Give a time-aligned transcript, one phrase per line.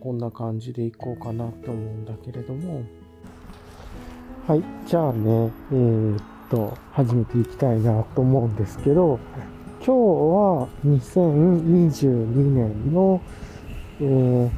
[0.00, 2.82] こんな感じでいこうかなと思うんだけれども、
[4.46, 9.18] はい、じゃあね、えー、っと、始めていきたいなと思うんですけど、
[9.84, 13.20] 今日は2022年の、
[14.00, 14.50] えー、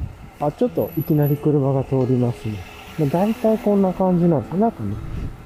[0.45, 2.59] あ、ちょっといきなり車が通りますね。
[3.11, 4.95] 大体こんな感じなんですなんかね、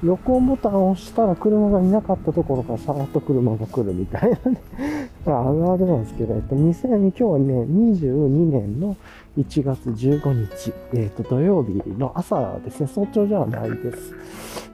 [0.02, 5.03] 録音ボタンを押したら車がいなかったところからさらっと車が来るみたいなね。
[5.30, 8.96] あるあるなんですけど、えっと、2000、今日はね、22年の
[9.38, 14.14] 1月15日、えっと、土曜日の朝ですね、早朝じゃないです。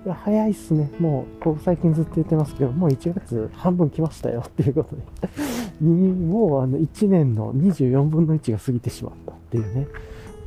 [0.04, 0.90] いや早いっすね。
[0.98, 5.02] もう、こう最近ずっと言ってますけど、もう1月半分来ましたよっていうことで
[5.84, 9.86] もうあの1年の24分の1が過ぎてしまったっていうね。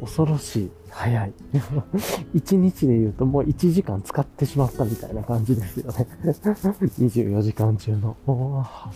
[0.01, 0.71] 恐ろしい。
[0.93, 1.33] 早い。
[2.35, 6.07] 1日で言うともう1時間使ってしまったみたいな感じですよね。
[6.23, 8.15] 24時間中の。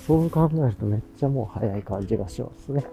[0.06, 2.86] そう考えるとめっちゃもう早い感じがしますね。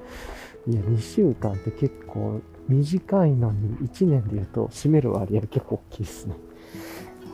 [0.66, 6.34] いや、2週間って結構短いのに1年で言うと占める割合結構大きいですね。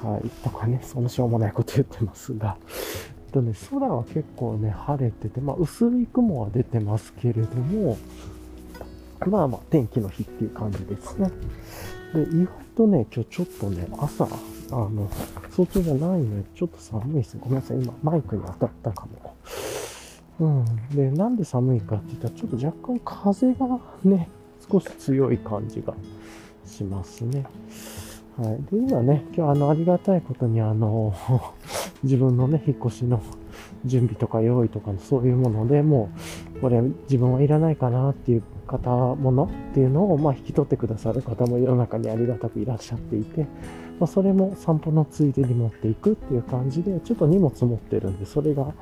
[0.02, 0.28] はい。
[0.42, 2.56] とかね、そのしょうもないこと言ってますが。
[3.30, 7.96] とね、空は結構ね、晴れてて、まあ薄い雲は出てますけれども、
[9.26, 11.30] まあまあ天気の日っていう感じですね。
[12.14, 14.28] で、意外とね、今日ちょっとね、朝、あ
[14.74, 15.10] の、
[15.50, 17.36] 早朝じゃないので、ちょっと寒いです。
[17.38, 17.80] ごめんなさい。
[17.80, 19.36] 今、マイクに当たったかも。
[20.40, 20.96] うん。
[20.96, 24.28] で、なんで寒いかって言ったら、ちょっと若干風がね、
[24.70, 25.94] 少し強い感じが
[26.64, 27.44] しますね。
[28.38, 28.74] はい。
[28.74, 31.14] で、今ね、今日あの、ありがたいことにあの、
[32.02, 33.22] 自分のね、引っ越しの
[33.84, 36.10] 準備とか用意とかのそういうものでも
[36.56, 43.46] う、これ自分はいらないかなっていう方ものっていうのを、まあ、引き取ってくださる方も世の中にありがたくいらっしゃっていて、
[43.98, 48.72] まあ、それも散歩のついでに持っていくっていう感じで、ちょっと荷物持ってるんで、それが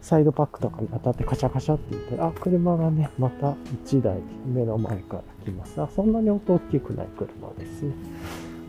[0.00, 3.52] サイドパックとかに当たってカシャカシャって言って、あ、車がね、また
[3.86, 5.80] 1台目の前から来ます。
[5.80, 7.94] あ、そんなに音大きくない車ですね。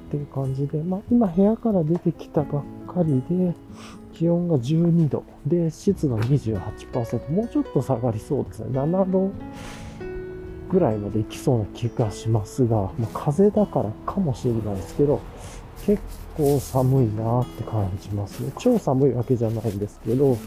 [0.08, 3.53] っていう感じで、まあ、今部屋から出てきたばっかりで、
[4.13, 8.79] 気温が12度で、湿度28%、もうちょっと下がりそうですね。
[8.79, 9.31] 7度
[10.69, 15.19] ぐらいまで行きそうな気がしますが、まあ、風だからかもしれないですけど、
[15.85, 16.02] 結
[16.38, 18.52] 構寒いなって感じますね。
[18.59, 20.38] 超寒いわけじゃないんですけど、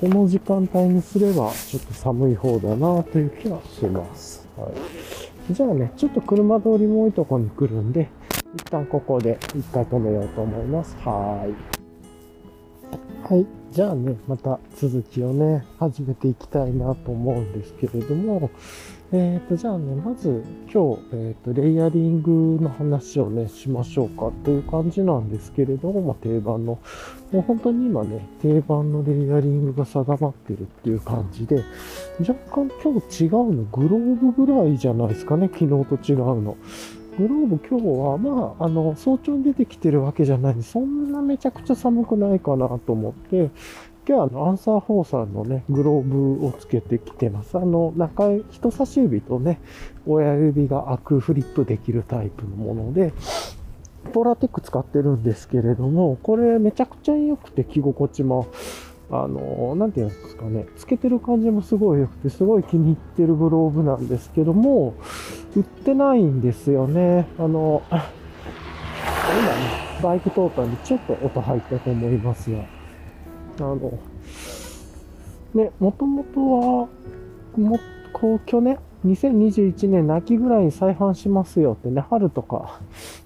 [0.00, 4.48] この時間帯にすればちょっと寒い方だなという気がします。
[4.56, 5.52] はい。
[5.52, 8.08] じゃあね、ちょっと車通りも多いとこに来るんで、
[8.54, 10.96] 一旦ここで一回止めようと思います。
[11.04, 13.32] はい。
[13.32, 13.46] はい。
[13.70, 18.50] じゃあね、また続きをね、始めていきたいなと思うんですけれども、
[19.12, 26.80] えっ、ー、と、じゃあね、まず今日、えっ、ー、と、レイヤリングの話をね、しましょうかという感じなんですけれども、まあ、定番の、
[27.30, 31.62] もう本当に今ね、定番のレイヤリングが定まってるっていう感じで、
[32.20, 36.56] 若干今日違うの、グローブぐらいじゃないですかね、昨日と違うの。
[37.20, 43.50] グローブ今日は、まあ、あの、早朝に出てきてるわけじゃないんで、そんなめちゃくちゃ寒くないかなと思って、
[44.08, 47.58] 今日はあの、アンサー4さんのね、グローブをつけてきてます。
[47.58, 49.60] あの、中、人差し指とね、
[50.06, 53.12] 親指が開くフリップできるタイプのもので、
[54.14, 58.46] ポラテック使ってるんですけれども、これめちゃくちゃ良くて着心地も、
[59.12, 64.94] あの、なんていうんですかね、つけてる感じもすごい良くて、すごい気に入ってるグローブなんですけども、
[65.56, 67.26] 売ってないんですよね。
[67.38, 68.00] あの、今ね、
[70.02, 72.58] バイク通ったんでちょっと音入ったと思いますが、
[73.58, 73.98] あの、
[75.54, 76.88] ね、もともとは、
[77.56, 77.80] も、
[78.12, 82.80] こう、去年、2021年の秋ぐらいに再販しますよってね、春とか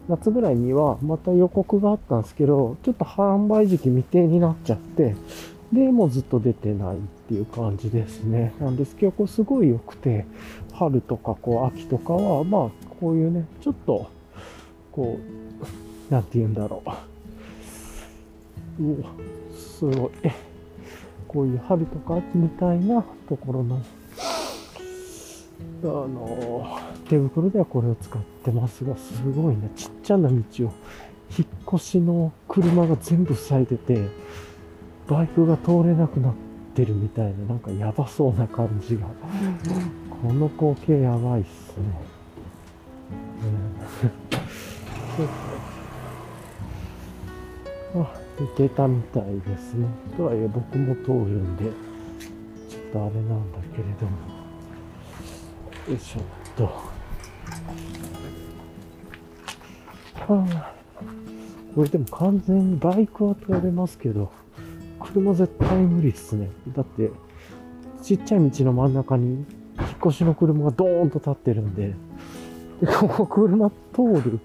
[0.08, 5.16] 夏ぐらいにはまた予告があったんですけど、ちょっと販売時期未定になっちゃって、
[5.74, 6.98] で、もうずっと出てないっ
[7.28, 8.54] ていう感じですね。
[8.60, 10.24] なんですけど、これすごい良くて、
[10.72, 12.70] 春とかこう秋とかは、まあ、
[13.00, 14.08] こういうね、ちょっと、
[14.92, 15.18] こ
[16.10, 16.82] う、なんて言うんだろ
[18.78, 18.82] う。
[18.84, 19.10] うわ、
[19.56, 20.10] すごい。
[21.26, 23.82] こういう春とか秋みたいなところの、
[25.82, 26.78] あの、
[27.08, 30.34] 手袋ではこれを使ってますが、すごいね、ちっちゃな道
[30.66, 30.72] を、
[31.36, 34.08] 引っ越しの車が全部塞いでて、
[35.06, 36.34] バイクが通れなくなっ
[36.74, 39.06] てるみたいな、なんかやばそうな感じが。
[40.22, 41.84] この光景やばいっすね。
[47.94, 49.86] うん、 あ、行けたみたいですね。
[50.16, 54.12] とはいえ僕も通るんで、ちょっとあれなんだけれども。
[55.88, 56.22] よいしょっ
[56.56, 56.64] と。
[60.26, 60.72] はあ、
[61.74, 64.32] これでも完全にバイクは通れますけど、
[65.04, 66.50] 車絶対無理っすね。
[66.74, 67.10] だって、
[68.02, 69.46] ちっちゃい道の真ん中に引っ
[70.06, 71.94] 越しの車がドーンと立ってるんで、
[72.80, 74.40] で、ここ車通る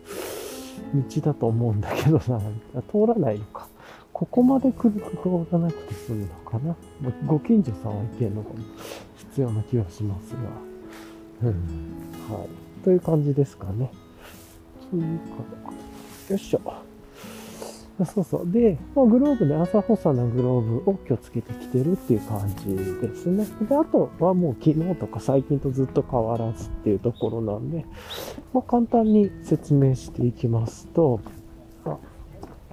[0.94, 2.20] 道だと思うんだけどな。
[2.20, 3.68] 通らないのか。
[4.14, 6.76] ここまで来ると通らなくて済むのかな。
[7.26, 8.56] ご近所さんは行けんのかも
[9.16, 10.40] 必要な気がしますが。
[11.44, 12.34] うん。
[12.34, 12.84] はい。
[12.84, 13.92] という感じですかね。
[14.90, 15.04] というか、
[16.30, 16.89] よいしょ。
[18.06, 18.52] そうそう。
[18.52, 23.46] で、まあ、グローブね、朝補佐のグローブを今日つけてきてるっていう感じですね。
[23.68, 27.86] で、あとはもう昨日とか最近とずっと変わらずっていうところなんで、
[28.54, 31.20] まあ、簡単に説明していきますと、
[31.86, 31.98] あ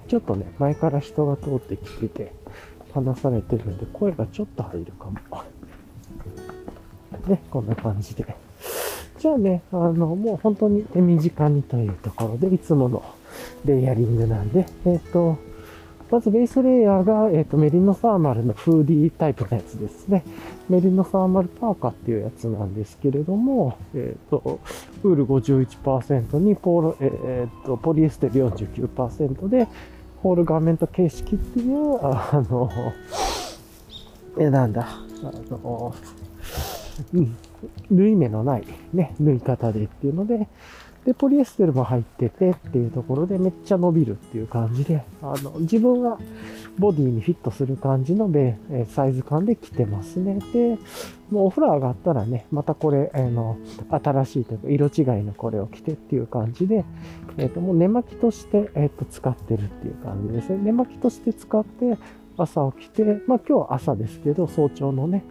[0.07, 2.33] ちょっとね、前から人が通ってきてて、
[2.93, 5.13] 話されてるんで、声がちょっと入るかも。
[7.27, 8.25] ね、こんな感じで。
[9.19, 13.03] じゃあね、あの、もう本当に手短にというところで、いつもの
[13.65, 15.37] レイヤリングなんで、えっ、と、
[16.09, 20.23] まずベースレイヤーが、えっ、と、メリノサーマルのフーディータイプのやつですね。
[20.69, 24.59] メリノサーマルパーカーっていうやつなんですけれども、えっ、と、
[25.03, 29.67] ウール51%にポール、えっ、と、ポリエステル49%で、
[30.23, 32.69] ホールガーメント形式っていう、あの、
[34.39, 34.87] え、なんだ、
[35.23, 35.93] あの、
[37.13, 37.35] うん、
[37.89, 38.63] 縫い目のない
[38.93, 40.47] ね、縫い方でっていうので、
[41.07, 46.17] で、ポリエステルも入っててっていうところでめっちゃ伸びるっていう感じで、あの、自分が
[46.77, 48.57] ボディにフィットする感じのベ
[48.93, 50.37] サイズ感で着てますね。
[50.51, 50.77] で、
[51.31, 53.57] もうお風呂上がったらね、またこれ、あの、
[53.89, 56.83] 新しいというか、色違いのこれを着てっていう感じで、
[57.37, 60.59] えっ、ー、と、もう寝巻きとして、えっ、ー、と、使ってるっていう感じですね。
[60.61, 61.97] 寝巻きとして使って、
[62.35, 65.23] 朝起きて、まあ今日は朝ですけど、早朝のね、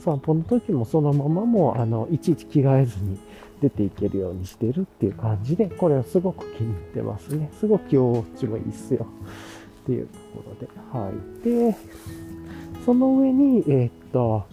[0.00, 3.16] 散歩の時もそのままもう、あの、いちいち着替えずに、
[3.60, 7.50] 出ていけるようにしてるっていう感じで、これはすごく気に入ってますね。
[7.58, 9.06] すごく気持ちもいいっすよ。
[9.82, 10.12] っていうと
[10.42, 10.68] ころで。
[10.92, 11.44] はい。
[11.44, 11.76] で、
[12.84, 14.44] その上に、えー、っと、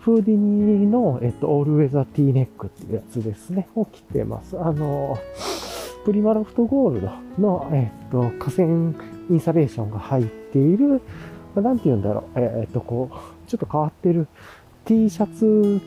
[0.00, 4.58] Houdini の、えっと、 All Weather T-Neck っていうやつですね、を着てます。
[4.60, 5.18] あの、
[6.04, 8.92] PrimaLoft Gold の、えっと、化繊
[9.30, 11.00] インサレーションが入っている、
[11.54, 14.26] なんて言うんだろう、えっと、こう、ちょっと変わってる
[14.84, 15.80] T シャツ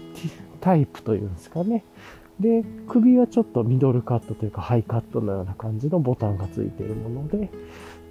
[0.59, 1.83] タイプというんですかね。
[2.39, 7.49] で、首はちょっとミドルカットというかハイカットのような感じのボタンがついているもので、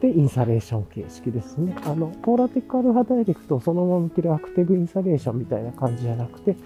[0.01, 1.77] で、インサレーション形式ですね。
[1.85, 6.57] あの、ポーラテックアルファダイレクトをそのまま着るアクティブインサレーションみたいな感じじゃなくて、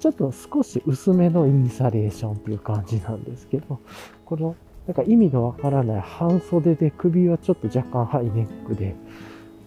[0.00, 3.78] ちょっと少し薄めのインサレーションっていう感じなんですけど、
[4.24, 4.56] この、
[4.86, 8.96] なんか意味のわからない半袖で首はちょっと若干ハイネックで、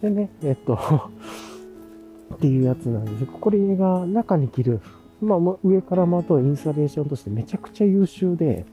[0.02, 0.78] でね、えっと
[2.36, 4.81] っていうやつなんですこれが中に着る
[5.24, 8.66] まあ、上からまとうインサレーションとしてめちゃくちゃ優秀で、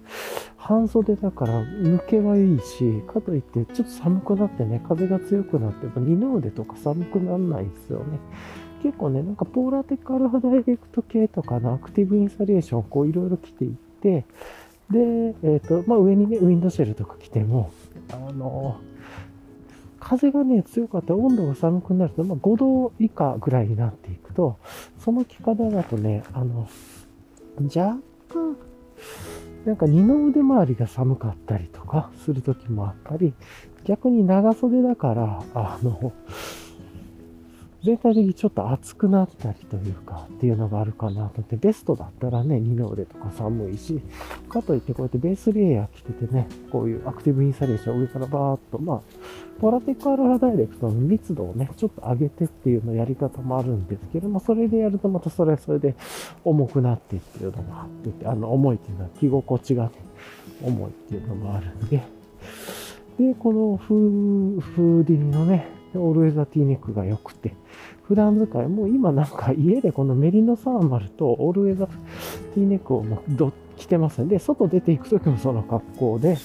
[0.56, 8.18] 半袖だから抜けはいいし、かといってちょっと寒くなってね、風が強くなって、二の腕とか寒くならないんですよね。
[8.82, 14.24] 結構ね、なんかポーラテックアルファダイレクト系とかのアクティブインサレーションをこういろいろ着ていって、
[14.90, 17.70] で、えっ、ー、と、まあ上にね、ウィンドシェルとか着ても、
[18.12, 18.76] あの、
[20.00, 21.10] 風がね、強かった。
[21.10, 24.58] ら温度が寒くなると、まあ、5度以下ぐらいになっていくと、
[24.98, 26.68] その着方だとね、あの、
[27.62, 27.98] 若
[28.28, 28.56] 干、
[29.64, 33.34] なんか二の腕周りが寒かったりとかする時もあったり、
[33.84, 36.12] 逆に長袖だから、あの、
[37.82, 44.00] 全体的にちょっと暑くなったりというか、っていうのがあるかなと思って、ベストだったらね、二の腕とか寒いし、
[44.48, 49.00] かといってこうやってベースレイヤー着ててね、こういうアクティブインサレーション上からバーっと、まあ、
[49.60, 55.94] ポラテックアルファダイレクトの密度をね、ちょっと上げてっていうのやり方もあるんですけども、それでやるとまたそれはそれで
[56.44, 59.90] 重くなってっていうのもあって、あの、重いっていうのは着心地がね、
[60.62, 62.02] 重いっていうのもあるんで、
[63.18, 67.54] で、このフー、 Houdini のね、 All Weather T-Neck が良くて、
[68.04, 76.36] 普段使い、もう今なんか家でこのメリノサーマルと All Weather T-Neck をもうど着てますんで、外出ていくときもその格好で、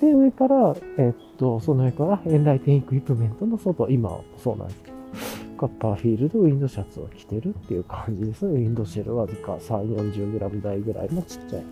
[0.00, 4.82] で、上から、えっと、その上から Enlightened Equipment の外、今はそうなんです。
[4.82, 4.97] けど、
[5.58, 8.52] カッパーフィールドウィンドシャツを着てるっていう感じですね。
[8.52, 11.64] ウィンドシェルわずか3、40g 台ぐらいのちっちゃい。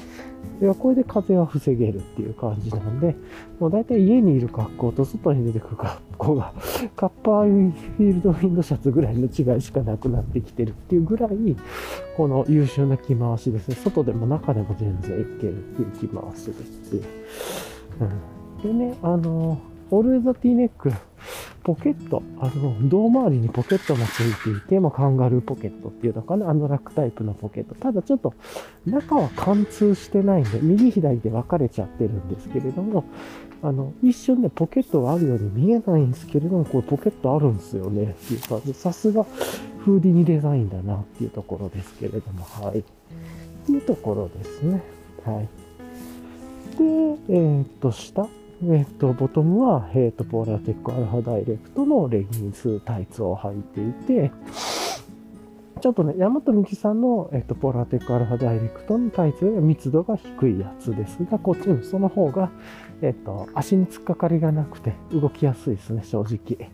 [0.61, 3.15] ではこれで風は防げるっていう感じなんで、
[3.61, 6.53] もう大体家にいる格好と外に出てくる格好が、
[6.97, 11.31] カッパーフィールドウィンドシャツぐらいの違いしかなくなってきてるっていうぐらい、
[12.17, 13.77] この優秀な着回しですね。
[13.77, 17.01] 外でも中でも全然いけるっていう着回しですってい
[18.69, 18.73] う。
[18.73, 19.59] ん、でね、あの、
[19.91, 20.91] All Weather T-Neck、
[21.65, 27.75] ポケット、あの、胴回りにポケットもついていて、まあ、カンガルーポケットっていうのかな、アノラックタイプのポケット。
[27.75, 28.35] ただちょっと、
[28.87, 33.05] 中は貫通してないんで、右左で分かれちゃってるんですけれども、
[33.63, 39.25] あの、一瞬ね、ポケットがあるように見えないんですけれども、これポケットあるんですよね、っていう感じさすが、
[39.85, 42.81] Houdini デザインだなっていうところですけれども、はい。
[42.81, 42.83] っ
[43.67, 44.83] ていうところですね。
[45.25, 45.49] はい。
[46.77, 46.85] で
[47.29, 48.29] えー、っと、下、
[48.65, 54.33] え、っと、ボトムは、え、っと、ポーラーテックアルファダイレクトのレギンスタイツを履いていて、
[55.81, 62.51] ちょっとね、山本美希さんの、えっと、ポーラーテックアルファダイレクトのタイツよりは密度が低いやつですが、こっちのその方が、
[63.03, 66.71] えっと、足に突っかかりがなくて動きやすいですね、正直。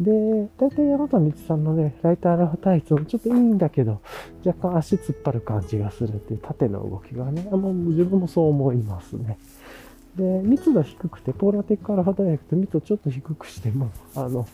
[0.00, 4.00] で、大体山本美希さんのね、ライトアルファタイツもちょっといいんだけど、
[4.46, 9.38] 若干足突っ張る感じがするっていう縦の動きがね、あの自分もそう思いますね。
[10.18, 14.46] で、密度低くて、ポーラテックアルファダイレクト密度ちょっと低くしても、あの、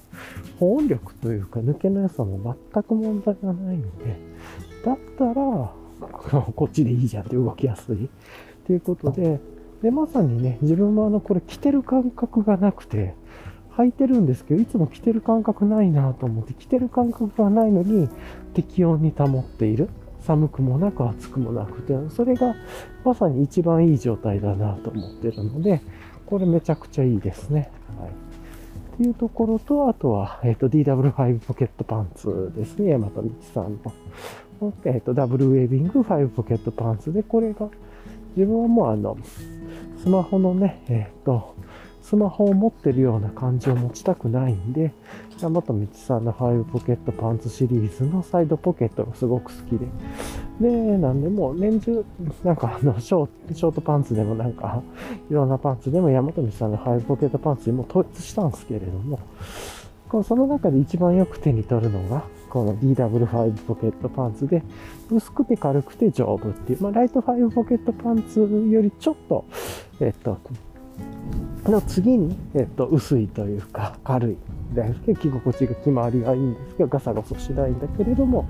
[0.61, 3.89] 保温力というか抜けの良さも全く問題がないんで、
[4.85, 5.35] だったら、
[6.55, 8.11] こっちでいいじゃんって動きやすい。
[8.67, 9.41] ということで、
[9.83, 13.15] で、まさにね、自分もあの、これ着てる感覚がなくて、
[13.79, 18.09] 履いてるんですけど、いつも着てる感覚ないなと思って、着てる感覚がないのに
[18.53, 19.89] 適温に保っている。
[20.27, 22.55] 寒くもなく暑くもなくて、それが
[23.05, 25.83] まさに一番いい状態だなと思ってるので、
[26.27, 27.71] これめちゃくちゃいいですね。
[28.01, 28.11] はい。
[28.95, 32.91] っていうところと、あとは、えっ、ー、と、DW5 ポケットパンツですね。
[32.91, 34.73] 山田道さんの。
[34.85, 37.69] えっ、ー、と、ダブルウェービング5ポケットパンツで、これが、
[38.37, 39.19] 自分はもうあの、
[39.99, 41.55] スマホのね、えっ、ー、と、
[42.05, 44.93] スマホを持ってるような感じを持ちたくないんで、
[45.41, 49.87] 山本道さんの5ポケットパンツシリーズのサイドポケットがすごく好きで。
[50.61, 52.05] で、なんでもう年中、
[52.45, 54.83] なんかあの、ショートパンツでもなんか、
[55.31, 59.19] いろんなパンツでも山本道さんの5ポケットパンツにも統一したんですけれども、
[60.11, 64.63] こうその中で一番よく手に取るのが、この DW5 ポケットパンツで、
[65.11, 69.47] 薄くて軽くて丈夫っていう、まあ、ライト5ポケットパンツよりちょっと、
[70.01, 70.39] えっと、
[71.71, 74.37] の次に、えっと、薄いというか、軽い。
[74.75, 78.49] だけ着心地が決まりがいいんですけど、ガサガサしないんだけれども、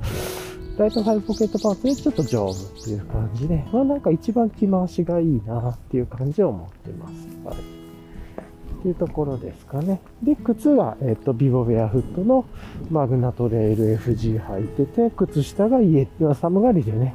[0.79, 7.15] ライトファイブポケットパンツでちょっと丈夫っていう感じで、まあなんか一番着回しがいいなっていう感じを思ってます。
[7.45, 7.57] はい。
[7.57, 10.01] っていうところですかね。
[10.23, 12.45] で、靴は、えっ、と、 Vivobarefoot の
[12.91, 17.15] Magna Trail FG 履いてて、靴下が家、寒がりでね、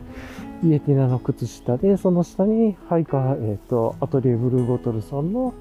[0.64, 5.54] イエティナの靴下で、その下にハイカー、えっ、と、 Atelier Blue Bottle さんの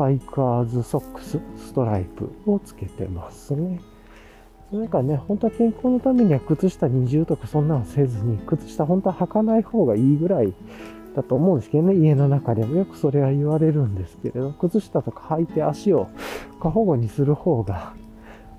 [0.00, 3.80] ハイカーズソックスストライプをつけてますね。
[4.72, 10.54] なんかね、本当は健康のためには靴下二重とかそんなのせずに、靴下本当は履かない方がいいぐらい
[11.14, 16.08] だと思うんですけどね、家の中でもよくそれは言われるんですけれど、靴下とか履いて足を
[16.62, 17.92] 過保護にする方が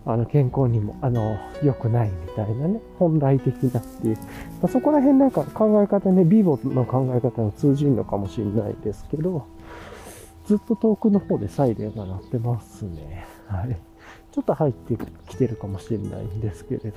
[0.06, 4.16] あの、健康にも、あの、良くないみたいなね、本来的なっていう。
[4.16, 4.24] ま
[4.64, 9.46] あ、そこら辺なんか考え方ね、ビボの考え方が通じるのかもしれないですけど、
[10.46, 13.26] ずっと遠くの方でサイレンが鳴ってますね。
[13.48, 13.78] はい。
[14.32, 16.92] ちょっと入ってきてるかもしれないんですけれ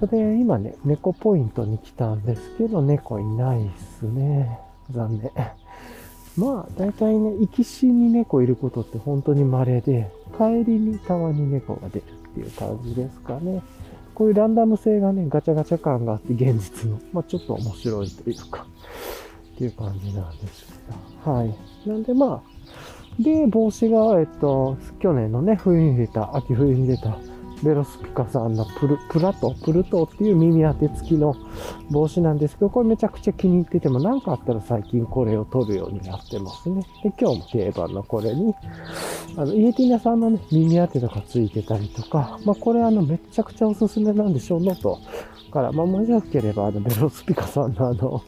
[0.00, 0.06] ど。
[0.06, 4.58] で、今ね、猫ポイントに来たんですけど、猫いないっすね。
[4.90, 5.30] 残念。
[6.36, 13.60] まあ、大体ね、行きしに猫いることって本当に稀で、帰りにたまに猫が出るっていう感じですかね。
[14.14, 18.66] こういうランダム性がね、ガチャガチャ感があって現実の、まあちょっと面白いというか、
[19.54, 21.17] っていう感じなんですけど。
[21.28, 21.54] はい。
[21.88, 27.18] なんでまあ、で、帽子が、えっと、去年のね、冬に出た、秋冬に出た、
[27.62, 31.36] ベロスピカさんのプル、プラト、プルトっていう耳当て付きの
[31.90, 36.82] 帽子なんですけど、これめちゃくちゃ気に入ってても、何かあったら最近これを取るようになってますね。
[37.02, 38.54] で、今日も定番のこれに、
[39.36, 44.98] あの、イエティナさんのね、耳当てとかついてたりとか、まあこれあの、めちゃくちゃおすすめなんでしょうのと、
[45.50, 48.22] から、まあ、もしよければ、あの、ベロスピカさんのあの、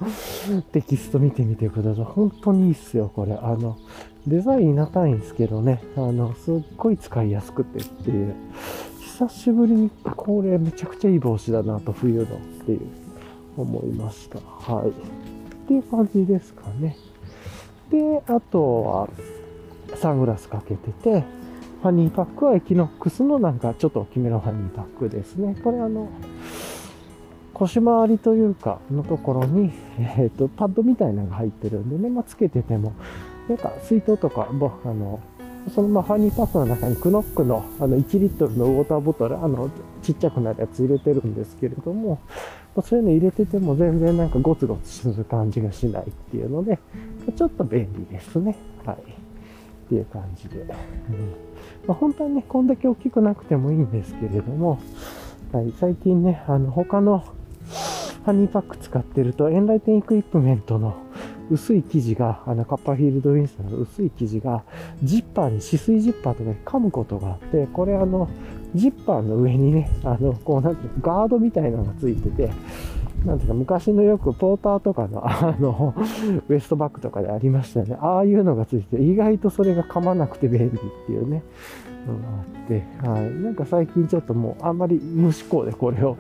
[0.73, 2.05] テキスト見てみてください。
[2.05, 3.35] 本当にいいっすよ、これ。
[3.35, 3.77] あの、
[4.27, 8.35] デザインいなたいんですけどね、あの、すっごい使いやすくてっていう。
[9.21, 12.27] 久しぶりにこれめちゃくちゃいい帽子だなと冬のっ
[12.65, 12.81] ていう
[13.55, 14.39] 思いました。
[14.39, 14.89] はい。
[14.89, 14.93] っ
[15.69, 16.97] ていう感じですかね。
[17.91, 19.09] で、あとは
[19.97, 21.23] サングラスかけてて、
[21.83, 25.55] ファニーパックはエキノックスのなんかちょっと大きめのファニーパックですね。
[25.63, 26.09] これあの、
[27.53, 32.95] 腰回りというかのところに、えっ、ー、と、パッドみたいなのが入ってるんでね、まあ、つけてても、
[33.51, 35.21] なんか水筒とか、あの、
[35.75, 39.71] そのまあファニーパックの中にクノックのあの1リットルのウォーターボトル、あの、
[40.03, 42.19] ちっちゃくなるやつ入れてるんですけれども、
[42.75, 46.79] ま、そういうの入れてても全然なんかゴツゴツする感じがしないっていうので、
[47.37, 48.57] ちょっと便利ですね。
[48.85, 48.97] はい。
[48.97, 48.99] っ
[49.89, 50.61] ていう感じで。
[50.61, 50.69] うん
[51.87, 54.79] まあ、本当はね、こんだけ大きくなくてもいいんですけれども、
[55.53, 57.25] はい、最近ね、あの、他の
[58.25, 60.95] ハニーパック使ってると、エンライテンエクイプメントの
[61.51, 64.63] 薄い生地が、あの、カッパーフィールドウィンスの薄い生地が、
[65.03, 68.29] ジッパーに、止水ジッパーとかで噛むことがあって、これあの、
[68.75, 72.51] ジッパーの上にね、 あの、こうなんていうガードみたいなのがついてて、
[73.25, 75.95] なんていうか、昔のよくポーターとかの、あの、
[76.49, 77.97] ウエストバッグとかでありましたよね。
[78.01, 80.71] ああいうのがついて、意外とそれが噛まなくて便利っ
[81.07, 81.43] ていうね、
[82.07, 83.31] のがあって、はい。
[83.43, 86.17] なんか最近ちょっともう、あんまり無思考でこれを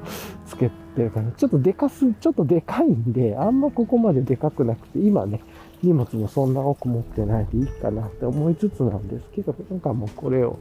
[0.46, 1.32] つけてるかな。
[1.32, 5.40] ちょっとでかす、ちょっとでかいんで、あんまここまででかくなくて、今ね、
[5.82, 10.58] 荷物もそんな多く持ってないでいいかなって思いつつなんですけど、なんかもうこれを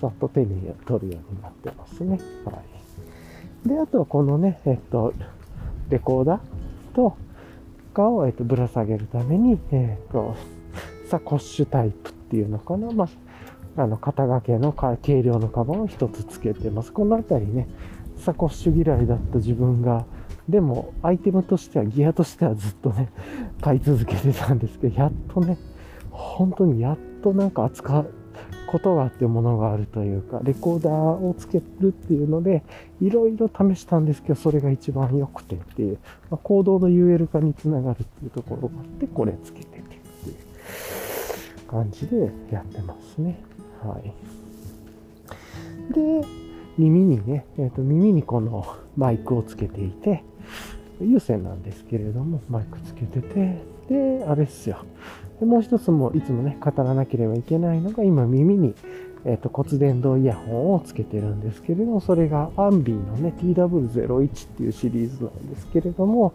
[0.00, 2.18] さっと手に取るようになってますね。
[2.44, 2.52] は
[3.64, 3.68] い。
[3.68, 5.12] で、あとはこのね、えっと、
[5.90, 7.16] レコーダーと
[7.92, 10.34] かを、えっと、ぶら下げるために、えっと、
[11.06, 12.90] サコッシュタイプっていうのかな。
[12.92, 13.08] まあ、
[13.76, 16.92] あの、肩掛けの軽量のカバンを一つつけてます。
[16.92, 17.68] このあたりね、
[18.18, 20.04] サコッシュ嫌いだった自分が、
[20.48, 23.10] でも、アイテムとしては、ギアとしてはずっとね、
[23.60, 25.58] 買い続けてたんですけど、やっとね、
[26.10, 28.10] 本当にやっとなんか扱う
[28.66, 32.62] ことがあってものがあるというか、レコーダーをつけるっていうので、
[33.00, 35.98] いろいろ試したんですけど、それが一番良くてっていう、
[36.30, 43.51] まあ、行動の UL 化につながるっていうところがあって、これつけててっていう感じでやってますね。
[43.88, 44.14] はい。
[45.92, 46.26] で、
[46.78, 50.22] 耳にね、え、ー、と、耳にこのマイクをつけていて、
[51.00, 53.58] 有線なんですけれども、マイクつけてて、
[53.88, 54.78] で、あれっすよ。
[55.40, 58.74] でもう一つもいつもね、語らなければいけないのが、今耳に、
[59.24, 66.32] えっ、ー、と骨伝導イヤホンをつけてるんですけれども、それがアンビーのね、TW01 っていうシリーズなんですけれども、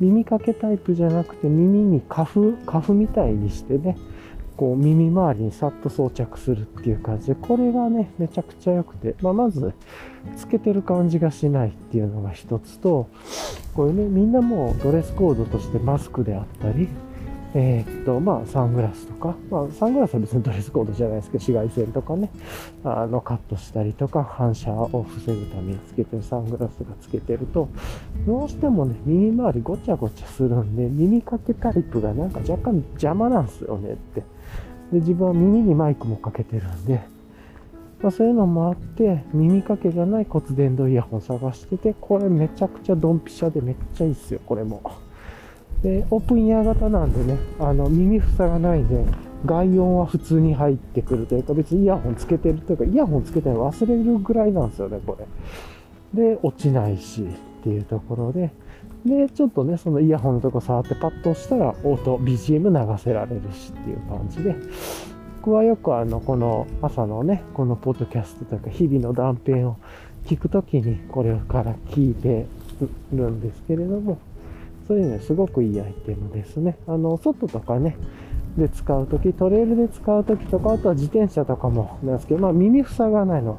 [0.00, 3.96] 耳かけタイプじゃなくて耳にカフ、カフみたいにしてね、
[4.62, 9.74] こう耳周りにさっと装着するっていう感じで、これがね、めちゃくちゃ良くて、まあ、まず、
[10.36, 13.08] つけてる感じがしないっていうのが一つと、
[13.74, 16.86] これね、みんなもうドレスコードとしてマスクであったり、
[17.54, 22.30] えー、っと、まあ、サングラスとか、まあ、サングラスは別にドレスコードじゃないですけど、紫外線とかね、
[22.84, 27.68] あの、カットしたりとか、反射を防ぐためにつけてるサングラスがつけてると、
[28.28, 34.22] どうしてもね、耳周りごちゃごちゃするんで、耳かけタイプがなんか若干邪魔なんですよねって。
[34.92, 37.00] で、自分は耳にマイクもかけてるんで、
[38.02, 44.82] まあ、そういうのもあって、耳かけがない骨伝導イヤホン探してて、これめちゃくちゃドンピシャでめっちゃいいっすよ、これも。
[45.82, 49.04] で、オープンイヤー型なんでね、あの、耳塞がないで、
[49.46, 55.16] 外音は普通に入ってくるというか、別にイヤホンつけてるというか、イヤホンつけてるの忘れるぐらいなんですよね、こ
[56.14, 56.34] れ。
[56.34, 58.50] で、落ちないしっていうところで、
[59.04, 64.54] で、ちょっとね、そのイヤホンのとこ触ってパッと押したら、音、BGM 流せられるしっていう感じで、
[65.40, 69.76] 僕はよくあの、この朝のね、このポッドキャストというか、日々の断片を
[70.26, 72.46] 聞くときに、これから聞いて
[73.12, 74.18] るんですけれども、
[74.86, 76.76] そういうね、すごくいいアイテムですね。
[76.86, 77.96] あの、外とかね、
[78.56, 83.58] で使うとき、トレイルで使うときとか、あとは自転車とかもなんですけど、まあ耳塞がないの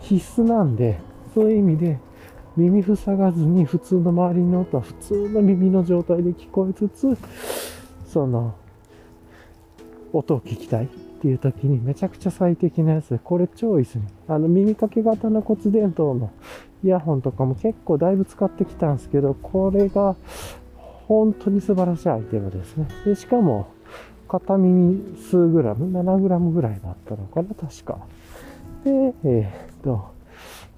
[0.00, 0.98] 必須なんで、
[1.34, 1.98] そういう意味で
[2.56, 7.16] 耳塞がずに普通の周りの音は普通の耳の状態で聞こえつつ、
[8.06, 8.54] その、
[10.12, 14.08] 音を聞きたいっていう時にめちゃくちゃ最適なやつで、これ超いいですね。
[14.28, 16.30] あの耳かけ型の骨伝導の
[16.82, 20.16] イヤホンとかも結構だいぶ使ってきたんですけど、これが
[21.06, 22.88] 本当に素晴らしいアイテムですね。
[23.04, 23.68] で、しかも、
[24.28, 27.98] 片耳数グラム、7グラムぐらいだったのかな、確か。
[28.84, 28.90] で、
[29.24, 30.19] えー、っと、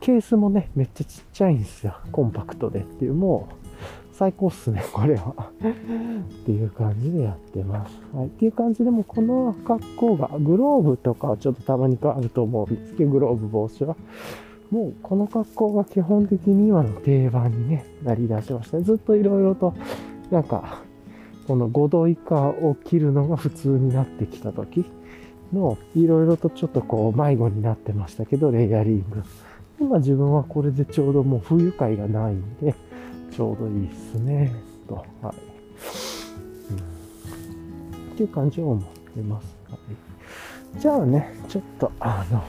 [0.03, 1.97] ケースもね、めっちゃちっちゃいんですよ。
[2.11, 5.33] コンパクトでっていう、もう、最高っすね、 これは。
[5.39, 8.03] っていう感じでやってます。
[8.13, 8.27] はい。
[8.27, 13.97] っていう感じでも、この格好が、グローブとかはちょっとたまに変わると思うんですけど、グローブ帽子は。
[14.73, 18.83] もうこの格好が基本的に今の定番にね、なりだしましたね。
[18.83, 19.75] ずっといろいろと
[20.31, 20.83] なんか、
[21.47, 24.87] この5度以下を切るのが普通になってきた時
[25.53, 29.23] の、いろいろとちょっとこう迷子になってましたけど、レイヤリング。
[29.83, 32.73] 今自分はこれでちょうどもう不愉快がないんで、
[33.35, 34.55] ちょうどいいっすね、
[34.89, 34.95] と。
[34.95, 35.35] はい。
[38.13, 39.57] っていう感じを思ってます。
[39.69, 39.77] は
[40.77, 42.45] い、じゃあね、ちょっと、あの、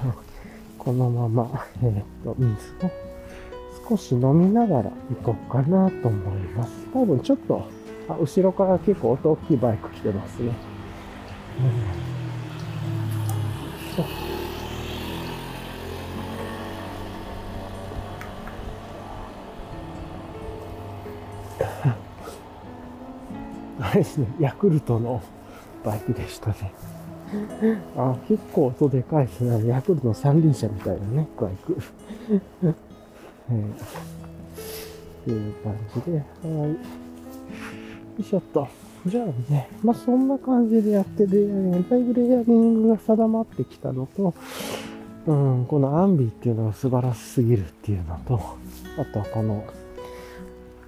[0.78, 2.52] このまま、えっ、ー、と、水
[2.86, 2.92] を
[3.90, 4.92] 少し飲みながら行
[5.34, 6.86] こうかなと思います。
[6.94, 7.68] 多分ちょっと、
[8.10, 10.52] あ後ろから結構音大きいバイク来てますね。
[11.58, 11.62] う
[14.30, 14.33] ん
[23.80, 25.22] あれですね、ヤクルトの
[25.84, 26.72] バイクでしたね。
[27.98, 29.68] あ、結構音でかいですね。
[29.68, 31.78] ヤクルトの三輪車みたいなね、バイク。
[33.50, 33.76] えー、っ
[35.26, 36.70] ていう感じで、はい。
[36.70, 36.76] よ
[38.20, 38.68] いしょっと。
[39.06, 44.34] じゃあね、まあ、そんな感じでやってレイヤリング、だいぶレイヤリングが定まってきたのと、
[45.26, 48.40] うん、このアンビっていうのが素晴らしすぎるっていうのと、
[48.98, 49.66] あとはこの、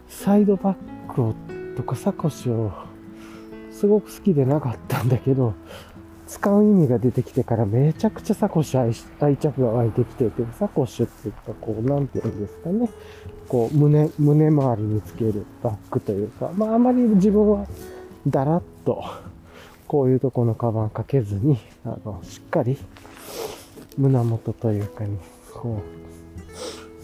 [0.07, 1.35] サイドバッグを
[1.75, 2.71] とかサコッシュを
[3.71, 5.53] すごく好きでなかったんだけど、
[6.27, 12.89] 使う意味が出てきてからめちゃくちゃサコッシュ愛着が湧いてきてて、サコッシュって言ったこう、なんて言うんですかね。
[13.47, 17.67] こう、胸、胸周りにつけるバッグというか、まああまり自分は
[18.27, 19.03] だらっと、
[19.87, 22.77] こういうとこのカバンかけずに、あの、しっかり
[23.97, 25.19] 胸元というかに、
[25.53, 25.81] こ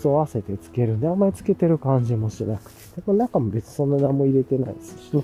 [0.03, 5.15] う、沿わせてつけるんで、あんまりつけてる感じもしなくて、この中も別にそんな何も入れてないですし。
[5.15, 5.23] ね。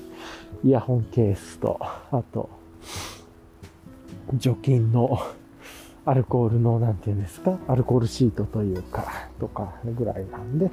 [0.63, 2.49] イヤホンケースと、あと、
[4.33, 5.19] 除菌の
[6.05, 9.05] アルコールの、なんていうんですか、アルコールシートというか、
[9.39, 10.71] とかぐらいなんで、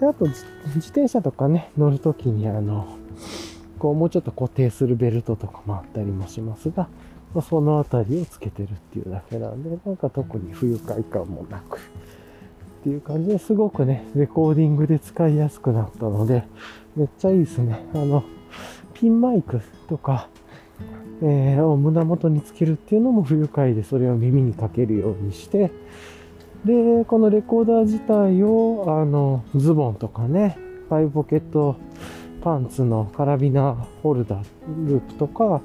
[0.00, 0.44] で、あと自
[0.78, 2.86] 転車とかね、乗るときにあの、
[3.78, 6.88] こうもうちょっと固定するベルトとかもあったりもしますが、
[7.34, 11.78] ま、そのあたりをつけてるっていうだけなんで、なんか特に不愉快感もなく、
[12.86, 16.44] っていう感じですごくね、レコーディングで使いやすくなったので、
[16.94, 17.84] めっちゃいいですね。
[17.92, 18.22] あの、
[18.94, 20.28] ピンマイクとか、
[21.20, 25.72] えー、を胸元につけるっていうのも不愉快で、それを耳にかけるようにして、
[26.64, 30.56] で、このレコーダー自体を、あの、ズボンとかね、
[30.88, 31.74] ファイブポケット
[32.40, 35.60] パンツのカラビナホルダー、ループとか、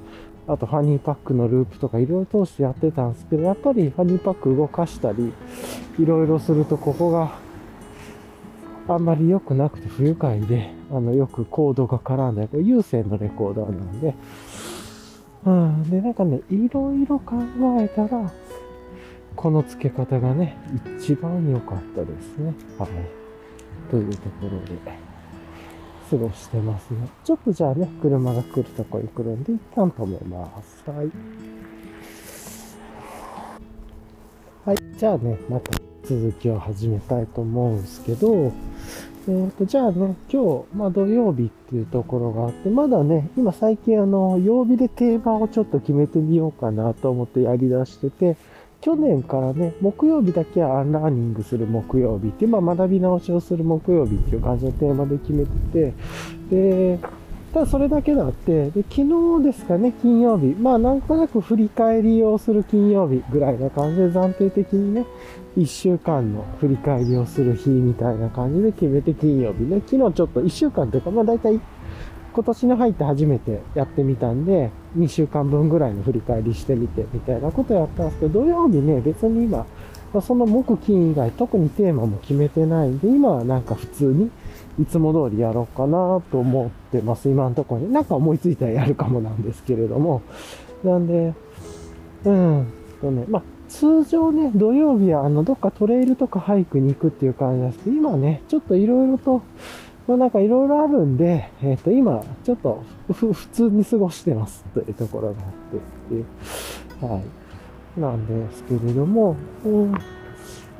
[0.48, 5.32] あとファニーパックのループとかいろいろ通してやってたんですけど、やっぱりファニーパック動かしたり、
[5.98, 7.38] いろいろするとここが
[8.88, 14.14] あんまり良くなくて不愉快で、あの、よくコードが絡んだ、これ有線のレコーダーなんで、
[15.44, 17.36] うん、で、なんかね、いろいろ考
[17.80, 18.32] えたら、
[19.36, 20.56] この付け方がね、
[20.98, 22.52] 一番良かったですね。
[22.78, 22.88] はい。
[23.90, 25.01] というところで、
[26.12, 27.08] 過ごしてますね。
[27.24, 30.84] ちょっとじゃあね、車が来るとこに来るんで、一旦止めます。
[30.90, 31.10] はい。
[34.66, 34.76] はい。
[34.98, 35.72] じゃあね、また
[36.04, 38.52] 続きを始めたいと思うんですけど、
[39.26, 48.36] えーと、じゃあね、今日、まあ土曜日っていうところがあって、まだね、今最近あの、曜日でテーマをちょっと決めてみようかなと思ってやり出してて、
[48.82, 55.94] 去年からね、木曜日だけはアンラーニングする木曜日って、まあ学び直しをする木曜日っていう感じのテーマで決めてて、
[56.50, 56.98] で、
[57.54, 60.56] ただそれだけだって、で、昨日ですかね、金曜日。
[60.60, 65.06] まあなんとなく振り返りをする金曜日ぐらいな感じで暫定的にね、
[65.56, 69.80] 1週間の振り返りをする日みたいな感じで決めて金曜日ね。
[69.86, 71.60] 昨日ちょっと1週間というか、まあ大体
[72.32, 79.66] 今年に入って初めてやってみたんで、2週間分ぐらいの振り返りしてみてみたいなことやったんですけど、土曜日ね、別に今、
[80.20, 84.30] その木金以外特にテーマも決めてないんで、今はなんか普通に
[84.80, 87.28] いつも通りやろうかなと思ってます。
[87.28, 87.92] 今のところに。
[87.92, 90.22] なんか思いついたらやるかもなんですけれども。
[90.82, 91.34] なんで、
[92.24, 92.66] うん
[93.00, 99.40] とね、まあ通常ね、土曜日はあの、どっかトレイルとかハイクに行くっていう感じなんですけど、今ね、ちょっといろいろと、
[100.06, 107.20] まあなんかいろいろあるんで、えっ、ー、と、今、ちょっと普通に過ごしてますというところがあってって、は
[107.96, 109.98] い、なんですけれども、うん、だ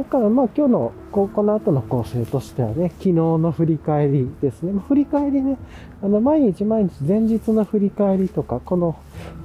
[0.08, 4.72] からまあ今日の、ここの後の構成としてはね、昨日の振り返りですね。
[4.88, 5.56] 振り返りね、
[6.02, 8.96] あの、毎日毎日前日の振り返りとか、この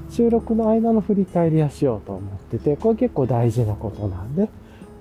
[0.09, 4.49] 収録の間の振り返りはしようと思ってて、これ結構大事なことなんで、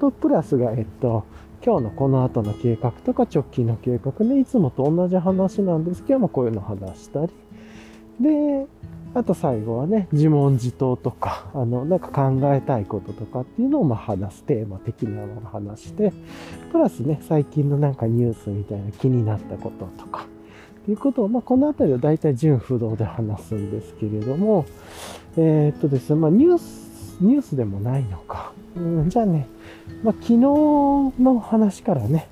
[0.00, 1.24] と、プラスが、えっと、
[1.66, 7.32] 今日のこの後の計画とか直近の計画ね、いつもと同じ話なんですけども、こういうの話したり。
[8.20, 8.68] で、
[9.14, 16.12] あと最後はね、自問自答とか、 あの、なんか考えたいこととかっていうのをまあ話す、テーマ的なのを話して、
[16.70, 20.26] プラスね、最近のなんかニュースみたいな気になったこととか、
[20.84, 24.66] ということを、まあ、このあたりを大体純不動で話すんですけれども、
[25.36, 28.52] えー、っとですね、まあ、ニュース、ニュースでもないのか。
[28.76, 29.48] うん、じゃあね、
[30.02, 32.28] まあ、昨日の話からね、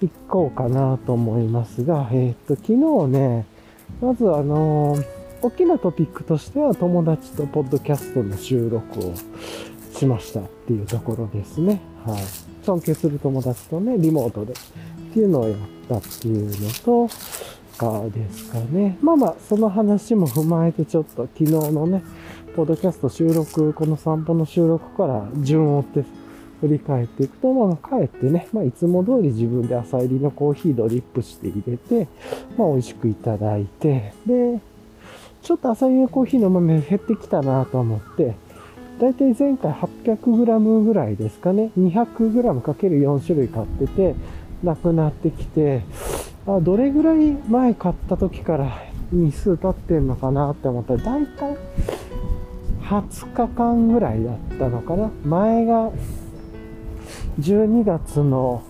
[0.00, 2.74] 行こうかなと思いますが、えー、っと、昨
[3.06, 3.46] 日ね、
[4.00, 5.04] まずあのー、
[5.42, 9.14] 大きなトピックとしては友達とポッドキャストの収録を
[9.94, 11.80] しましたっていうところですね。
[12.04, 12.22] はい。
[12.64, 14.56] 尊敬する友達とね、リモートでっ
[15.12, 17.08] ていうのをやったっていうのと、
[17.78, 18.98] かですかね。
[19.00, 22.02] まあまあ、その話も踏まえてちょっと昨日のね、
[22.56, 26.04] ポッドキャスト収録、この散歩の収録から順を追って
[26.60, 32.08] 振り返っていくと、まあ帰ってね、まあいつも通り自分で朝入りのコーヒードリップして入れて、
[32.56, 34.60] まあ美味しくいただいて、で、
[35.42, 38.34] ちょっと朝入りのコーヒーの豆減ってきたなと思って、
[39.00, 41.70] だいたい前回 800g ぐらいですかね。
[41.78, 44.14] 200g かける4種類買ってて、
[44.62, 45.82] なくなってきて、
[46.46, 51.56] あどれぐらい前買った時から日数経ってんのかなって思ったら、だいたい
[52.82, 55.10] 20日間ぐらいだったのかな。
[55.24, 55.92] 前が
[57.38, 58.62] 12月の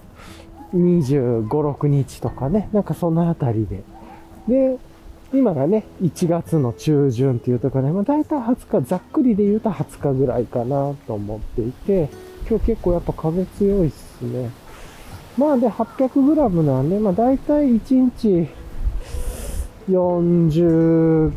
[0.75, 3.83] 25、6日とかね、なんかそのあたりで。
[4.47, 4.79] で、
[5.33, 12.09] 今がね、1月の中旬っていうところで、まあ大体20日、ざっくりで言うと20日ぐらいかなと思っていて、
[12.49, 14.51] 今日結構やっぱ風強いっすね。
[15.37, 18.49] まあで、800g なんで、まあ大体1日
[19.89, 21.33] 40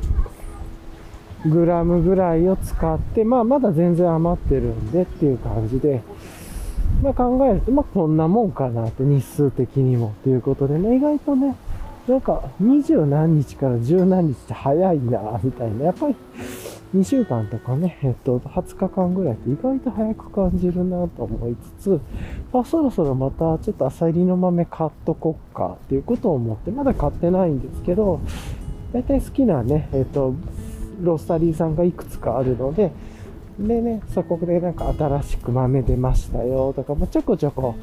[1.45, 6.01] グラムぐらいを使って、まあまだ全然余ってるんでっていう感じで、
[7.01, 11.55] まあ考えると、まあこんなもんかなって日数的にもっていうことで、ね、意外とね、
[12.07, 15.85] なんか二十何日から十何日って早いな、みたいな。
[15.85, 16.15] やっぱり
[16.95, 22.01] 2週間とかね、えっと、20日間ぐらいって意外と早く感じるなと思いつつ、
[22.51, 28.19] まあ、そろそろまたちょっと朝入りの豆買っとこっかっていうことを思って、まだ買ってないんですけど、
[28.91, 30.35] 大体好きなね、えっと、
[31.01, 32.91] ロースタリーさんがいくつかあるので、
[33.67, 37.75] でね、そこでなんか新しく豆出ましたよとか、まあ、ちょこちょこ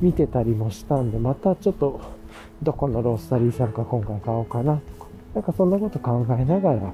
[0.00, 2.00] 見てたりもしたんで、またちょっと
[2.62, 6.92] どこのロースタリーさんか今回買おうかなとか、なんかそんなこと考えながら、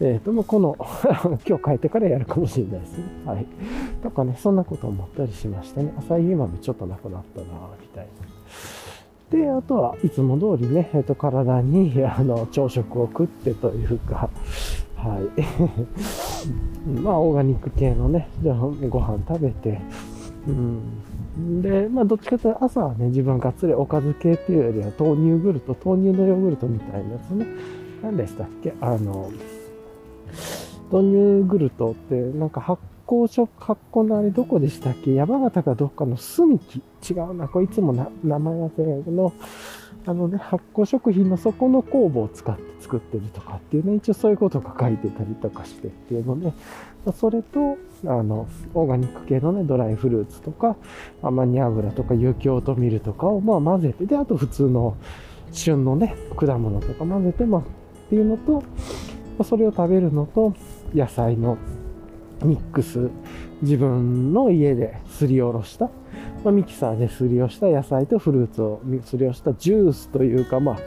[0.00, 0.76] えっ、ー、と、もうこの
[1.46, 3.04] 今日帰ってからやるかもしれないですね。
[3.26, 3.46] はい。
[4.02, 5.92] とかね、そんなこと思ったりしましたね。
[5.98, 7.46] 朝入り豆ちょっとなくなったな
[7.80, 8.28] みたいな。
[9.30, 14.30] で、あとはいつも通りね、えっ、ー、と、体に、あの、朝食を食ってというか、
[14.98, 15.22] はい。
[17.00, 19.80] まあ、オーガニック系のね、じゃあご飯食べて、
[20.46, 27.46] うん、で、まあ、どっちかというと朝はね、自分がっつりおかず系っていうよりは豆乳グルト、豆乳のヨーグルトみたいなやつね。
[28.02, 28.74] 何でしたっけ？
[28.80, 29.30] あの、
[30.90, 35.14] 豆乳グルトって、なんか発酵食、発酵のあれどこでしたっけ？
[35.14, 37.46] 山形かどっかの住木違うな。
[37.48, 39.32] これいつもな名前忘れないけど、
[40.06, 46.52] あのね、発酵食品の底の酵母を使って作ってるとかっていうね、一応そういうことが書いてたりとかしてっていうので、
[47.12, 50.76] それと、あの、オーガニック系のね、ドライフルーツとか、
[51.22, 54.96] アマニ油とか有機オートミールとかをまあ混ぜて、で、あと普通の
[55.52, 57.64] 旬のね、果物とか混ぜて、まあ、っ
[58.08, 58.62] ていうのと、
[59.44, 60.54] それを食べるのと、
[60.94, 61.58] 野菜の
[62.42, 63.10] ミックス、
[63.62, 65.90] 自分の家ですりおろした、
[66.44, 70.78] まあ、ミキサーですりおした野菜とフルーツをすりおしたジュースというか、まあ、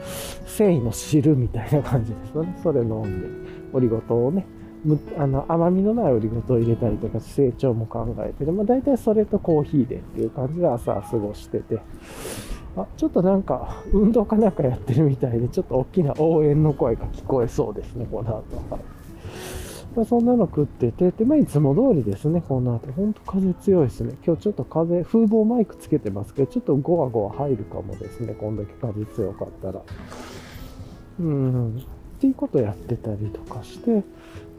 [0.46, 2.58] 繊維の汁みたいな感じですよね。
[2.62, 3.28] それ飲んで、
[3.72, 4.46] オリゴ糖をね、
[5.16, 11.80] あの甘みのないオリゴ糖を入れたりとか成長も考えて、まあ、大体それとコーヒーでっていう感じで朝過ごしてて
[12.76, 18.78] あちょっとなんか運動かなんかやってるみたいでちょっと大きな応援の声が聞こえそうですねこの後は。
[19.94, 22.90] まあ、そんなの食ってて、で、まあ、いつも通りですね、この後。
[22.92, 24.14] ほんと風強いですね。
[24.24, 29.82] 今日ちょっと風、風防マイクつけてますけど、ちょっとゴワゴワ入るかもですね、こんだけ風強かったら。
[31.20, 31.76] うん。
[31.76, 31.80] っ
[32.20, 34.02] ていうことやってたりとかして、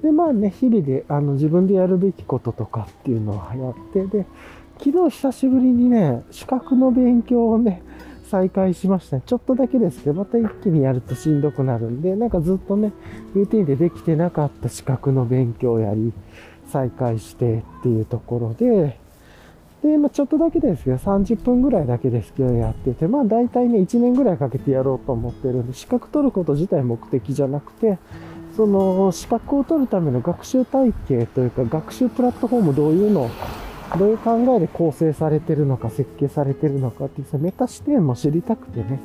[0.04, 4.26] で、まあね、日々で、あの、自分でやるべきこととかっていうのをやって、で、
[4.78, 7.82] 昨日久しぶりにね、資格の勉強をね、
[8.34, 9.24] 再開しましたね。
[9.28, 12.92] ちょっとだけですけど、また一気にやるとしんどくなるんで、なんかずっとね、
[13.36, 16.12] ルーティンでできてなかった資格の勉強やり、
[16.72, 18.98] 再開してっていうところで、
[19.84, 28.00] で、まあ、ちょっとだけですけど、30分ぐらいだけですけど、やってて、まあ大体ね、1年ぐらいかけてやろうと思ってるんで、資格取ること自体目的じゃなくて、
[28.56, 33.30] その資格を取るための学習体系というか学習プラットフォームどういうの
[33.98, 39.00] どういう考えで構成されてるのか設計されてるのかっていうメタ視点も知りたくてね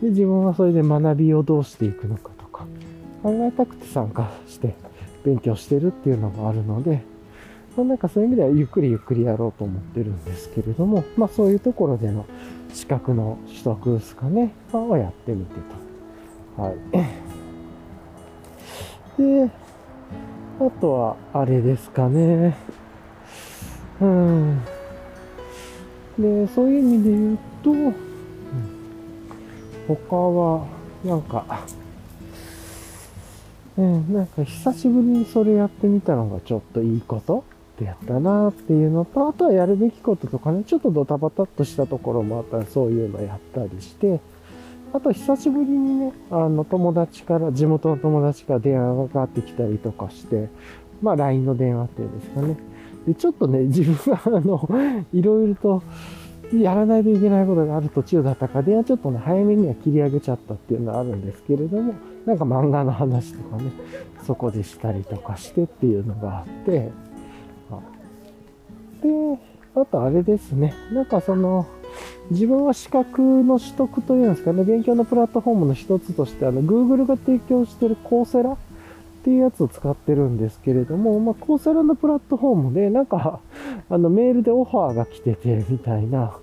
[0.00, 2.66] で自分はそれで学びをどうしていくのかとか
[3.22, 4.74] 考えたくて参加して
[5.24, 7.02] 勉強してるっていうのもあるので、
[7.76, 12.26] まあ、なんかそういう意味ではゆっくりゆっくりやろうと思ってるんですけれども、まあそういうところでの
[12.72, 15.54] 資格の取得ですかね、をやってみて
[16.56, 16.62] と。
[16.62, 16.76] はい。
[19.22, 19.50] で、
[20.60, 22.56] あとは、あれですかね。
[24.06, 24.62] ん。
[26.18, 27.94] で、そういう意味で言うと、うん、
[29.88, 30.66] 他は、
[31.04, 31.64] なんか、
[33.78, 37.44] うん、なんか久しぶりにそれやってみたのがちょっといいこと
[37.76, 44.20] ってやったなっていうのと、あとはやるべきこととかね、ちょっとドタバタっとしたところもあったらそういうのやったりして、
[44.92, 50.48] あと久しぶりにね、あの友達から、地元の友達から電話がかかってきたりとかして、
[51.00, 52.71] まあ LINE の電話っていうんですかね。
[53.06, 54.68] で、ちょっとね、 自分があの、
[55.12, 55.82] いろいろと
[56.52, 61.94] やらないといけないことがある途中だったか、電話ちょっとね、早めには切り上げちゃったっていうのはあるんですけれども、
[62.26, 63.72] なんか漫画の話とかね、
[64.26, 66.90] そこでしたりとかしてっていうのがあって、
[69.02, 69.38] で、
[69.74, 71.66] あとあれですね、なんかその、
[72.30, 78.56] 自分は資格の取得というんですかね、勉強のプラットフォームの一つとして、あの、Google が提供しているコーセラ
[79.22, 83.38] っていうやつを使ってるんですけれども、まあ、コーセラのプラットフォームで、なんか、
[83.88, 86.36] あの、メールでオファーが来てて、みたいな、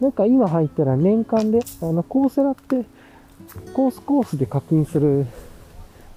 [0.00, 2.84] なんか今入ったら年間で、あの、コーセラって
[3.72, 5.26] コースコースで課金する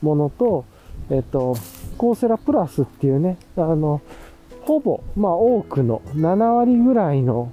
[0.01, 0.65] ものと、
[1.12, 1.56] えっと、
[1.99, 4.01] コーセラプラスっていうね、あの、
[4.62, 7.51] ほぼ、まあ多くの7割ぐらいの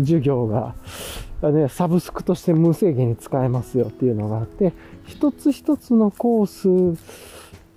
[0.00, 0.74] 授業が、
[1.48, 4.72] ね、サブスクとして無制限に使えますよっていうのがあって、
[5.06, 7.00] 一つ一つのコース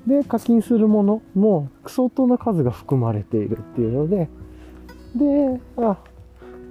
[0.08, 4.30] で課金するものも相当な数が含まれているっていうので、
[5.16, 5.98] で、あ、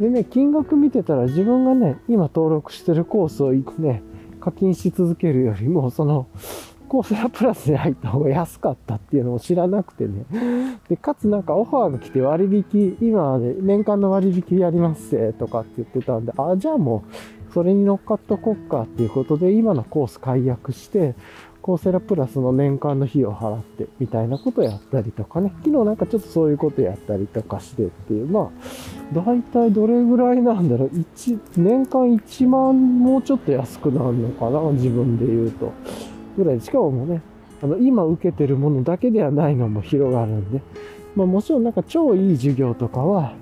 [0.00, 4.02] でね、金額見てたら自分がね、今登録してるコースをね、
[4.40, 6.26] 課金し続けるよりも、その、
[6.88, 10.26] コーセラプラスに入った方が安かったっていうのを知らなくてね。
[10.90, 17.04] で、かつなんかオファーが来て割引、今で年間の割引やりますぜとかって言ってたんで、あ、じゃあも
[17.50, 21.14] うそれに乗っかっとこっかっていうことで今のコース解約して、
[21.62, 25.52] コーセラプラスの年間の費用を払ってみたいなことをやったりとかね。
[25.58, 30.88] 昨日なんかちょっとそういうことやったりとかしてっていう、まあ、だいたいどれぐらいなんだろう。
[30.88, 35.72] 1、年間1万もうちょっと安くなるのかな自分で言うと。
[36.36, 36.60] ぐらい。
[36.60, 37.22] しかもね、
[37.62, 40.60] あの、今受けてるものだけではないのも広がるんで、
[41.14, 43.34] まあもちろんなんか超いい授業とかは、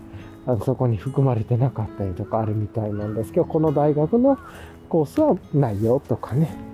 [0.47, 4.39] あのそこに含まれてなかったりとかあるみたいなんですけど、この大学の
[4.91, 6.70] コースはないよとかね。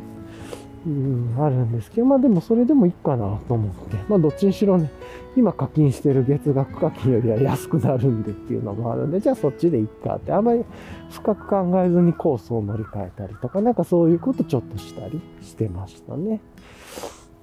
[0.87, 4.89] うん、あるんですけど、まあでもそれでもいいかなと思って、まあどっちにしろね、
[5.37, 10.65] 今課金してる月額課金よりは安くなるんでっていうのもあるんで、じゃあそっちでいっかって、あんまり
[11.11, 16.41] 深く考えずにコースを乗り換えたりとか、なんかそういうことちょっとしたりしてましたね。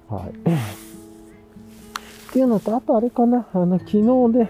[0.08, 0.30] はい。
[0.30, 0.32] っ
[2.32, 4.48] ていうのと、あとあれかな、あの、昨日で、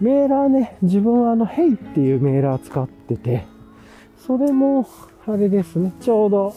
[0.00, 3.46] メーラーね、自分はあの、 HEY っていうメーラー使ってて、
[4.26, 4.86] それも、
[5.26, 6.54] あれですね、ちょうど、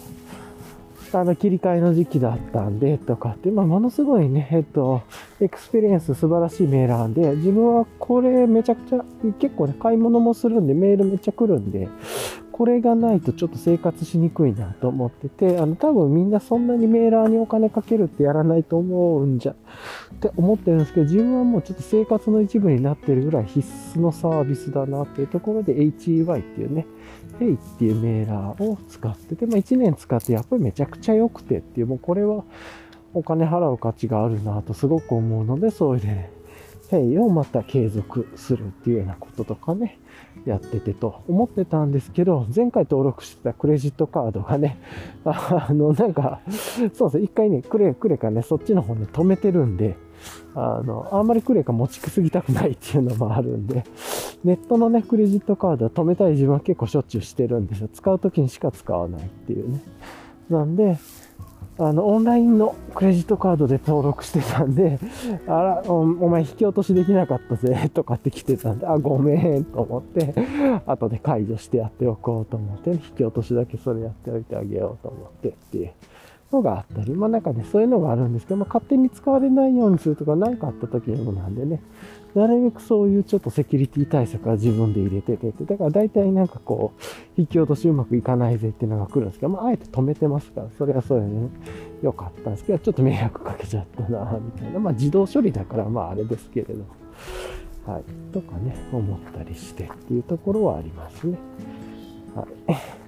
[1.19, 5.01] あの、切り替えの時期だったんで、とかって、まあ、ものすごいね、えっと、
[5.39, 9.03] エクスペリエンス素晴らしいメーラーで、自分はこれめちゃくちゃ、
[9.39, 11.87] 結構ね、買い物もするんで、メールめっちゃ来るんで、
[12.51, 26.85] これがないとちょっと生活しにくいなと思ってて、あの、多分みんなそんなにメーラーにお金かけるってやらないと思うんじゃ、って思ってるんですけど、自分はもうちょっと生活の一部になってるぐらい必須のサービスだなっていうところで HEY っていうね、
[27.41, 32.43] ペイっていうメーラーを使ってて、まあ1年使ってやっぱりめちゃくちゃ良くてっていう、もうこれは
[33.15, 36.31] お金払う価値があるなとすごく思うので、そういうね、
[36.91, 39.97] ペイをまた継続するっていうようなこととかね、
[40.45, 44.77] やっててと思ってたんですけど、前回登録してたクレジットカードがね、
[45.25, 46.41] あの、なんか、
[46.93, 49.97] そうそう、一回ね、クレ、クレかね、そっちの方に止めてるんで、
[50.55, 53.83] あの、あんまりクレカ持ちすぎたくないっていうのもあるんで、
[54.43, 57.89] ネットのね、クレジットカードは止めたい自分は結構しょっちゅうしてるんですよ。
[57.91, 59.81] 使う時にしか使わないっていうね。
[60.49, 60.97] なんで、
[61.77, 64.99] あの、オンラインのクレジットカードで登録してたんで、
[65.47, 70.35] あら、お前引き落としできなかったぜ、とかって来てたんで、あ、ごめん、と思って、
[70.85, 75.91] 後で解除してやっておこうと思って、引き落としだけそれやっておいてあげようと思ってっていう。
[76.51, 81.81] のがあったり、まあなんかね、そういうのがあるんですけど、まあ勝手に使われないようにするとか何かあった時にもなんでね、
[82.35, 87.01] なるべくそういうちょっとセキュリティ対策は自分で入れててって、だから大体なんかこう、
[87.41, 91.49] 引き落としうまくいかないぜっていうのが来るんですけど、まああえて止めてますから、それはそれでね、
[92.01, 94.79] 良かったんですけど、ちょっと迷惑かけちゃったな、みたいな。
[94.79, 96.83] まあ自動処理だからまああれですけれど。
[97.85, 98.03] はい。
[98.31, 101.37] とかね、思ったりしてっていうところはありますね。
[102.35, 103.00] はい。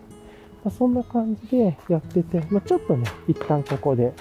[0.63, 4.13] まあ、そんな感じでやってて、まあ、ちょっとね、一旦ここで、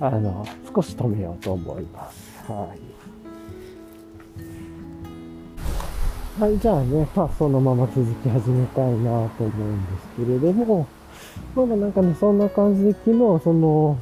[0.00, 2.50] あの、少し止めようと思います。
[2.50, 2.98] はい。
[6.40, 10.86] はい、じゃあね、まあそのまま続き始めたいなと思うんですけれども、
[11.56, 13.98] まだなんかね、そんな感じで昨日、その、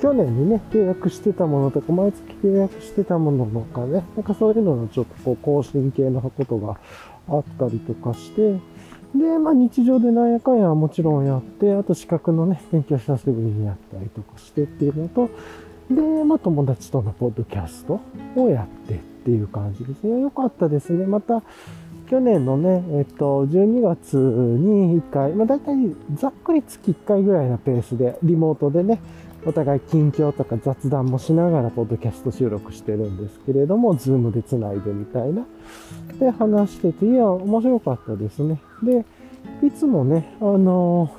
[0.00, 6.78] 去年にね、契約してたものとか、毎月契約してたものとかね、なんかそういうののちょっとこう更新系のことが
[7.28, 8.58] あったりとかして、
[9.14, 15.28] で、まあ日常でなんやかんやもちろんやって、あと資格のね、勉強久しぶりにやったりとかしてっていうのと、
[15.90, 18.00] で、まあ友達とのポッドキャスト
[18.36, 20.20] をやってっていう感じですね。
[20.20, 21.06] よかったですね。
[21.06, 21.42] また、
[22.08, 25.76] 去年のね、えっと、12月に1回、まあ大体
[26.14, 29.00] ざっくり月1回ぐらいのペースで、リモートでね、
[29.44, 35.44] お互い近況とか雑談もしながらポッドキャスト収録してるんですけれども、ズームで繋いでみたいな。
[36.18, 38.60] で、話してて、いや、面白かったですね。
[38.82, 39.04] で、
[39.66, 41.14] いつもね、あの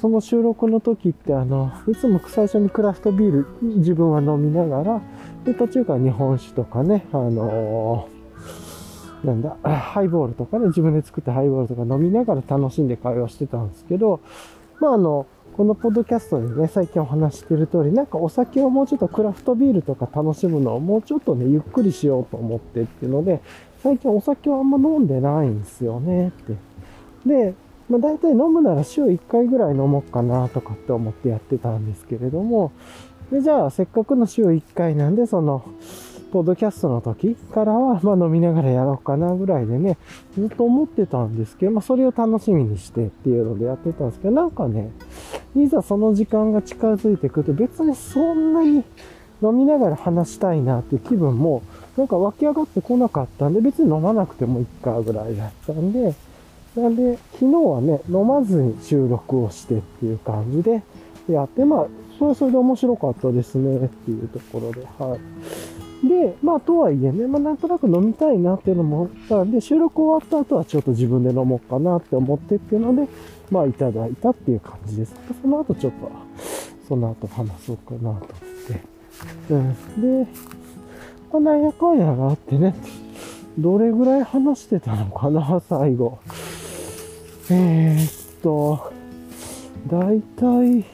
[0.00, 5.00] その収録の時ってあの、いつも最初にクラフトビール自分は飲みながら、
[5.44, 8.08] で、途中から日本酒とかね、あの
[9.24, 14.20] なんだ、ハイボールとかね、自分で作ったハイボールとか飲みながら楽しんで会話してたんですけど、
[14.80, 15.26] まああの、
[15.56, 23.40] このポッドキャストでね、最近お話してる通り、なんかお酒をもうちょっとクラフトビールとか楽しむのをもうちょっとね、ゆっくりしようと思ってっていうので、
[23.82, 26.65] 最近お酒はあんま飲んでないんですよねって。
[27.26, 27.54] で、
[27.88, 32.72] まあ、大体飲むなら週1回ぐらい飲もうかなとかって思ってやってたんですけれども、
[33.30, 35.64] で、じゃあせっかくの週1回なんで、その、
[36.32, 39.96] ポッドキャストの時からは、まあ飲みながらやろうかなぐらいでね、
[40.36, 44.90] ずっと思ってたんですけど、まあそれを楽しみにしてっていうのでやってたんですけど、なんかね、
[45.56, 48.84] いざその時間が近づいてくると別にそんなに
[49.42, 51.62] 飲みながら話したいなっていう気分も
[51.96, 56.14] なんか湧き上がってこなかったんで、別に飲まなくてもいいかぐらいだったんで、
[56.76, 60.82] なんで、昨日はね、飲まずに収録をしてっていう感じで
[61.28, 61.86] やって、まあ、
[62.18, 66.08] それそれで面白かったですねっていうところで、はい。
[66.08, 73.10] で、まあ、とはいえね、まあ、なんとなく飲みたいなっていうのもあったんで、収録終わった後はちょっと自分で飲もうかなって思ってっていうので、
[73.50, 75.14] まあ、いただいたっていう感じです。
[75.40, 76.10] その後ちょっと、
[76.86, 79.50] その後話そうかなと思って。
[79.50, 80.24] うん。
[80.24, 80.30] で、
[81.32, 82.74] まあ、なんやかんやがあってね、
[83.58, 86.18] どれぐらい話してたのかな、最後。
[87.48, 88.92] えー、っと、
[89.86, 90.84] だいたい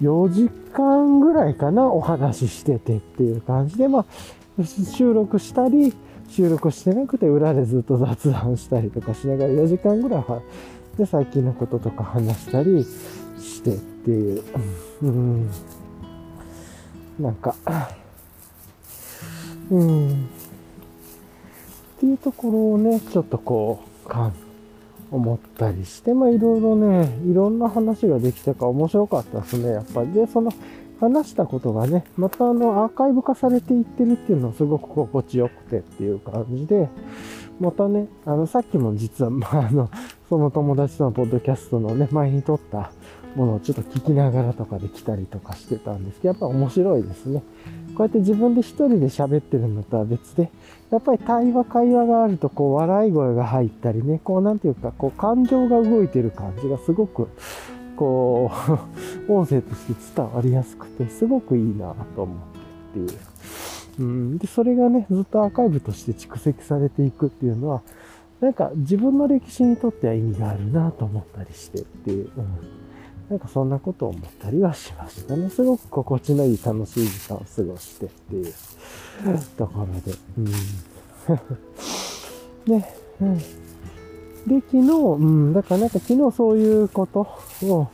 [0.00, 5.92] 4時間ぐらいかな、お話ししててっていう感じで、まあ、収録したり、
[6.28, 10.42] 収録してなくて裏でずっと雑談したりとかしながら4時間ぐらいは、
[10.96, 12.84] で、最近のこととか話したり
[13.40, 14.44] してっていう、
[15.02, 15.50] うん、
[17.18, 17.56] なんか、
[19.70, 20.16] うん、っ
[21.98, 24.34] ていうところをね、ちょっとこう、かん、
[25.10, 30.12] 思ったりして、まあいろいろね、いろんな話ができたか面白かったですね、やっぱり。
[30.12, 30.52] で、その
[31.00, 36.88] 話したことがね、またあのアーカイブ化されていってるっていうのはすごく心地よくてっていう感じで、
[37.60, 39.90] またね、あの、さっきも実は、 まあ、あの、
[40.28, 42.92] その友達とのポッドキャストのね、前に撮った
[43.34, 47.42] ものをちょっと聞きながらとかで来たりとかしてたんですけど、やっぱ面白いですね。
[47.96, 50.50] こうやって自分で一人で喋ってるのとは別で、
[50.90, 57.28] やっぱり対話、会話があると、こう、笑い声が入ったりね、こう、なんていうか、こう、感情が動いてる感じがすごく、
[57.96, 58.50] こ
[59.28, 62.58] う、 音声として伝わりやすくて、すごくいいなと思って
[62.88, 63.18] っていう。
[64.00, 67.82] うん、で、それがね、ずっとアーカイブとして蓄積されていくっていうのは、
[68.40, 72.30] なんか自分の歴史にとっては意味があるなと思ったりしてっていう。
[72.36, 72.44] うん
[73.30, 75.50] なんかそんなことを思ったりはしましたね。
[75.50, 78.54] すごく心地のいい楽しい時間を過ごしてっていう
[79.56, 80.14] ところで。
[80.38, 80.44] うん。
[82.74, 83.38] ね、うん。
[83.38, 83.44] で、
[84.46, 87.26] 昨日、うん、だからなんか昨日そういうこと
[87.66, 87.88] を、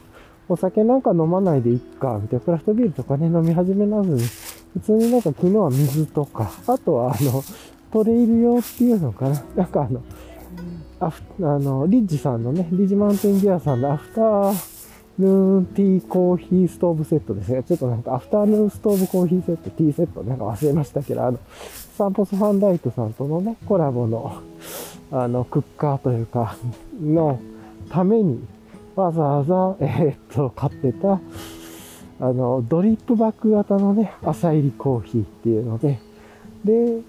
[0.49, 4.22] お酒なんか飲まないでいっか、みたいな、クラフトビールとかね、飲み始めなずに、
[4.74, 7.43] 普通になんか昨日は水とか、あとはあの、
[7.93, 9.43] トレイル用っていうのかな。
[9.57, 10.03] なんかあの、
[11.01, 14.74] あの、リッジさんのね、リッジマウンテンギアさんのアフター、
[15.19, 17.62] ヌーンティーコーヒーストーブセットですね。
[17.62, 21.39] ちょっとなんかアフターヌーンストーブコーヒーセット、ティーセットなんか忘れましたけど、あの、
[21.97, 24.43] サンポスファンライトさんとのね、コラボの、
[25.12, 26.57] あの、クッカーというか、
[27.01, 27.39] の
[27.91, 28.45] ために、
[28.97, 31.21] わざわざ、えー、っと、買ってた、
[32.21, 36.01] あの、ドリップバッグ型のね、朝入りコーヒーっていうので、
[36.65, 37.01] で、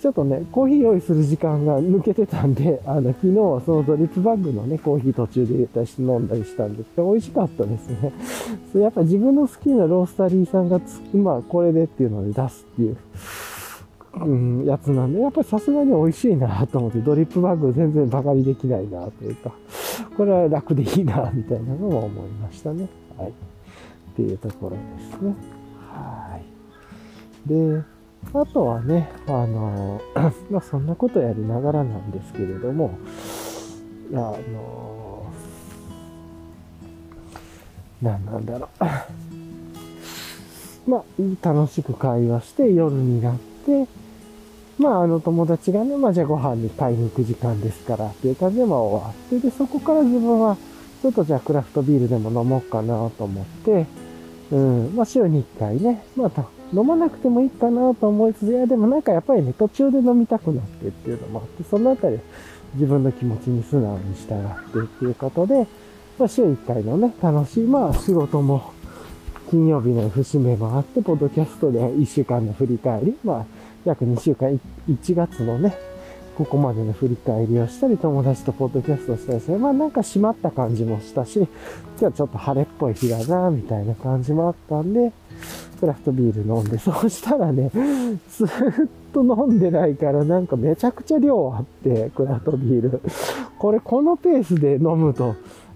[0.00, 8.12] ちょっとね、コーヒー用意する時間が抜けてたんで、 あの、昨日はそのドリップバッグのね、コーヒー途中で入れたりして飲んだりしたんですけど、美味しかったですね。
[8.72, 12.96] それやっぱ自分の好きなロースタリーさんがつ、まあ、これでっていうので出すっていう、
[14.22, 19.52] うん、やつなんで、やっぱりさすがに美味しいなと思って、ドリップバッグ全然バカにできないなというか、
[20.16, 22.86] これは楽でいいな、みたいなのも思いましたね。
[23.16, 23.30] はい。
[23.30, 23.32] っ
[24.14, 24.76] ていうところで
[25.18, 25.34] すね。
[25.90, 27.48] はい。
[27.48, 27.82] で、
[28.34, 30.00] あとはね、あの、
[30.50, 32.98] まあそんなことやりながらなんですけれども、
[34.12, 35.26] あの、
[38.02, 38.84] 何なんだろう。
[40.90, 41.02] まあ、
[41.42, 43.86] 楽しく会話して夜になって、
[44.78, 50.56] まあ、あの友達がね、まあ、じゃあご飯に買いに行く時間ですからっていう感じで、まあ、終わって、で、そこから自分は、
[51.02, 53.86] ちょっとじゃあクラフトビールでも飲もうかなと思って、
[54.52, 56.30] うん、まあ、週に1回ね、まあ、
[56.72, 62.18] 飲まなくてもいいかなと思いつつ、いや、でもなんかやっぱりね、途中で飲みたくなってっていうのもあって、そのあたり
[62.74, 65.66] 自分の気持ちに素直に従ってっていうことで、
[66.18, 68.72] まあ、週1回のね、楽しい、まあ、仕事も、
[69.50, 73.46] 金曜日の節目もあって、ポッドキャストで1週間の振り返り、まあ、
[73.84, 75.76] 約2週間、1月のね、
[76.36, 81.48] ここまでの振り返りをしたり、友達とポッドキャストしたりして、まあなんか閉まった感じもしたし、
[81.98, 85.12] 今日ちょっと晴れっぽい日だな、みたいな感じもあったんで、
[85.78, 87.70] クラフトビール飲んで、そうしたらね、
[88.30, 88.48] ずっ
[89.12, 93.00] と飲んでないからなんかめちゃくちゃ量あって、クラフトビール。
[93.58, 95.34] これこのペースで飲むと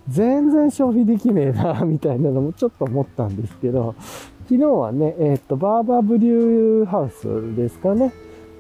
[0.09, 3.95] 全然消費できねえな、みたいなのもちょっと思ったんですけど、
[4.49, 8.13] 昨日はね、えっ、と、バーバーブリューハウスですかね、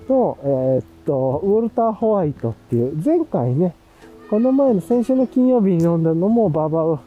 [0.09, 3.74] の、えっ、と、ウォルター・ホワイトっていう、前回ね、
[4.30, 6.98] この前の先週の金曜日に飲んだのもバーバウ、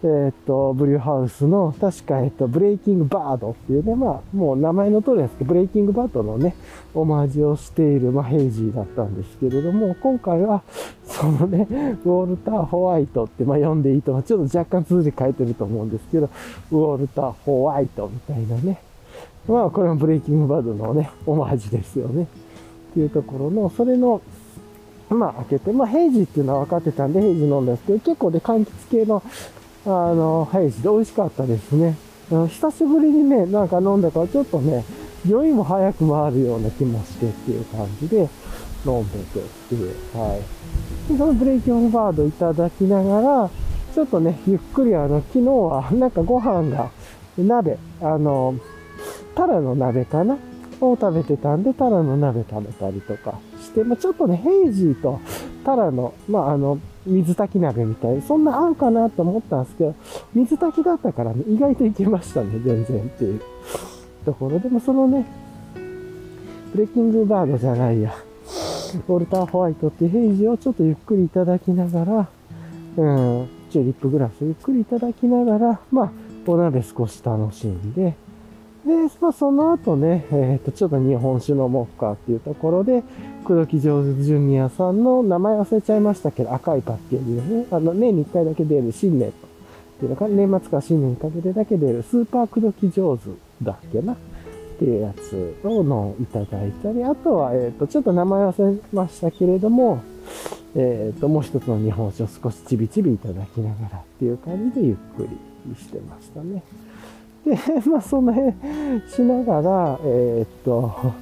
[0.00, 6.54] えーっと、ブリューハウスの、確か、えっと、ブレイキングバードっていうね、まあ、もう名前の通りですけど、ブレイキングバードのね、
[6.94, 10.62] オマージュをしている、まあ、ヘイジーだったんですけれども、今回は、
[11.04, 11.66] そのね、
[12.04, 16.30] ウォルター・ホワイトって、まあ、読んでいいと、ちょっと若干通じ書いてると思うんですけど、
[16.70, 18.80] ウォルター・ホワイトみたいなね。
[19.48, 22.22] まあ、これもブレイキングバードのね、オマージュですよね。
[22.22, 24.20] っていうところの、それの、
[25.10, 29.22] まあ、開けて、まあ、ヘイジーっていうのは分かってたんで、ヘイジー飲んだんですけど、結構で、柑橘系の、
[29.88, 31.96] あの、ヘイジーで美味しかったですね。
[32.30, 34.84] 久しぶりにね、なんか飲んだから、ちょっとね、
[35.26, 38.28] 酔いも早く回るような気もしてっていう感じで、
[38.86, 41.10] 飲んでてっていう、はい。
[41.10, 43.50] で、そのブレイキオンバードいただきながら、
[43.94, 46.90] ちょっとね、ゆっくりあの、昨日はなんかご飯が、
[47.38, 48.54] 鍋、あの、
[49.34, 50.36] タラの鍋かな
[50.80, 55.20] を食べてたんで、タラの鍋食べたりとかして、まあ、ちょっとね、ヘイジーと
[55.64, 56.78] タラの、まあ、あの、
[57.08, 59.94] 水炊き鍋みたい、そんな合うかなと思ったんですけど、
[60.34, 63.40] 水炊きだったからね、意外といけましたね、全然っていう。
[64.28, 65.24] ところでも、そのね、
[66.72, 68.14] ブレイキングバードじゃないや、
[69.08, 72.28] ウォルター・ホワイトっていうヘイジをちょっとゆっくりいただきながら、
[72.98, 76.10] うん、チューリップグラスゆっくりいただきながら、まあ、
[76.46, 78.14] お鍋少し楽しんで、
[78.84, 83.02] で、まあ、その後ね、えっ、と、ちょっと日本酒飲もうかっていうところで、
[83.48, 87.66] 黒木上手ジュニアさんの名前忘れちゃいましたけど、赤いパッケージですね。
[87.70, 89.32] あの、年に1回だけ出る新年っ
[89.98, 93.30] ていうのか、年末から新年にかけてだけ出るスーパー黒木上手
[93.62, 94.16] だっけなっ
[94.78, 100.02] ていうやつを飲いただいたり、あとは、えっ、と、ちょっと名前忘れましたけれども、
[100.76, 105.26] えっ、と、もう一つの日本酒を少しちびちびいただきながらっていう感じでゆっく
[105.66, 106.62] りしてましたね。
[107.46, 107.56] で、
[107.88, 108.52] まあ、その辺
[109.10, 111.14] しながら、えーっと、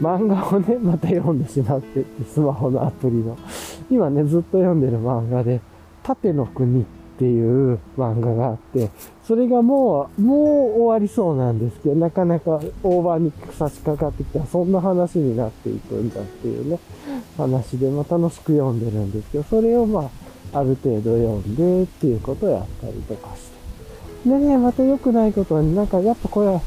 [0.00, 3.36] 漫画をね、また読んでしまってって、スマホのアプリの。
[3.90, 5.60] 今ね、ずっと読んでる漫画で、
[6.02, 6.84] 縦の国っ
[7.18, 8.90] ていう漫画があって、
[9.24, 10.38] それがもう、もう
[10.80, 16.78] 終わりそうなんですけど、なかなか大盤に差し掛かってきた、そんな話になっていくんだっていうね、
[17.36, 20.10] 話で、まあ楽しく読んでるんですけど、それをま
[20.52, 23.50] あ、ある程度読んでっていうことをやったりとかし
[24.24, 24.28] て。
[24.28, 26.60] でね、また良くないことになんかやっぱこれは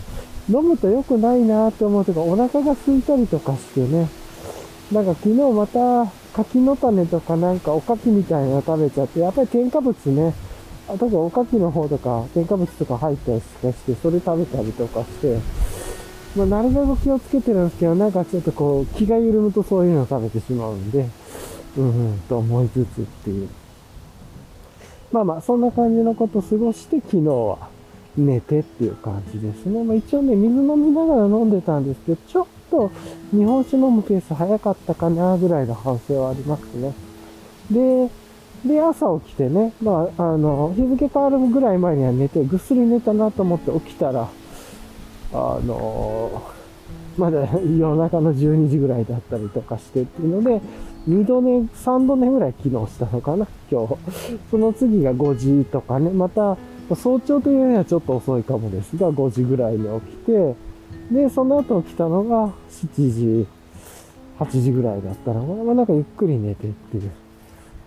[0.49, 4.09] 飲むと良くないなって思うとか、お腹が空いたりとかしてね、
[4.91, 10.33] なんか昨日また柿の種とかなんかおかきみたいなの食べちゃって、やっぱり添加物ね、
[10.87, 15.39] あ特におかきの方とか添加物とか入ったりとかして、それ食べたりとかして、
[16.35, 21.09] まあ、なるべく気をつけてるんですけど、なんかちょっとこう、気が緩むとそういうのを食べてしまうんで、
[21.77, 23.49] うんうん、と思いつつっていう。
[25.11, 27.74] まあまあ、そんな感じのことを過ごして、昨日は。
[28.17, 29.83] 寝てっていう感じですね。
[29.83, 32.91] まあ一応ね、水飲みながら飲んでたんですけど、ちょっと
[33.31, 36.93] 日本酒飲むペース早かったかなぐらいの反省はありますね。
[37.71, 38.09] で、
[38.65, 44.27] で、朝起きてね、まあ、あの、日付変わるぐらい前には寝て、ぐっすり寝たなと思って起きたら、
[45.33, 46.43] あの
[47.17, 50.61] まだ夜中の12時ぐらいだったりとかしてっていうので、
[51.07, 53.95] 2度寝、3度寝ぐらい昨日したのかな、今日。
[54.51, 56.57] その次が5時とかね、また、
[56.93, 60.55] 早朝というにはちょっと遅いかもですが、5時ぐらいに起きて、
[61.11, 63.47] で、その後起きたのが7時、
[64.39, 67.11] 8時ぐらいだったのが、まあなんかゆっくり寝てっていう。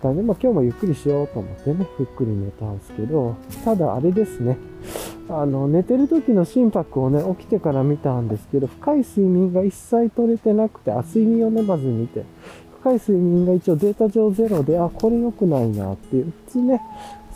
[0.01, 4.57] 感じで、まあ今日もゆっくりしようと思ってね、ゆっくり寝たんですけど、ただあれですね、
[5.29, 12.23] あの、寝てる時の心拍をね、起きてから見たんですけど、深い睡眠が一切取れてなくて、あ、睡眠をね、まず見て、
[12.81, 16.33] 深い睡眠が一応データ上ゼロで、あ、これ良くないなっていう。
[16.47, 16.81] 普通ね、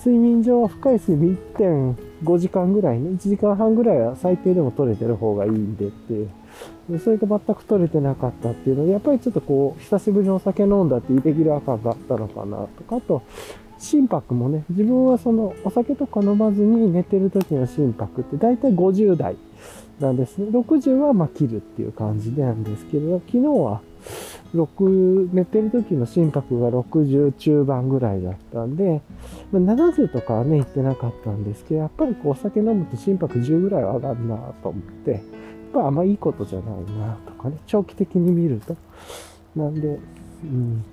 [0.03, 6.29] 睡眠上は深い睡眠1.5時間ぐらいね、1時間半ぐらいは最低でも取れてる方がいいんでっていう。
[6.99, 13.21] それが全く取れてなかったっていうので、やっぱりちょっとこう、久しぶりにお酒飲んだってイレギュラー感があったのかなとか、あと、
[13.79, 19.37] 心拍もね、自分はそのお酒とか飲まずに寝てる時の心拍って大体50代
[20.01, 20.47] なんですね。
[20.49, 23.81] 60はま切るっていう感じなんですけれど、昨日は
[24.55, 29.01] 6、寝てる時の心拍が60中盤ぐらいだったんで、
[29.51, 35.21] まあ、70とかはね、言ってなかったんですけど、やっぱりこうお酒飲むと心拍10ぐらいは上がるなと思って、やっ
[35.73, 38.75] ぱあんまいいことじゃないなとかね、長期的に見ると。
[39.55, 39.99] なんで、
[40.43, 40.83] うん。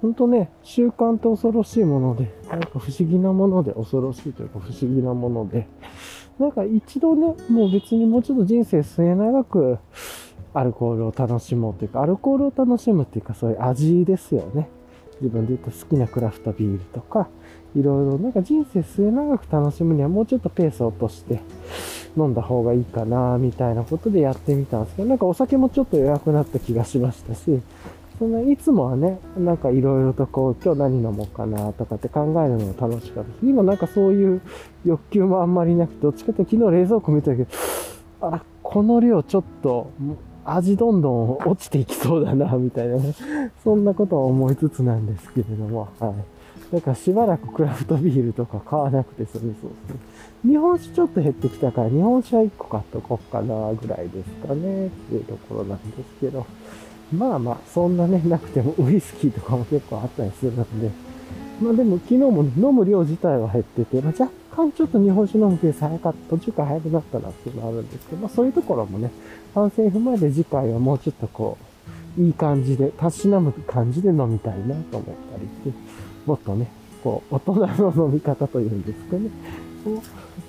[0.00, 5.66] ほんとね、習慣って恐ろしいもので、なんか不思議なもので、恐ろしいというか不思議なもので、
[6.38, 9.78] なんか一度ね、もう別にもうちょっと人生末長く、
[10.52, 14.68] アルコールを楽しもうというか、アルコールを楽しむっていうか、そういう味ですよね。
[15.20, 17.28] 自分で言うと好きなクラフトビールとか、
[17.76, 21.40] いろいろ、なんか人生末長く楽しむにはもうちょっとペースを落として
[22.16, 27.60] 飲んだ方がいいかな、みたいなことでやってみたんですけど、なんかお酒もちょっと弱くなった気がしましたし、
[28.18, 33.46] そんないつもはね、なんかいろいろとこう、今日何飲もうかなとかって考えるのが楽しかったです。
[33.46, 34.40] 今なんかそういう
[34.84, 37.48] 欲求もあんまりなくて、どっちかというと昨日冷蔵庫見たけど、
[38.22, 39.90] あ、この量ちょっと
[40.44, 43.14] 味どんどん落ちていきそうだな、みたいなね。
[43.62, 46.74] そんなことは思いつつなんですけれども、はい。
[46.74, 50.00] だからしばらくクラフトビールとか買わなくて済みそうですね。
[50.52, 56.46] 日本酒ちょっと減ってきたから、日本酒は1個買っとこうかな、ぐらいですかね、っていうところなんですけど。
[57.12, 60.90] まあまあ、そんなね、なくてもウイスキーとかも結構あったりするので。
[61.60, 69.10] まあでも昨日も飲む量自体は減ってて、まあ、若干ちょっと日本酒飲むペース早かった、途中から早くなったなっていうのはあるんですけど、まあそういうところもね、
[69.54, 71.56] 反省踏まえて次回はもうちょっとこ
[72.18, 75.78] う、いい感じで、たしなむ感じで飲みたいなと思ったりして、
[76.26, 76.68] もっとね、
[77.02, 79.30] こう、大人の飲み方というんですかね、
[79.86, 80.02] を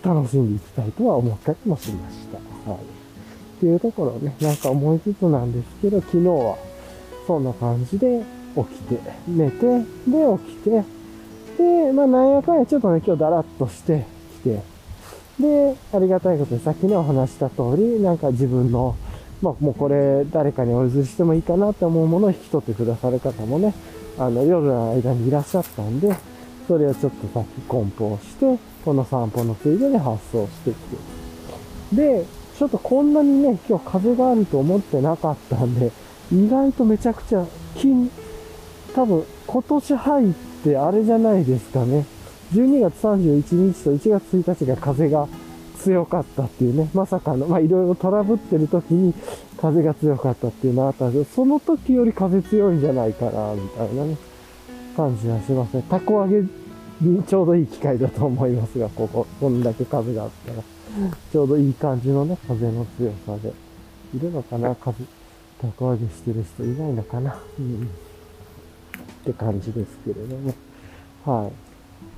[0.04, 2.38] 楽しんでいきたいとは思ったりもしました。
[2.72, 2.80] はい。
[2.82, 2.84] っ
[3.60, 6.58] ていうところをね、なんか思いつつなんですけど、昨日は
[7.28, 8.24] そんな感じで
[8.56, 9.86] 起きて、寝て、で
[10.44, 10.84] 起きて、
[11.62, 14.06] で、まあなんやかんやちょっとね、今日だらっとして
[14.44, 14.62] きて、
[15.40, 18.96] で、ありがたいことでさっきねお話した通り、なんか自分の、
[19.42, 23.74] まあもうこれ誰かにお譲りしてもいいかなって思うものを引き取ってくださる方もね、
[24.18, 26.16] あの夜の間にいらっしゃったんで、
[26.68, 31.96] それをちょっとさっき梱包して、この散歩のついでに発送してきて。
[31.96, 32.26] で、
[32.58, 35.92] ちょっとこんなにね、今日風があると思ってなかったんで、
[36.32, 37.46] 意外とめちゃくちゃ、
[37.76, 38.10] 金、
[38.94, 40.34] 多分今年入っ
[40.64, 42.06] てあれじゃないですかね。
[42.54, 45.28] 12月31日と1月1日が風が
[45.78, 49.14] 強かったっていうね、まさかの、まあいろいろトラブってる時に
[49.58, 54.18] 風が強かったっていうのはあったんですけど、その時より風強いんじゃないかな、みたいなね、
[54.96, 55.84] 感じはしますね。
[55.90, 56.42] タコ揚げ
[57.02, 60.62] にちょうどいい機会だと思いますが、ここ、こんだけ風があったら、
[61.32, 63.54] ちょうどいい感じのね、風の強さで。
[64.14, 65.06] いるのかな風、
[65.62, 67.90] タコ揚げしてる人いないのかなうん。
[69.22, 70.54] って感じですけれども。
[71.26, 71.52] はい。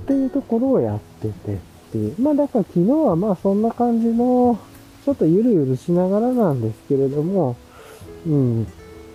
[0.04, 1.58] っていうところをやっててっ
[1.92, 2.16] ていう。
[2.22, 4.58] まあだから昨日はまあそんな感じの、
[5.06, 7.56] ちょっとゆるゆるしながらなんですけれども、
[8.26, 8.68] うん。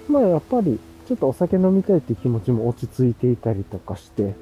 [0.09, 4.35] まあやっぱり、ちょっとお酒飲みたいっていう気持ちも落ち着いていたりとかして、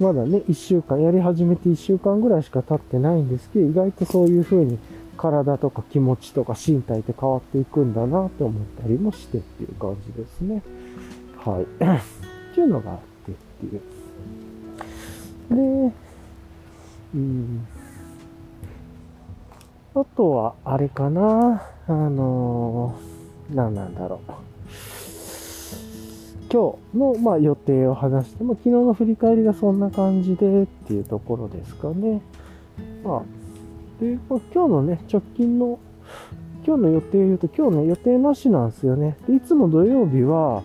[0.00, 4.78] まだね、一週間、やり始めて一週間ぐらいしか経ってないんですけど、意外とそういう風に
[5.16, 10.62] 体とか気持ちとか身体って変わっていくんだなって思ったりもしてっていう感じですね。
[11.36, 11.66] はい。
[12.52, 13.80] っていうのがあってっていう。
[15.50, 15.92] で、
[17.14, 17.66] うん。
[19.94, 21.62] あとは、あれかな。
[21.88, 24.32] あのー、何なんだろう。
[26.52, 32.20] 今日の、まあ、予定を話しても、昨日の振り返りがそんな感じでっていうところですかね。
[33.02, 33.22] まあ、
[34.02, 35.78] で、まあ、今日のね、直近の、
[36.66, 39.16] 今日の予定を言うと、今日ね、予定なしなんですよね。
[39.26, 40.62] でいつも土曜日は、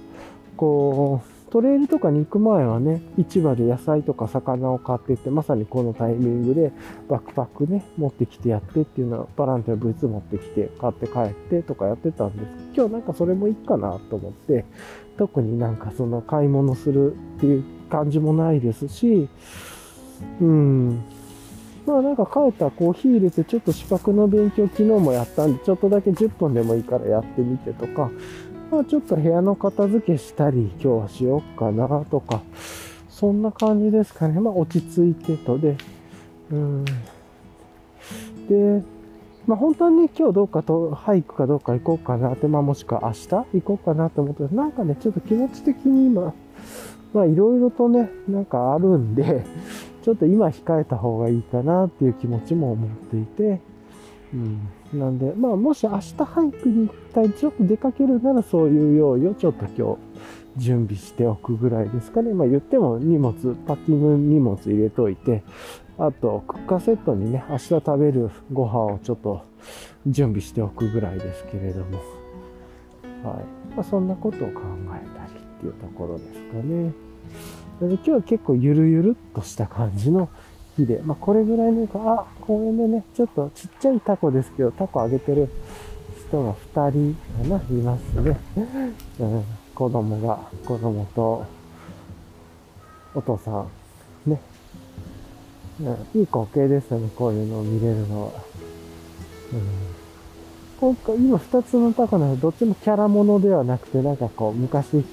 [0.58, 6.72] こう、トレイルとかに行く前はね、市場で野菜とか魚を買ってって、まさにこのタイミングで
[7.08, 14.66] バックパックね、持ってきてやってっていうのは、バランティアブーツ持ってきて、買って帰ってとかやってたんです今日なんかそれもいいかなと思って、
[15.18, 19.30] 特になんかその買い物するっていう感じもないですし、
[20.42, 21.04] うん。
[21.86, 28.12] まあなんか帰ったらコーヒー入れてちょっと資格の勉強昨日もやったんで、ちょっとだけ10分でもいいからやってみてとか、
[28.70, 32.42] まあちょっと部屋の片付けしたり今日はしようかなとか、
[33.10, 34.40] そんな感じですかね。
[34.40, 35.78] まあ落ち着いてとで、
[36.52, 36.86] うん。
[38.48, 38.84] で、
[39.46, 46.34] まあ本当はね、今日どうかと、俳句かどうか行こうかなって、まあもしくは明日行こうかなと思って、なんかね、ちょっと気持ち的に今、
[47.14, 49.46] まあいろいろとね、なんかあるんで、
[50.04, 53.62] ちょっと今控えた方がいいかなっていう気持ちも思っていて、
[54.34, 54.70] うん。
[54.94, 59.98] なんで、まあもし明日俳句に行ったり、ちょっと出かけるならそういう用意をちょっと今
[60.56, 62.34] 日準備しておくぐらいですかね。
[62.34, 63.34] まあ言っても荷物、
[63.68, 65.44] パッキング荷物入れといて、
[65.98, 69.44] あと、クッカーセットにね、明日食べるご飯をちょっと
[70.06, 71.98] 準備しておくぐらいですけれども、
[73.24, 73.76] はい。
[73.76, 74.62] まあ、そんなことを考
[74.96, 76.92] えたりっていうところですかね。
[77.80, 80.30] で今日は結構ゆるゆるっとした感じの
[80.78, 85.50] 日で、まあ、これぐらいのか、あ、公園でね、ちょっとちっちゃいタコですけど、タコあげてる
[86.28, 86.54] 人が
[86.90, 87.16] 2人
[87.50, 88.38] かな、いますね。
[89.20, 91.46] うん、子供が、子供と、
[93.16, 93.66] お父さ
[94.26, 94.40] ん、ね、
[95.80, 98.32] うん、いい光景ですよね、こういうのを見れるのは。
[99.54, 99.62] うん、
[100.80, 105.04] 今回、今二つのタコなのどっちもキャラものではなくて、なんかこう、昔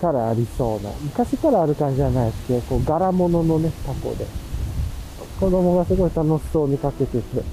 [0.00, 4.26] からありそうな、昔からある感じじゃないですけど、こう、柄物のね、タコで。
[5.44, 7.44] 子供がすごい楽しそうにかけてて、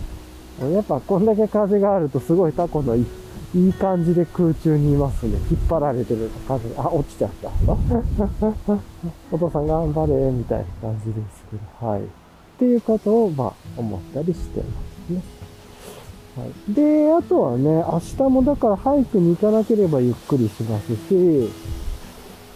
[0.73, 3.05] やっぱこんだけ風があるとすごいタコのい
[3.53, 5.37] い感じで空中にいますね。
[5.51, 6.65] 引っ張られてる感じ。
[6.77, 7.49] あ、落ちちゃった。
[9.29, 12.01] お父さん頑張れ、みたいな感じですけど、はい。
[12.01, 12.05] っ
[12.59, 14.65] ていうことを、まあ、思ったりしてま
[15.09, 15.21] すね。
[16.37, 16.73] はい。
[16.73, 21.49] で、あとはね、明日もだから早くに行かなければゆっくりしますし、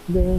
[0.08, 0.38] で、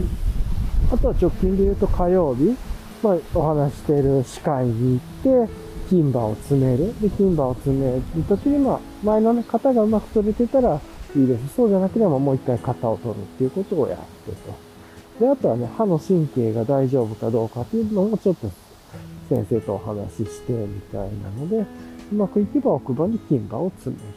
[0.92, 2.56] あとは直近で言うと火曜日、
[3.02, 5.52] まあ、お話してる歯科医に行って、
[5.88, 7.00] 金歯を詰める。
[7.00, 10.80] で、金歯を詰める時に、まあ、前のね、型がうまく取れてたら
[11.16, 11.54] いいです。
[11.54, 14.68] そうじゃなければもう一回型を取るっていうことをやってと。
[15.24, 18.50] で、あとはね、歯の神経が大丈夫かどうかっていうのもちょっと
[19.28, 21.64] 先生とお話ししてみたいなので、
[22.12, 24.08] うまくいけば奥歯に金歯を詰める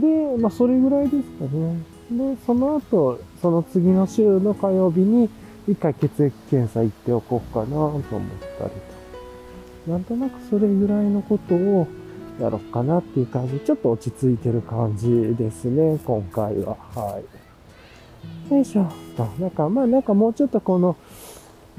[0.00, 0.34] と。
[0.34, 1.78] で、まあ、それぐらいですかね。
[2.10, 5.28] で、その後、その次の週の火曜日に、
[5.66, 8.02] 一回血液検査行っておこうかなと思っ
[8.58, 8.70] たり
[9.86, 9.90] と。
[9.90, 11.86] なんとなくそれぐらいのことを
[12.40, 13.60] やろうかなっていう感じ。
[13.60, 16.76] ちょっと落ち着いてる感じですね、今回は。
[16.94, 17.20] は
[18.50, 18.54] い。
[18.54, 18.86] よいしょ。
[19.16, 19.24] と。
[19.38, 20.96] なんか、まあなんかもうちょっとこの、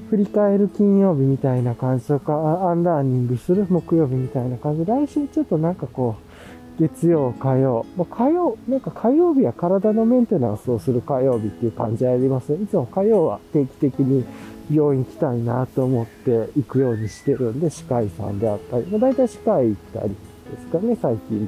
[0.10, 4.86] 振り返る金曜日みたいな感じとか、アンラーニングする木曜日みたいな感じ。
[4.86, 6.35] 来週ちょっとなんかこう、
[6.80, 7.86] 月曜、火曜。
[7.98, 12.64] まあ、火曜、なんか火曜日は体のメンテナンスをする火曜日っていう感じありますね。
[12.64, 14.26] いつも火曜は定期的に
[14.72, 20.16] 病院行きたいなと思って行くようにしてるんで、歯科医さんであったり、まあ、大体歯科医行ったりで
[20.60, 21.48] すかね、最近。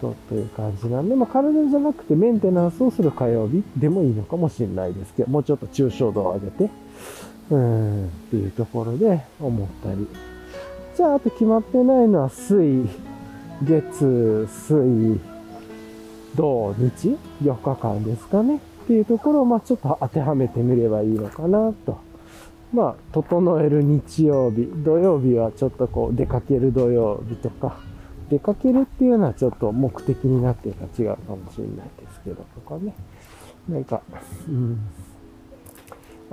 [0.00, 6.70] とという感じなんで、まあ、体じゃなくてメンテナンスをする火曜日でもいいのかもしれないですけど、もうちょっと抽象度を上げて、
[7.50, 10.08] うーん、っていうところで思ったり。
[10.96, 12.88] じゃあ、あと決まってないのは水、
[13.64, 15.20] 月、水、
[16.34, 18.56] 土、日、4日間ですかね。
[18.56, 21.98] っていうところを、まあちょっと当てはめてみればいいのかなと。
[22.72, 27.78] まあ、整える日曜日、土曜日はちょっとこう出かける土曜日とか、
[28.30, 32.94] 出かけるっていうのはちょっと目的になってるか違うかもしれないですけど、とかね。
[33.68, 34.00] なんか、
[34.48, 34.80] うん、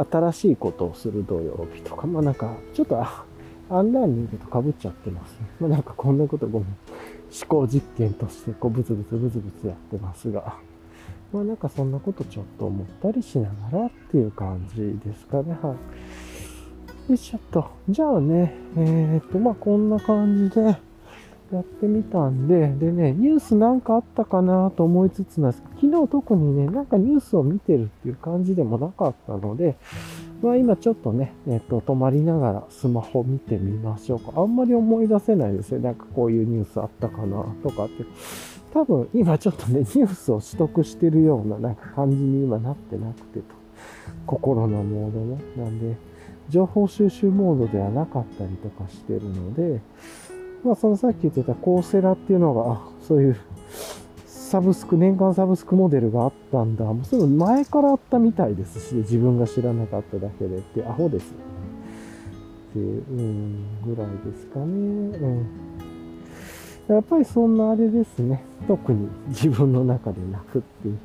[0.10, 5.38] 新しいことをする土曜日とか、まあなんか、ちょっとアンラーニングと被っちゃってますね。
[5.60, 6.68] まあなんかこんなことごめん。
[7.32, 10.56] 思考実験としてこうブツブツブツブツやってますが、
[11.32, 15.58] まあなんかそんなことちょっと思ったりしながらっていう感じですかね。
[15.62, 15.76] は
[17.08, 17.12] い。
[17.12, 17.66] よいしょっと。
[17.90, 20.62] じゃあね、えー、っと、まあこんな感じで
[21.52, 29.76] やってみたんで、でね、ニュースなんかあったかなと思いつつなんですけど、昨日特にね、なんかニュースを見てるっていう感じでもなかったので、
[30.42, 34.40] まあ今ちょっとね、えっと、止まりながらスマホ見てみましょうか。
[34.40, 35.80] あんまり思い出せないですよ。
[35.80, 38.06] なんかこういうニュースあったかなとかって。
[38.74, 43.60] 多分今ちょっとね、ニュースを取得してるようななんか感じに今なってなくてと。
[44.26, 45.42] 心のモードね。
[45.58, 45.98] なんで、
[46.50, 49.82] 情報収集モードではなかったりとかしてるので、
[50.64, 53.38] まあそのさっき言ってたコーセラっていうのが、そういう
[54.50, 56.84] サブスク、年間サブスクモデルがあったんだ。
[56.86, 61.36] もうそれ前からあったみたいですし、自分が知らなかっただけでって、アホです。
[62.72, 64.66] っていう、うん、ぐらいですかね。
[64.66, 65.48] うん。
[66.88, 68.44] やっぱりそんなあれですね。
[68.68, 70.98] 特に自分の中でなくっていう。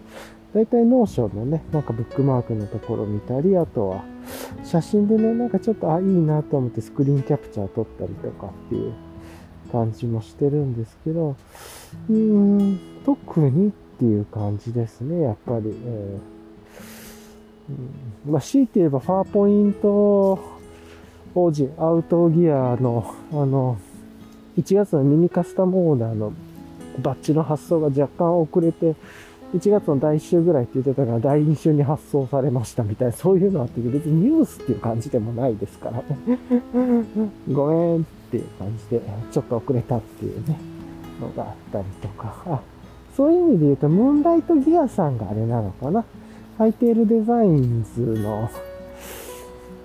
[0.55, 4.05] だいたい Notion のね、なんかブックマークのところ見たり、あとは
[4.65, 8.95] 写真でね、なんかちょっと、あ、いいなと思ってスクリーンキャプチャー撮ったりとかっていう
[9.75, 11.35] 感じもしてるんですけど、
[12.09, 15.75] うーん、特にっていう感じですね、やっぱり。
[15.85, 20.39] えー、まあ、強いて言えば、ファーポイント
[21.35, 23.77] OG、アウトギアの、あの、
[24.57, 26.33] 1月のミニカスタムオーダーの
[27.03, 28.95] バッジの発送が若干遅れて、
[29.57, 36.39] 1月の第1週ぐらいって言ってたから第2週に発送されましたみたいな、そういうのあって別にニュースっていう感じでもないですからね。
[37.51, 40.59] ごめんっていう感じで、 ちょっと遅れたっていうね、
[41.20, 42.61] のがあったりとか。
[43.16, 46.05] そういう意味で言うと、ムーンライトギアさんがあれなのかな。
[46.59, 48.49] ハイテールデザインズの、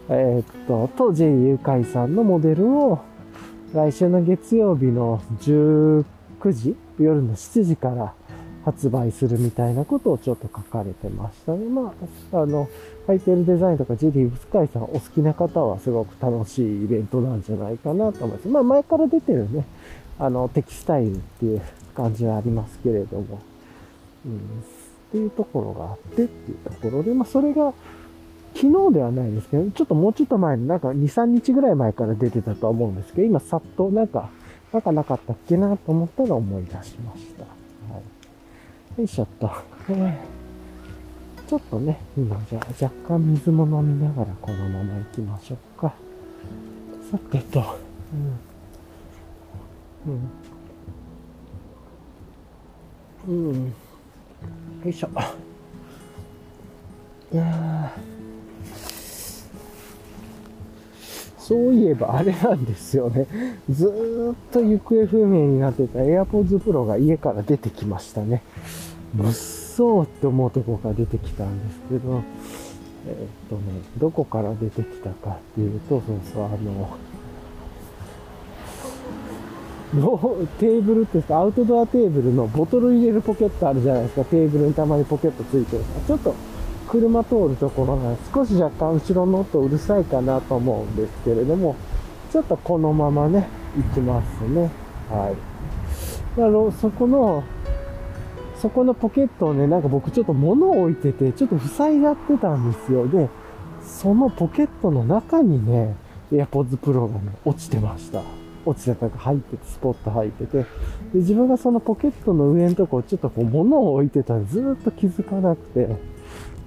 [0.10, 3.00] えー、っと、と J 誘拐さんのモデルを
[3.74, 6.04] 来週の月曜日の19
[6.52, 8.14] 時、夜の7時から
[8.66, 11.66] 発売するみたいなことをちょっと書かれてましたね。
[11.70, 11.94] ま
[12.34, 12.70] あ、あの、
[13.08, 18.48] ハイテールデザインとかジリー・ブスカイさんお好きな方はすごく楽しいイベントなんじゃないかなと思います。
[18.48, 19.66] まあ前から出てるね、
[20.20, 21.62] あの、テキスタイルっていう
[21.96, 23.40] 感じはありますけれども、
[24.26, 24.40] うん、っ
[25.12, 27.74] ていうところがあってっていうところで、まあそれが
[28.56, 34.30] 昨日ではないですけど、ちょっともうちょっと前になんか2、3日ぐらい前から出てたとは思うんですけど、今さっとなんか、
[34.74, 37.59] なんかなかったっけなと思ったら思い出しました。
[39.00, 39.50] よいしょっと。
[41.48, 45.94] ちょっとね、今じゃ若干水も飲みながらこのまま行きましょうか。
[47.10, 47.78] さてと、
[50.06, 50.20] うん。
[53.30, 53.52] うん。
[53.52, 53.66] うん。
[53.68, 53.72] よ
[54.86, 55.10] いしょ。
[57.32, 57.94] いや
[61.38, 63.28] そういえばあれなんですよね。
[63.70, 68.44] ずーっと行方不明になってた AirPods Pro が家から出てきましたね。
[69.16, 72.22] 物騒って思うとこから出てきたんですけど、
[73.08, 73.62] えーっとね、
[73.98, 76.98] どこから出てきたかっていうと、そうそう、あの、
[80.60, 84.24] テーブルっていうか、アウトドアテーブルのボトル入れるポケットあるじゃないですか。
[84.26, 85.84] テーブルにたまにポケットついてる。
[86.06, 86.36] ちょっと
[86.88, 91.76] 車通るところが少し若干後ろの音うるさいかなと思うんですけれども、
[92.32, 94.70] ちょっとこのままね、行きますね。
[95.10, 95.36] はい。
[96.38, 97.44] だからそこの、
[98.62, 103.08] そこのポケットをね、なんか僕ちょっと物を置いてて、ちょっと塞いじゃってたんですよ。
[103.08, 103.30] で、
[103.82, 105.96] そのポケットの中にね、
[106.32, 108.22] AirPods Pro がね、落ちてました。
[108.66, 110.58] 落ちてたか入ってて、スポット入ってて。
[110.58, 110.66] で、
[111.16, 115.88] 自分がそのポケットの上のとこを、ちょっとこう物を置いてたらずっと気づかなくて、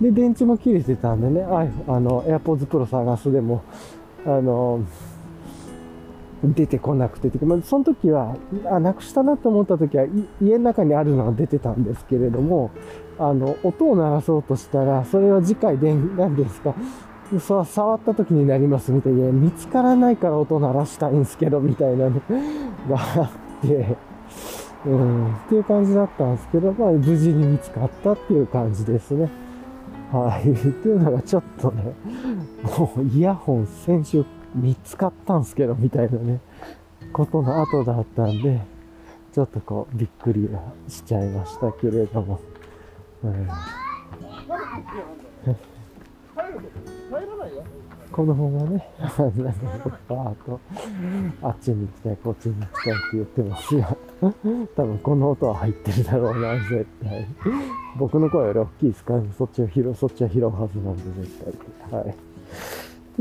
[0.01, 3.62] で、電池も切れてたんでね、ああの、AirPods Pro 探すでも、
[4.24, 4.80] あの、
[6.43, 8.36] 出てこなくて、てまあその時は、
[8.66, 10.07] あ、なくしたなと思った時は、
[10.40, 12.70] 家の中にあるのが出てたんですけれども、
[13.18, 16.74] あの、音を鳴らそうとしたら、それは次回で、何ですか、
[17.38, 22.11] そう、触った時になりますみたいな、見つからないから音鳴らしたいんですけど、みたいなの
[22.90, 23.30] があ
[23.64, 23.97] って、
[24.84, 29.30] うん、っていう感じだったんですけど、まあ、無事に見つかったっていう感じですね。
[30.12, 30.51] はい。
[30.51, 31.95] っていうのがちょっとね、
[32.78, 34.24] もうイヤホン先週
[34.55, 36.40] 見つかったんすけど、みたいなね、
[37.12, 38.61] ことの後だったんで、
[39.32, 42.40] ちょっとこう、びっくりはしちゃいましたけれども。
[43.24, 43.48] うん
[48.12, 49.11] 子供がね、なん
[49.80, 50.61] かバーと、
[51.42, 53.96] あっちに行きたい、こっちに行きたいって言ってますが、
[54.76, 57.26] 多分この音は入ってるだろうな、絶対。
[57.98, 61.30] 僕の声より大きいですから、そっちを拾う、そっちは拾うはずなんで、絶
[61.90, 62.00] 対。
[62.00, 62.14] はい。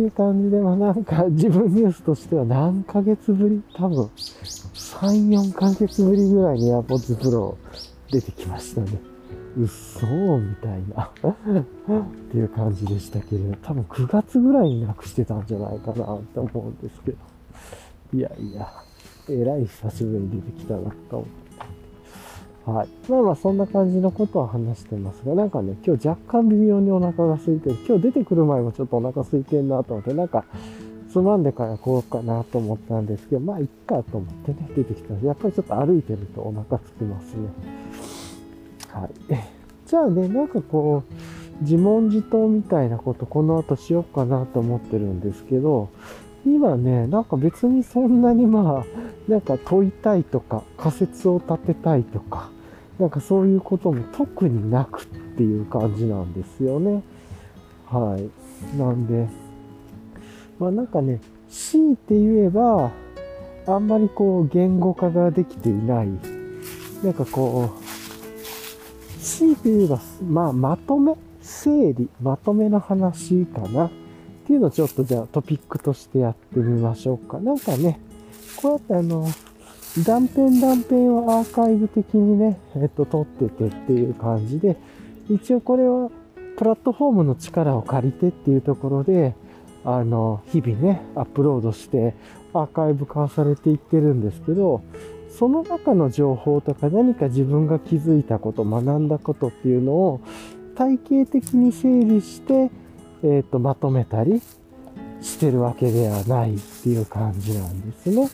[0.01, 3.61] っていう感じで、まあなんか自分ニュースとしては何ヶ月ぶり？
[3.75, 7.55] 多分、3、4ヶ月ぶりぐらいに AirPods Pro
[8.11, 8.99] 出てきましたね。
[9.57, 11.11] うっそーみたいなっ
[12.31, 17.17] ていう感じでしたけれど、多分9月ぐらいになくしてたんじゃないかなって思うんですけど。
[18.13, 18.67] いやいや、
[19.29, 21.50] えらい久しぶりに出てきたなと思って。
[22.65, 23.09] はい。
[23.09, 27.77] まあまあそんな感じのことを話してますが、なんかね、今日若干微妙にお腹が空いてる。
[27.87, 30.45] 今日出てくる前もちょっとお腹空いてんなと思って、なんか、
[31.11, 37.49] つまんでからこうかなと思ったんですけど、まあいっかと思ってね、出てきたやっぱりちょっと歩いてるとお腹空きますね。
[38.89, 39.11] はい。
[39.85, 45.89] じゃあね、なんかこう、自問自答みたいなこと、この後しようかなと思ってるんですけど、
[46.45, 52.49] 今ね、なんか別にそんなにまあ、なんか問いたいとか、仮説を立てたいとか、
[52.99, 57.03] なんかそういうことも特になくっていう感じなんですよね。
[57.87, 58.77] はい。
[58.77, 59.27] なんで、
[60.59, 61.19] まあなんかね、
[61.49, 62.91] 強いて言えば、
[63.67, 66.07] あんまりこう言語化ができていない。
[67.03, 73.91] なんかこう、強いて言えば、まあ、まとめ、整理、まとめの話かな。
[74.43, 77.39] っていうのをちょっとじゃあトピックとしてやってみましょうか。
[77.39, 77.99] なんかね、
[78.57, 79.27] こうやってあの、
[80.05, 84.77] 断片断片をアーカイブ的にね、えっと、撮っててっていう感じで、
[85.29, 86.09] 一応これは
[86.57, 89.35] プラットフォームの力を借りてっていうところで、
[89.83, 92.15] あの、日々ね、アップロードして
[92.53, 94.81] アーカイブ化されていってるんですけど、
[95.29, 100.21] その中の情報とか何か自分が気づいたこと、学んだことっていうのを
[100.75, 102.69] 体系的に整理して、
[103.23, 104.41] えっ、と、まとめたり
[105.21, 108.29] してるわけではないっていう感じなんですね。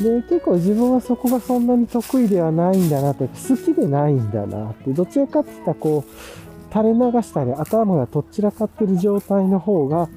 [0.00, 10.08] で、結構自分はそこがそんなに得意ではないんだなって、好きでないんだなって、どちらかって言ったらこう、垂れ流したり頭がとっちらかってる状態の方が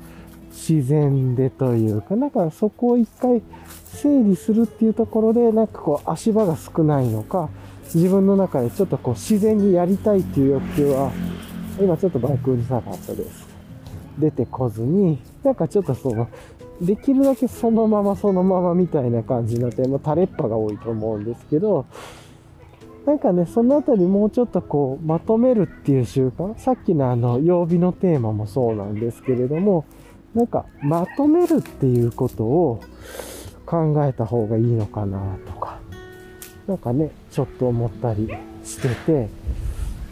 [0.52, 3.42] 自然でというか、なんかそこを一回
[3.86, 7.50] 整理するっていうところで、なんかこう足場が少ないのか、
[7.94, 11.12] 自分の中でちょっとこう自然にやりたいっていう欲求は、
[11.80, 13.45] 今ちょっとバイクうるさかったです。
[14.20, 16.28] 出てこずに、なんかちょっとその、
[16.82, 21.86] できるだけそのままそのままみたいな感じになって、まあ、垂れっぱが多いと思うんですけど、
[23.06, 29.86] なんかね、そのあたりもうちょっとこう、まとめるっていう習慣、さっきのあの、曜日のテーマもそうなんですけれども、
[30.34, 32.82] なんか、まとめるっていうことを
[33.66, 35.80] 考えた方がいいのかなとか、
[36.68, 38.28] なんかね、ちょっと思ったり
[38.64, 39.30] してて、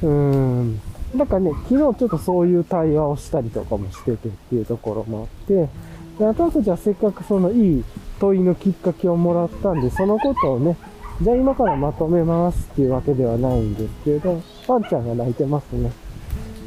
[0.03, 0.79] うーん、
[1.13, 5.69] なんかね、昨日ちょっとそういう対話をしたりとかもしててっていうところもあって、
[6.17, 7.83] であとあとじゃあせっかくそのいい
[8.19, 10.75] 問いのきっかけをもらったんで、そのことをね、
[11.21, 15.91] じゃあ今からまとめますっていうわけではないんですけれど、ワンちゃんが泣いてますね。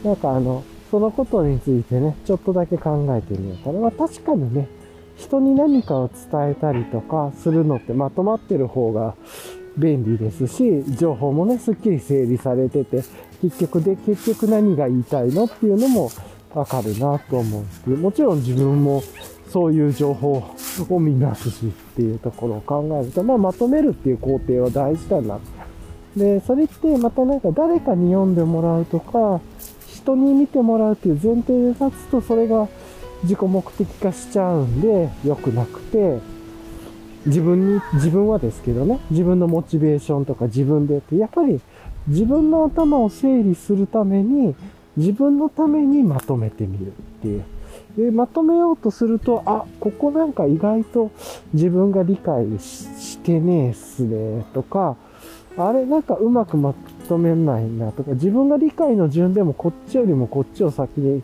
[0.05, 3.81] なんかあの、そのことについてね、ちょっとだけ考えてみようかな。
[3.81, 4.69] まあ確かにね、
[5.17, 9.15] 人に何かを伝えたりとかするのってまとまってる方が
[9.77, 13.03] 便利ですし、情報もね、すっきり整理されてて、
[13.37, 16.11] 結局で、結局何が言いたいのっていうのも
[16.55, 17.99] わかるなと思うっていう。
[17.99, 19.03] もちろん自分も
[19.49, 20.43] そういう情報
[20.89, 25.39] を見ますしっていうところを考えると、まあまとめるっていう工程は大事だな。
[26.17, 29.41] で、それってまたなんか誰かに読んでもらうとか、
[29.87, 32.69] 人に見てもらうっていう前提で立つと、それが
[33.23, 36.19] 自己目的化しちゃうんで、良くなくて、
[37.27, 41.61] 自分に、自分はですけどね、自分のモチベーションとか自分でって、やっぱり
[42.09, 44.55] 自分の頭を整理するために、
[44.97, 46.91] 自分のためにまとめてみるっ
[47.21, 47.45] ていう。
[47.97, 51.11] で、まとめようとすると、あ、ここなんか意外と
[51.53, 54.97] 自分が理解してねえっすね、とか、
[55.59, 56.75] あれなんかうまくま
[57.09, 61.23] とめないなとか、自分が理解の順でもこっちよりもこっちを先に、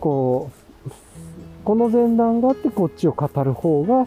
[0.00, 0.50] こ
[0.86, 0.90] う、
[1.64, 4.06] この前段があってこっちを語る方が、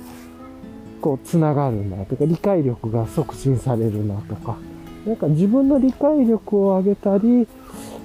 [1.02, 4.58] こう、つながるなとか、理解力が促進されるなとか、
[5.10, 7.48] なんか自分の理解力を上げたり、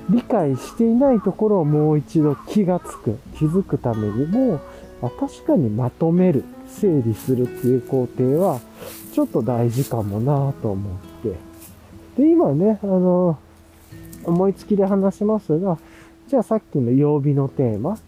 [0.09, 4.59] 理解していないところをもう一度気がつく、気づくためにも、
[5.03, 8.59] あ確かにまとめる、整理するっていう工程は、
[9.13, 10.93] ちょっと大事かもなと思っ
[12.17, 12.23] て。
[12.23, 13.37] で、今ね、あの、
[14.25, 15.77] 思いつきで話しますが、
[16.29, 17.99] じゃあさっきの曜日のテーマ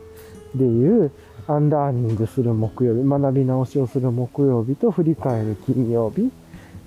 [0.56, 1.12] でいう、
[1.46, 6.30] アンラーニングする木曜日、学び直しをする木曜日と振り返る金曜日。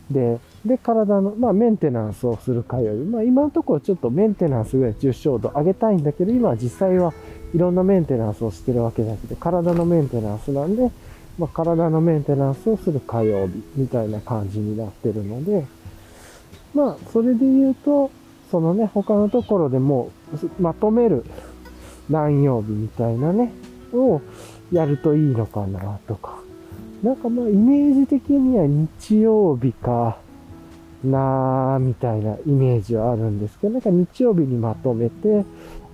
[0.10, 3.00] で、で、体の、まあ、メンテナンスをする火曜日。
[3.10, 7.14] まあ、今のところちょっとメンテナンスぐらい抽象度上げたいんだけど、今は実際は
[7.54, 10.92] いろんなメンテナンスをしてるわけだけど、体のメンテナンスなんで、
[11.38, 15.66] まあ、体のメンテナンスをする火曜日みたいな感じになってるので、
[16.74, 18.12] まあ、それで言うと、
[18.52, 20.12] そのね、他のところでも
[20.60, 21.24] まとめる
[22.10, 23.52] 何曜日みたいなね、
[23.94, 24.22] を
[24.72, 26.40] やるといいのかなとか。
[27.04, 30.18] なんかまあイメージ的には日曜日か
[31.04, 35.46] なーみたいなイメージはあるんですけど、なんか日曜日にまとめて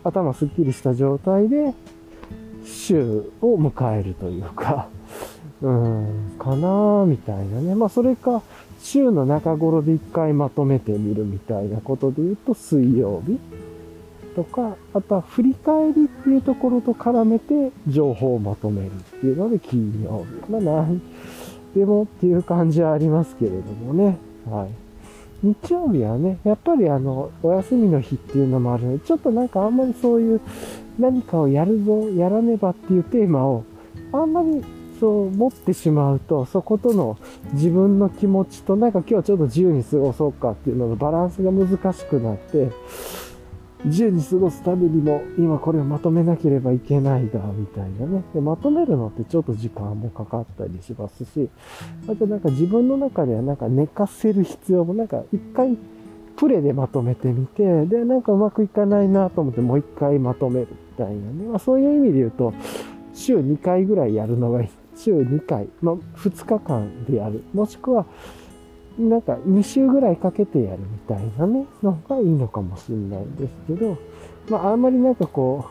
[0.03, 1.73] 頭すっきりした状態で
[2.63, 4.87] 週を迎えるというか、
[5.61, 7.75] うん、かなーみたいなね。
[7.75, 8.41] まあそれか
[8.81, 13.39] 週の中頃で一回まとめてみるみたいなことで言うと水曜日
[14.35, 20.51] とか、あとは振り返りっていうところと絡めて情報をまとめるっていうので金曜日。
[20.51, 21.01] まあなん
[21.75, 24.17] でもっていう感じはありますけれどもね。
[24.49, 24.84] はい。
[25.45, 30.41] 日曜日はね、やっぱりあの、お休みの日っていうのもあるので、ちょっとなんかあんまりそういう
[30.97, 33.63] 何かをやるぞ、やらねばっていうテーマを
[34.11, 34.63] あんまり
[34.99, 37.17] そう持ってしまうと、そことの
[37.53, 42.71] 自分の気持ちとなんか今日ちょっと自由に過ごそうかっていうののバランスが難しくなって、
[43.85, 48.23] 自由に過ごすためにも今これをまとめなければいけないだ、みたいなね。
[48.33, 51.49] で、まとめるのってちょっと時間もかかったりしますし、
[52.09, 55.77] あとなんか自分の中ではなんか寝かせる必要もなんか一回
[56.35, 61.47] プレでまとめてみて、で、なんかうまくいかないなと思ってもう一回まとめるみたいなね。
[61.49, 62.53] まあそういう意味で言うと、
[63.13, 64.69] 週2回ぐらいやるのがいい。
[64.97, 67.43] 週2回、まあ2日間でやる。
[67.53, 68.05] もしくは、
[68.97, 73.97] なんか2週ぐらいかけてやるみたいなね、のがいいのかもしれないんですけど、
[74.49, 75.69] まああんまりなんかこ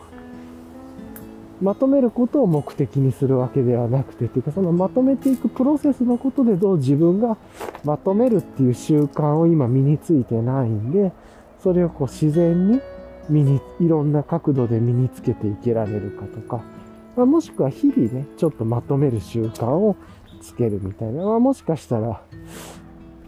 [1.61, 7.37] う、まとめることを目的にするわけではなくて、っていうかそのまとめていくプロセスのことでどう自分が
[7.83, 11.11] まとめるっていう習慣を今身についてないんで、
[11.63, 12.81] それをこう自然に
[13.29, 16.63] 身に、いろんな角度で身につけていけられるかとか、
[17.15, 19.95] まあ、もしくは日々ね、ちょっとまとめる習慣を
[20.41, 22.21] つけるみたいな、まあ、もしかしたら、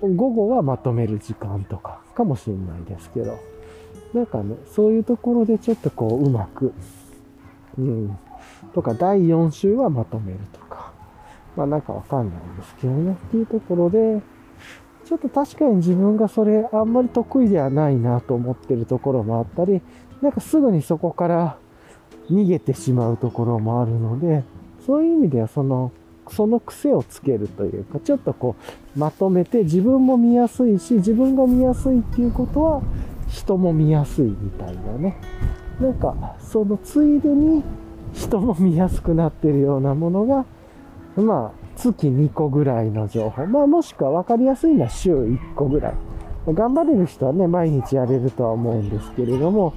[0.01, 3.39] 午後はまとめる時間とかかもしれないですけど、
[4.13, 6.73] なんかね、そういうところでちょっとこううまく、
[7.77, 8.17] うん、
[8.73, 10.93] とか第4週はまとめるとか、
[11.55, 14.21] まあなんかわかんないんですけどね、っていうところで、
[15.05, 19.81] ちょっと確かに自分がそれあんまり得意ではないなと思ってるところもあったり、
[20.21, 21.57] なんかすぐにそこから
[22.29, 24.43] 逃げてしまうところもあるので、
[24.85, 25.91] そういう意味ではその
[26.31, 28.55] その癖をつけるというか、ちょっとこ
[28.95, 32.81] う、まとめて自分も見やすいし、自分が見やすいっていうことは、
[33.29, 35.17] 人も見やすいみたいなね。
[35.79, 37.63] なんか、そのついでに
[38.13, 40.45] 人も見やすくなってるようなものが、
[41.15, 43.45] まあ、月2個ぐらいの情報。
[43.45, 45.93] まあ、もしくは分かりやすいのは週1個ぐらい。
[46.53, 49.73] 頑張れる人はね、毎日やれるとは思うんですけれども、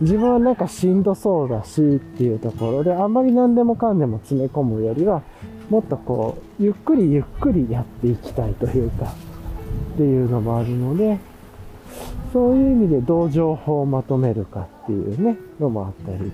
[0.00, 5.22] 自分はなんかしんどそうだしっていうところで、あんまり何でもかんでも詰め込むよりは、
[5.72, 9.06] もっとこう、ゆっくりゆっくりやっていきたいというか、
[9.94, 11.18] っていうのもあるので、
[12.30, 16.30] そういう意味でどう情報をまとめるかっていうね、のもあったり。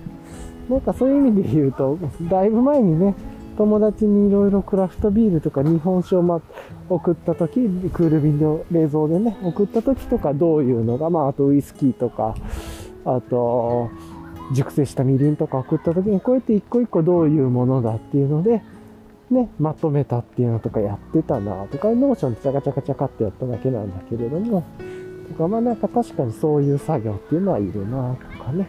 [0.69, 1.97] なんかそういう意味で言うと、
[2.29, 3.15] だいぶ前にね、
[3.57, 6.41] 友達にいろいろクラフトビールとか日本酒を、ま、
[6.89, 7.61] 送った時、
[7.93, 12.35] クール便の冷蔵でね、送った時とかどういうのが、まあ、あとウイスキーとか、
[13.05, 13.89] あと、
[14.53, 18.61] 熟成したみりんとか送った時に、こうやって一個一個どういうものだっていうので、
[19.31, 24.63] ね、まとめたっていうのとかやってたなとか、 Notion でチャカチャカチャカってやっただけなんだけれども、
[25.29, 28.67] とか、まあなんか確かにそういう作業っていうのはいるなとかね、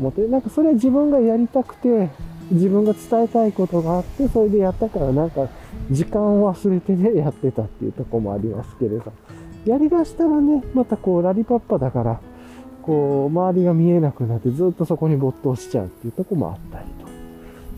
[0.00, 2.10] 思って、なんかそれは自分がやりたくて、
[2.50, 5.48] 自分が伝えたいことがあって、それでやったからなんか
[5.90, 9.12] 時間を忘れてね、やってたっていうとこもありますけれど、
[9.64, 12.20] やりだしたらね、またこうラリパッパだから、
[12.82, 16.93] こう周りが見えなくなってずっとそこに没頭しちゃうっていうとこもあったり。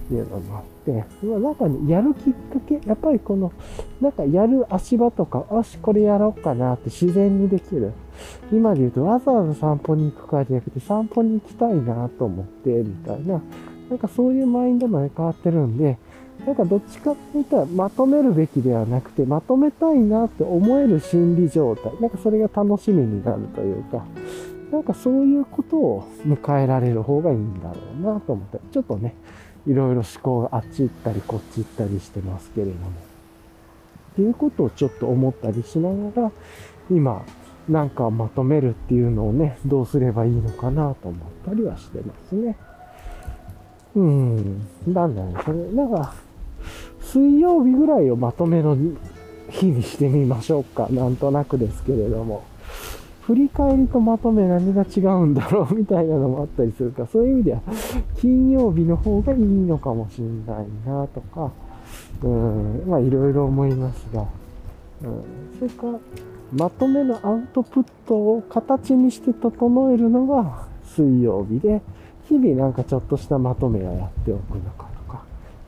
[0.08, 3.52] というのもあって、まあ、なんかね、やるきっかけ、やっぱりこの、
[4.00, 7.92] なんかやる足場とか、よし、これやろうかなって自然にできる。
[8.52, 13.40] 今で言うとわざわざ散歩に行くかじゃなくて散歩に行きたいなと思って、みたいな。
[13.90, 15.98] なんかそういうマインドまで変わってるんで、
[16.44, 21.92] なんかどっちかって言ったらまとめるべきではなくて、まとめたいなって思える心理状態。
[22.00, 24.04] なんかそれが楽しみになるというか、
[24.70, 29.14] なんかそういうことを迎えられる方がいいんだろうなと思って、ちょっとね、
[29.66, 32.88] いろいろ思考があっち行ったりこっち行ったりしてますけれども。
[34.12, 36.32] っていうことをちょっと思ったりしながら、
[36.90, 37.24] 今、
[37.68, 42.56] なんかまとめるっていうのをね、どうすればいいのかなと思ったりはしてますね。
[43.94, 44.66] うん。
[44.86, 46.14] なんだろう、それ、なんか、
[47.00, 48.76] 水曜日ぐらいをまとめの
[49.50, 50.88] 日にしてみましょうか。
[50.90, 52.44] なんとなくですけれども。
[53.26, 57.60] 振り返りとまとめ何が違うんだろうみたいなのもあったりするから、 そういう意味では、
[58.14, 61.50] 金曜日の方がいいのかもしれないなとか、
[62.22, 64.24] うん、まあいろいろ思いますが、
[65.02, 65.98] うん、それか、
[66.56, 71.82] まとめのアウトプットを形にして整えるのが水曜日で、
[72.28, 75.22] 日々なんかちょっとしたまとめはやっておくのかとか、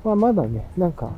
[0.04, 1.11] まあまだね、なんか、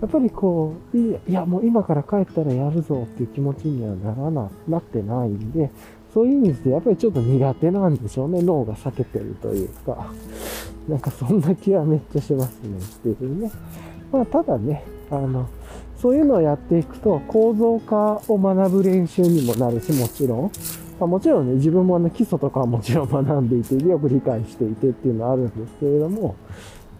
[0.00, 5.70] やっぱりこう、いや、もう今から帰ったらやるぞっていう気持ちにはならな、なってないんで、
[6.12, 8.42] そういう意味でやっぱりちょっと苦手なんでしょうね。
[8.42, 10.12] 脳が避けてるというか、
[10.88, 13.50] なんかそんな気はめっちゃしますねっていうね。
[14.10, 15.48] まあただね、あの、
[15.96, 20.52] そういうのをやっていくと構造化を学ぶ練習にもなるし、もちろん。
[20.98, 26.36] まあ、もちろんね、自分もあの基礎とかはもちろん学んでいて、よく理解していてっていうのはあるんですけれども、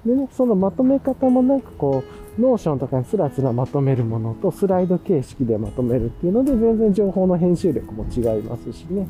[0.07, 9.07] でね、そのまとめ方もなんかこう、 Notion とかにスラスラまとめるものとスライド形式でまとめるっていうので全然情報の編集力も違いますしね、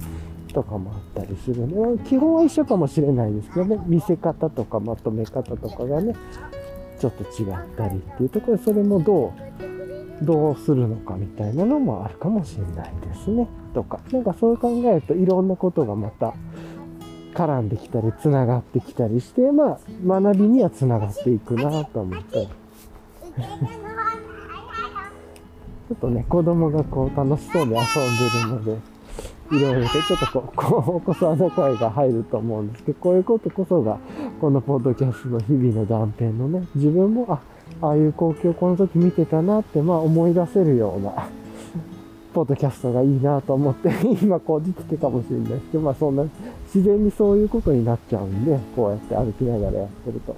[0.53, 6.15] とかもあったりするんで、基本は一緒かもしれないですけどね、見せ方とかまとめ方とかがね、
[6.99, 9.33] ちょっと違ったりっていうところで、それもど
[10.23, 14.01] う、どうするのかみたいなのもあるかもしれないですね、とか。
[14.13, 16.35] なんかそう考えるといろんなことがまた、
[17.35, 22.49] 絡んできたり、繋がってきたりして、まあ、学びには繋がっていくなと思ったり。
[23.41, 27.83] ちょっとね、子供がこう楽しそうに遊ん
[28.17, 28.79] でるので、
[29.57, 33.99] いろいろとちょっとこう、こうお子さんの声が入ると思うんですけど、こういうことこそが、
[34.41, 37.41] このポッドキャストの日々の断片のね、自分も、あ、
[37.87, 41.29] ああいう光景をこの時見てたなって、まあ思い出せるような、
[42.33, 43.91] ポッドキャストがいいなと思って、
[44.23, 46.25] 今こうじつけかもしれないですけど、まあそんな、
[46.67, 50.37] 自然にそういうことになっちゃうんで、こうやって歩きながらやってると。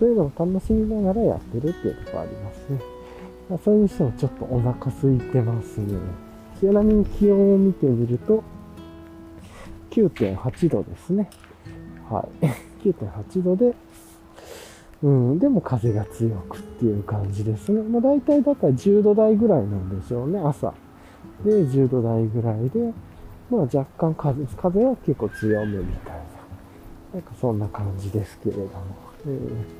[0.00, 2.80] そういうのを楽しみながらやってるっていうとこありますね。
[3.50, 5.98] まあ、それにしてもちょっとお腹空いてますね。
[6.58, 8.42] ちなみに気温を見てみると、
[9.90, 11.28] 9.8度ですね。
[12.08, 12.46] はい。
[12.82, 13.74] 9.8度で、
[15.02, 17.82] うん、でも風が強くっていう感じですね。
[17.82, 20.72] まあ大体だから10度台ぐらいなんでしょうね、朝。
[21.44, 22.94] で、10度台ぐらいで、
[23.50, 26.20] まあ若干風、風は結構強めみたいな。
[27.12, 28.70] なんかそんな感じですけれども。
[29.26, 29.79] えー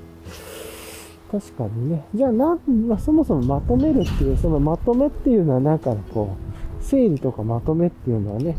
[1.31, 2.05] 確かにね。
[2.15, 6.37] じゃあなん、まあ、そもそもまとめるっていう、そのまとめっていうのはなんかこ
[6.81, 8.57] う、整理とかまとめっていうのはね、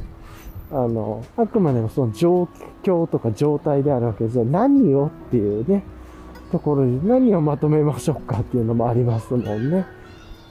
[0.71, 2.47] あの、あくまでもその状
[2.83, 5.83] 況とか状態であるわけで、じゃあ何をっていうね、
[6.51, 9.85] ところで何をまとめましょうかっていうのもありますもんね。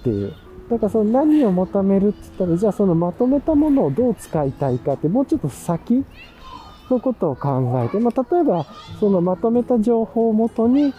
[0.01, 0.35] っていう。
[0.69, 6.05] だからその何をまとめるって言ったら、じゃあそのまとめたものをどう使いたいかって、もうちょっと先
[6.91, 8.67] のことを考えて、まあ、例えば、
[8.99, 10.93] そのまとめた情報をもとに、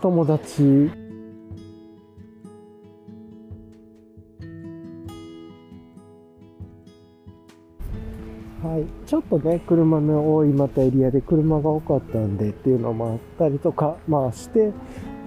[0.00, 0.90] 友達。
[8.62, 14.72] はい、ちょっとね、車の多いまたエリアで車が多かったんでっていうのもあったりとか、まあして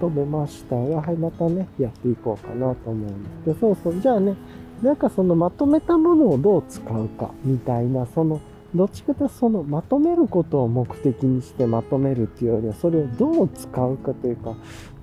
[0.00, 0.76] 止めました。
[0.76, 3.44] が、はい、またね、やっていこうかなと思うんです。
[3.44, 4.34] けど、そうそう、じゃあね、
[4.82, 8.40] なんかそのまとめたものをどう使うかみたいな、その、
[8.74, 14.54] どっちかというとそのまとめることを目的にしてまとめるっていうよりは、それをどう使うかというか、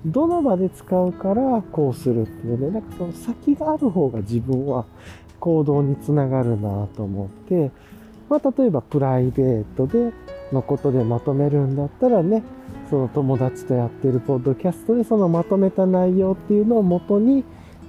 [0.04, 4.84] どの場で使うからこうするっていうね、なんかその先がある方が自分は
[5.40, 7.70] 行動につながるなと思って、
[8.28, 10.12] まあ例えばプライベートで
[10.52, 12.44] のことでまとめるんだったらね、
[12.88, 17.44] その友達とやってるポッドキャストでそのまとめた内容っていうのをもとに、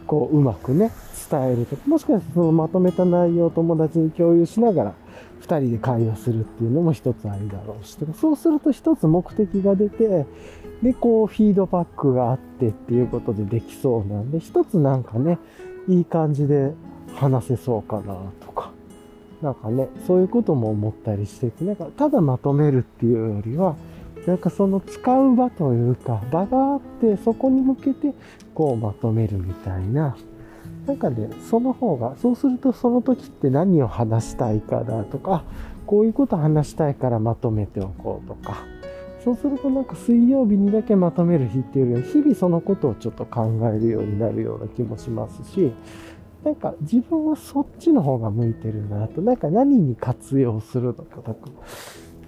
[0.07, 0.91] こううまくね、
[1.29, 4.93] 伝えるとか、もしかしたらそのまとめた内容を友達に共有しながら、
[5.39, 10.25] 二人で会話するっていうのも一つありだろうし、そうすると一つ目的が出て、
[10.81, 15.39] で、こうフィードバックがあってっていうことでできそうなんで、一つなんかね、
[15.87, 16.73] いい感じで
[17.15, 18.15] 話せそうかな
[18.45, 18.71] とか、
[19.41, 23.75] なんかね、そういうことも思ったりしてて、なんかただまとめるっていうよりは、
[24.25, 28.13] なんかその使う場というか、場があって、そこに向けて
[28.53, 30.17] こうまとめるみたいな、
[30.87, 35.43] なんかね、その方が、そうするとその時って何を話したいかだとか、
[35.85, 38.63] こういうこと話したいからまとめておこうとか、
[39.23, 45.73] そうするとなんか水曜日にだけまとめる日っていうよりは、日々そのことをちょっと考えるようになるような気もしますし、
[46.45, 51.49] なんか自分はそっちの方が向いてるなと、なんか何に活用するのかとか、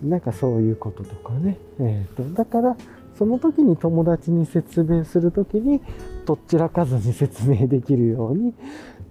[0.03, 1.57] なんかそういうこととかね。
[1.79, 2.75] えっ、ー、と、だから、
[3.17, 5.81] その時に友達に説明する時に、
[6.29, 8.53] どちらかずに説明できるように、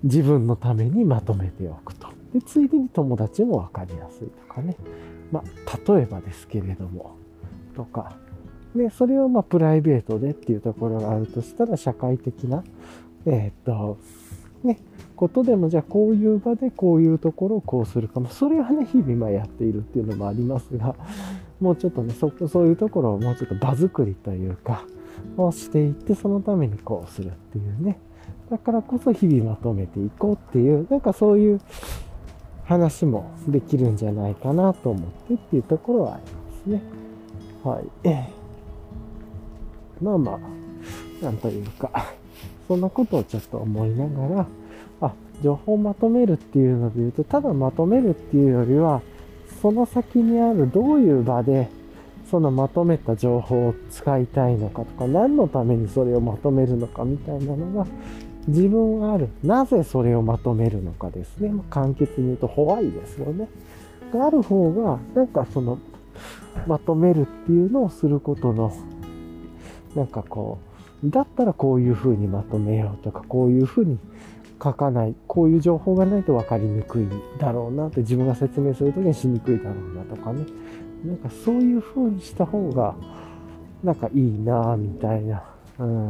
[0.04, 2.06] 自分のためにまとめておくと。
[2.32, 4.76] で、ついでに友達もわかりやすいとかね。
[5.32, 7.16] まあ、例えばですけれども、
[7.74, 8.16] とか。
[8.76, 12.62] で、それをま、プライベートでっていうところがあるとしたら、社会的な、
[13.26, 13.98] えっ、と、
[14.62, 14.78] ね、
[15.16, 20.94] ことでも、じゃあこういう場でこういうところをこうするかも、それはね、日々まやっているっていうのもありますが、
[21.60, 24.84] もうちょっとね、そ、そういうところをもうちょっと場作りというか、
[25.36, 27.98] をしていって、そのためにこうするっていうね。
[28.50, 31.60] だからこそ日々まとめていこうっていう、なんかそういう
[32.64, 36.82] 話もできるんじゃないかなと思ってっていうところはありますね。
[37.64, 37.88] はい。
[40.02, 41.90] まあまあ、なんというか、
[42.66, 44.46] そんなことをちょっと思いながら、
[45.00, 45.12] あ、
[45.42, 49.02] 情報をまとめるっていうので言うと、ただまとめるっていうよりは、
[49.60, 51.68] その先にあるどういう場で、
[52.30, 57.86] そのまとめた情報を使いたいのかとか、何のためにそれをまとめるのかみたいなのが、
[58.46, 59.28] 自分がある。
[59.42, 61.50] なぜそれをまとめるのかですね。
[61.50, 63.48] ま、簡潔に言うと、ホワイですよね。
[64.12, 65.78] がある方が、なんかその、
[66.66, 68.72] まとめるっていうのをすることの、
[69.94, 70.59] なんかこ
[71.05, 73.98] う、だったらこういう風にまとめようとか、こういう風に
[74.62, 77.06] 書かない、こういう情報がないと分かりにくい
[77.38, 80.44] だろうなって自分が説明するときにしにくいだろうなとかね。
[81.04, 82.94] なんかそういう風にした方が、
[83.82, 85.42] なんかいいなぁみたいな。
[85.78, 86.08] うん。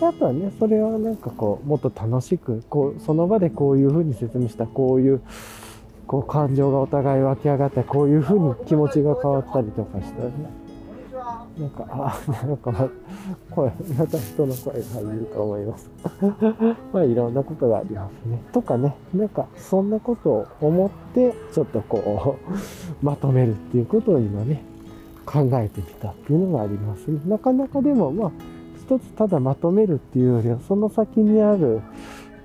[0.00, 5.20] あとはね、それはなんかこう、もっと楽しく、こう、その場でこういう風に説明した、こういう、
[6.06, 10.65] こう感情がお互い湧き上がって、こういう風に気持ちが変わったりとかしたらね。
[11.58, 12.88] なんか、あ、なんか、
[13.50, 15.90] 声、また人の声が入ると思います。
[16.92, 18.42] まあ、いろんなことがありますね。
[18.52, 22.54] とかね、なんか、そんなことを思って、ちょっとこう、
[23.04, 24.62] まとめるっていうことを今ね、
[25.24, 27.20] 考えてみたっていうのがありますね。
[27.26, 28.30] なかなかでも、まあ、
[28.86, 31.80] 一つただまとめるっていうよりは、その先にある、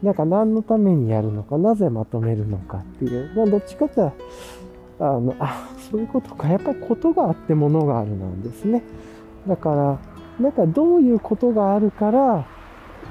[0.02, 4.14] なんか何のためにやるのか、なぜまとめるのかっていう、まあ、どっちかというと、
[5.02, 6.48] あの、あ、そういうことか。
[6.48, 8.84] やっぱりことがあってものがあるなんですね。
[9.48, 10.00] だから、
[10.40, 12.46] なんかどういうことがあるから、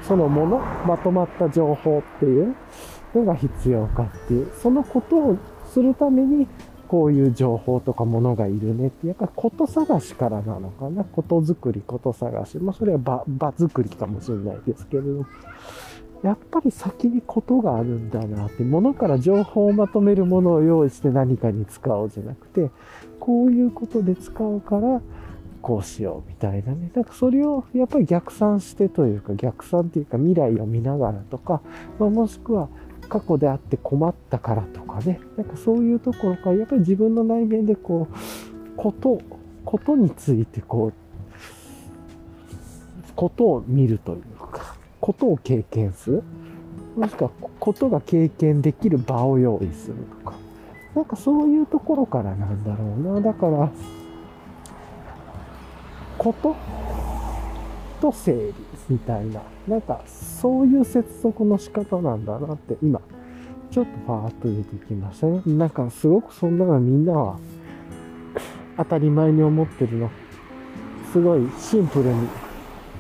[0.03, 2.55] そのもの、まとまった情報っていう
[3.15, 6.47] のが必要かっていう、そのことをするために、
[6.87, 11.05] こういう情報とかものがいるねって、やっぱこと探しからなのかな。
[11.05, 12.59] ことづくり、こと探し。
[12.59, 15.27] まあそれは場、場作りかもしれないですけれども。
[16.22, 22.70] やっぱり先にことがあるんだなって、ものから情報をまとめるものを用意して何かに使おうじゃなくて、
[23.18, 25.01] こういうことで使うから、
[25.62, 26.90] こうしようみたいなね。
[26.94, 31.60] なんかそれをやっぱり逆算してというか、逆算っていうか未来を見ながらとか、
[31.98, 32.68] まあ、もしくは
[33.09, 35.20] 過去であって困ったからとかね。
[35.36, 38.14] なんかそういうところから、やっぱり自分の内面でこう、
[38.76, 39.20] こと、
[39.64, 40.92] ことについてこう、
[43.14, 44.22] ことを見るという、
[45.11, 46.23] ことを経験する？
[46.97, 50.37] もしくは、ことが経験できる場を用意するとか。
[50.95, 53.20] なんかそういうところからなんだろうな。
[53.20, 53.70] だから、
[56.16, 56.55] こと
[58.01, 58.55] と整理
[58.89, 59.43] みたいな。
[59.66, 63.01] なんか、そういう接続の仕方なんだなって今、
[63.73, 65.43] ちょっとパーッと出てきましたね。
[65.47, 67.39] なんか、すごくそんなのみんなは
[68.77, 70.11] 当たり前に思ってるの。
[71.12, 72.28] すごいシンプルに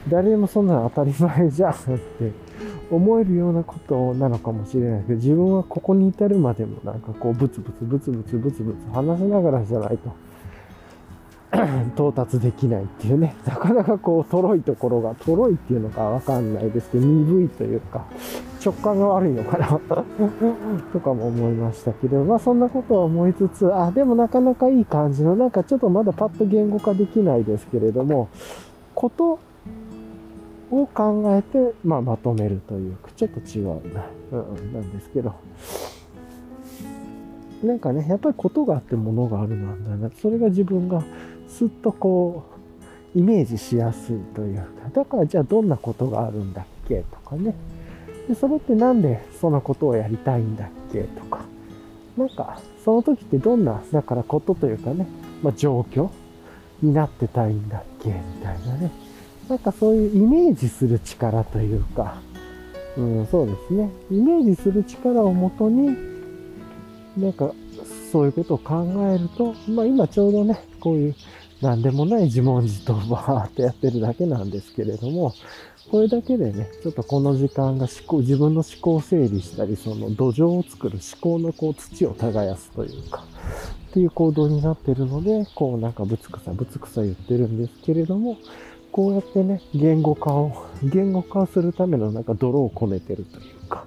[0.08, 2.32] 誰もそんなの当たり前じゃんって
[2.90, 10.10] 思えるようなことなのかもしれないけど、自分はここに至るまでもなんかこう、ブツブツブツブツブツブツ話しながらじゃないと、
[11.94, 18.04] 到達できないっていうね、なかなかこう、とろいところが、とろいっていうのかわかんないですけど、鈍いというか、
[18.64, 19.66] 直感が悪いのかな
[20.92, 28.28] とかも思いましたけど、まあそんなことは思いつつ、あ、でもなかなかいい感じの、なんかちょっとまだパッと言語化できないですけれども、
[28.94, 29.38] こと
[30.70, 35.34] を考えて、まあまとめるというか、ちょっと違うな、うん、なんですけど、
[37.62, 40.10] なんかね、やっぱりことがあってものがあるなんだな。
[40.20, 41.02] それが自分が
[41.48, 42.44] すっとこ
[43.14, 44.64] う、イメージしやすいというか、
[44.94, 47.54] だからじゃあどんなことがあるんだっけとかね。
[48.28, 51.40] で、それってなんでそのことをやりたいんだっけとか。
[52.16, 55.06] なんか、その時ってどんな、だからことというかね、
[55.42, 56.08] まあ状況
[56.82, 59.09] になってたいんだっけみたいなね。
[59.50, 62.22] なんかそういうイメージする力というか、
[62.96, 63.90] うん、そうですね。
[64.08, 65.96] イメージする力をもとに、
[67.16, 67.52] なんか、
[68.12, 71.16] そういうことを考えると、まあ今ちょうどね、こういう
[71.60, 75.34] 何でもない自問自答バーってやってるだけなんですけれども、
[75.90, 83.24] これだけでね、ちょっとこの時間が思考、自分の思考を整理したり、その土壌を作る思考のこう土を耕すというか、
[83.90, 88.36] っていう行動になってるので、こうなんかぶつくさぶつくさ言ってるんですけれども、
[88.92, 93.84] こうやってね、言語化を、言語化をするためのなんか泥をこねてるというか、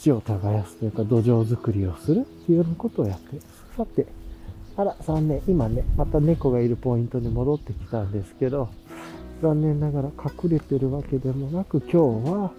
[0.00, 3.42] 土を耕すというか土壌作りをするっていうようなことをやってる。
[3.76, 4.06] さて、
[4.76, 5.42] あら、残念。
[5.46, 8.68] 今ね、また猫がいるポイントに戻ってきたんですけど、
[9.42, 12.52] 残念ながら隠れてるわけでもなく、今日は、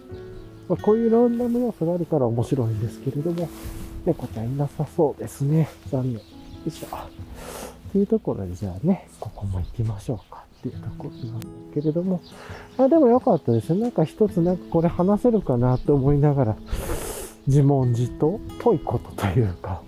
[0.69, 3.49] まあ、こういうランダム要素があるから面白いんですけれども、
[4.05, 5.69] 猫ちゃんいなさそうですね。
[5.91, 6.13] 残念。
[6.13, 6.21] よ
[6.65, 6.87] いしょ。
[7.91, 12.21] というところで、じゃあね、ここも行きましょうかっていうところなんだけれども、
[12.77, 13.81] あ、でもよかったですね。
[13.81, 16.55] なんか一つなんかこれ話せるかなと思いながら、
[17.47, 19.81] 自問自答っぽいことというか、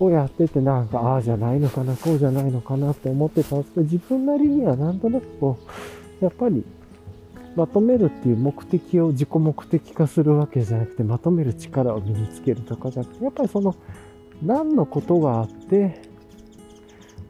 [0.00, 5.58] をやっててなんか、ああじゃないのかな、こうじゃないのかなって思ってたんですけど、自分なりにはなんとなくこ
[6.20, 6.64] う、やっぱり、
[7.56, 13.76] まとめるっていう目的を自己目的化するわけじゃなくて、まとめる力を身につけるとかじゃなくて、やっぱりその、
[14.42, 16.02] 何のことがあって、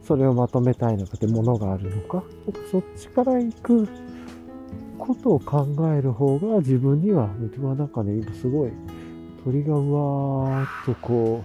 [0.05, 2.23] それをまとめたいのかってものがあるのか、
[2.71, 3.87] そっちから行く
[4.99, 8.71] ことを考える方が自分には、自分はなんかね、今すごい
[9.43, 11.43] 鳥がうわーっとこ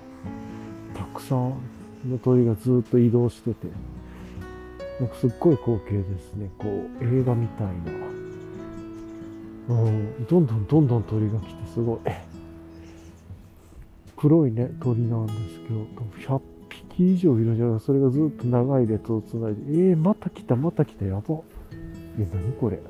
[0.95, 1.55] う、たくさん
[2.07, 3.69] の鳥がずっと移動してて、
[5.01, 6.51] なんかすっごい光景ですね。
[6.59, 7.74] こう、映画みたいな。
[9.69, 11.99] うん、どんどんどんどん鳥が来てすごい。
[14.16, 16.60] 黒いね、鳥なんですけど、100
[16.91, 19.61] 匹以上いるじゃないそれがずっと長い列をつないで、
[19.91, 21.41] えー、また来た、また来た、やば。
[22.19, 22.81] え、何これ。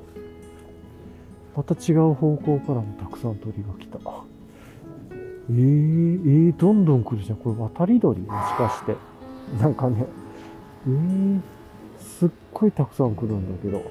[1.55, 3.99] また違う方向からもたくさん鳥が来た。
[5.49, 7.37] えー、えー、どんどん来るじゃん。
[7.37, 8.21] これ渡り鳥？
[8.21, 8.95] もしかして。
[9.61, 10.05] なんかね、
[10.87, 11.41] えー、
[11.99, 13.83] すっごいたくさん来るんだけど。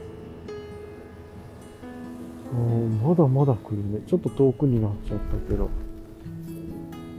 [3.05, 4.01] まだまだ来るね。
[4.07, 5.69] ちょっと遠くになっちゃったけど。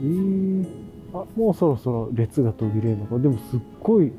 [0.00, 0.81] えー、
[1.12, 3.18] あ、もうそろそろ列が途切れるのか。
[3.18, 4.12] でもすっごい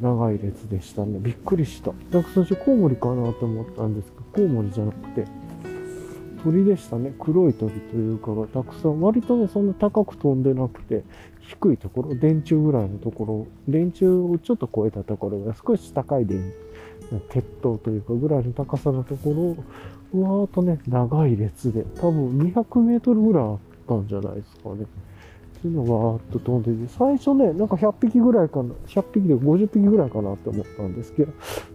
[0.00, 1.18] 長い列でしたね。
[1.20, 1.92] びっくりした。
[2.12, 5.24] なんか最初コウモリかなと思ったんですけど、コウモリじゃなくて、
[6.44, 7.12] 鳥でしたね。
[7.18, 11.02] 黒い鳥というかがたくさん、割とね、そんな高く飛んでなくて、
[11.40, 16.52] 低いところ、電柱ぐらいのところ、電柱をちょっと超えたところが少し高い電、
[17.30, 19.56] 鉄塔というかぐらいの高さのところを、
[20.12, 23.58] うわーっとね、長い列で、多分200メートルぐらいあっ
[23.88, 24.86] たんじゃないですかね。
[25.58, 31.32] っていうのがわーっと飛んでて、最初ね、なんか100匹ぐらいかな、100匹で50匹ぐらいかなって思ったんですけど、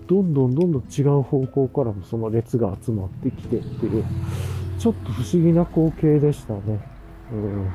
[0.07, 4.05] どんどんどんどん違う方向からもその列が集まってきてっていう、
[4.80, 6.80] ちょっと不思議な光景でしたね。
[7.34, 7.65] うん。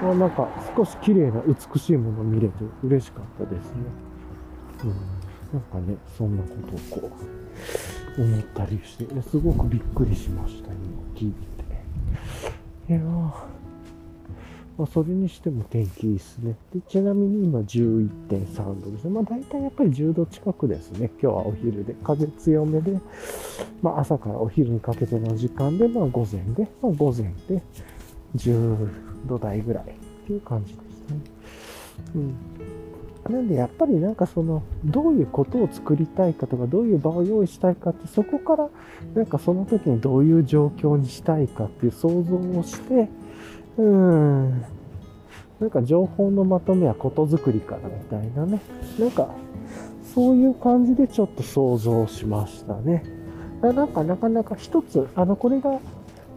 [0.00, 2.54] まあ、なんか少し綺麗な美しいもの見れて
[2.84, 3.80] 嬉しかったですね。
[4.84, 4.90] うん。
[4.90, 7.10] なんかね、そんなことをこ
[8.16, 10.76] う、思ったりして、すごくびっくりしました、今
[11.16, 12.92] 聞いて。
[12.92, 13.57] いやー。
[14.78, 16.54] まあ、それにしても天気いいですね。
[16.72, 19.10] でちなみに今11.3度ですね。
[19.10, 21.10] まあ大体やっぱり10度近くですね。
[21.20, 21.96] 今日はお昼で。
[22.04, 23.00] 風強めで、
[23.82, 27.60] まあ朝からお昼にかけての時間で、まあ午前で、まあ午前で
[28.36, 28.88] 10
[29.26, 29.86] 度台ぐらいっ
[30.26, 31.20] ていう感じですね。
[32.14, 32.36] うん。
[33.34, 38.68] なんでやっぱりなんかその、どういうことを作りたいかとか、どういう場を用意したいかって、そこから
[39.16, 43.08] なんかその時にどういう状況にしたいかっていう想像をして、
[43.78, 44.50] うん。
[45.60, 48.60] なんか情報のまとめはことづくりからみたいなね。
[48.98, 49.28] なんか、
[50.14, 53.04] そういう感じでちょっと想像しましたね。
[53.62, 55.80] なんかなかなか一つ、あの、これが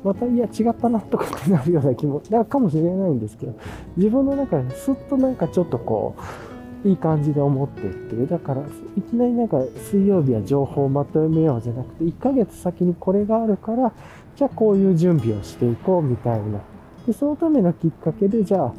[0.03, 3.57] またいや違ったなとかってなるような気もかもしれないんですけど
[3.97, 6.15] 自分の中ですっとなんかちょっとこ
[6.83, 8.63] ういい感じで思ってっていうだから
[8.97, 9.59] いきなりなんか
[9.91, 13.93] 水曜日は情報をまとめようじゃなくて1ヶ月先にこれがあるから
[14.35, 16.59] じゃあこういう準備をしていこうみたいな
[17.07, 18.73] でそのためのきっかけでじゃあ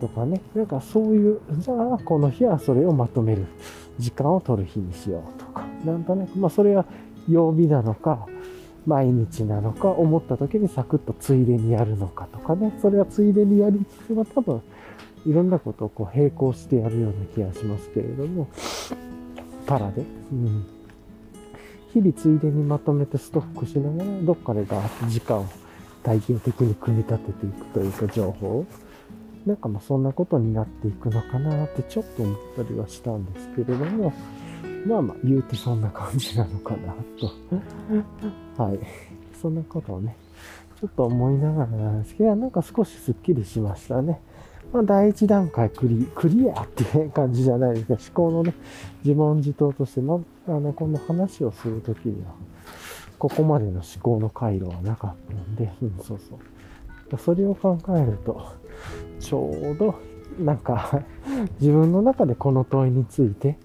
[0.00, 0.40] とかね。
[0.54, 3.46] なんかそういうじゃあこの日はそれをまとめる。
[3.98, 5.64] 時間を取る日にしようとか。
[5.84, 6.84] なんとなくまあそれは
[7.28, 8.26] 曜日なのか
[8.86, 14.62] 毎日なのか思った時にサクッとついでにやるのかとかね、それはついでにやりつつは多分
[15.26, 18.48] いろんなことをこう並行してやるような気がしますけれども、
[19.66, 20.02] パラで。
[20.32, 20.64] うん、
[21.92, 25.46] 日々ついでにまとめてストックしながら、どっかでガーッと時間を
[26.08, 28.64] 体系的に組み立てていくというか情報。
[29.44, 34.12] なんかまあそんなことになっていくのかなってちょっと思ったりはしたんですけれども、
[34.86, 37.32] まあまあ言うてそんな感じなのかなと。
[38.62, 38.78] はい。
[39.40, 40.16] そんなことをね、
[40.80, 44.20] ちょっと思いながらなんですけど、なんか少しスッキリしましたね。
[44.72, 48.22] まあ、第一段階クリクリアっていう感じじゃないですか。
[48.22, 48.54] 思考のね、
[49.04, 52.32] 自問自答として、まあの、この話をするときには、
[53.18, 57.18] ここまでの思考の回路はなかったんで、うん、そうそう。
[57.18, 58.52] それを考えると、
[59.18, 59.94] ちょうど、
[60.38, 61.02] なんか
[61.60, 63.56] 自分の中でこの問いについて、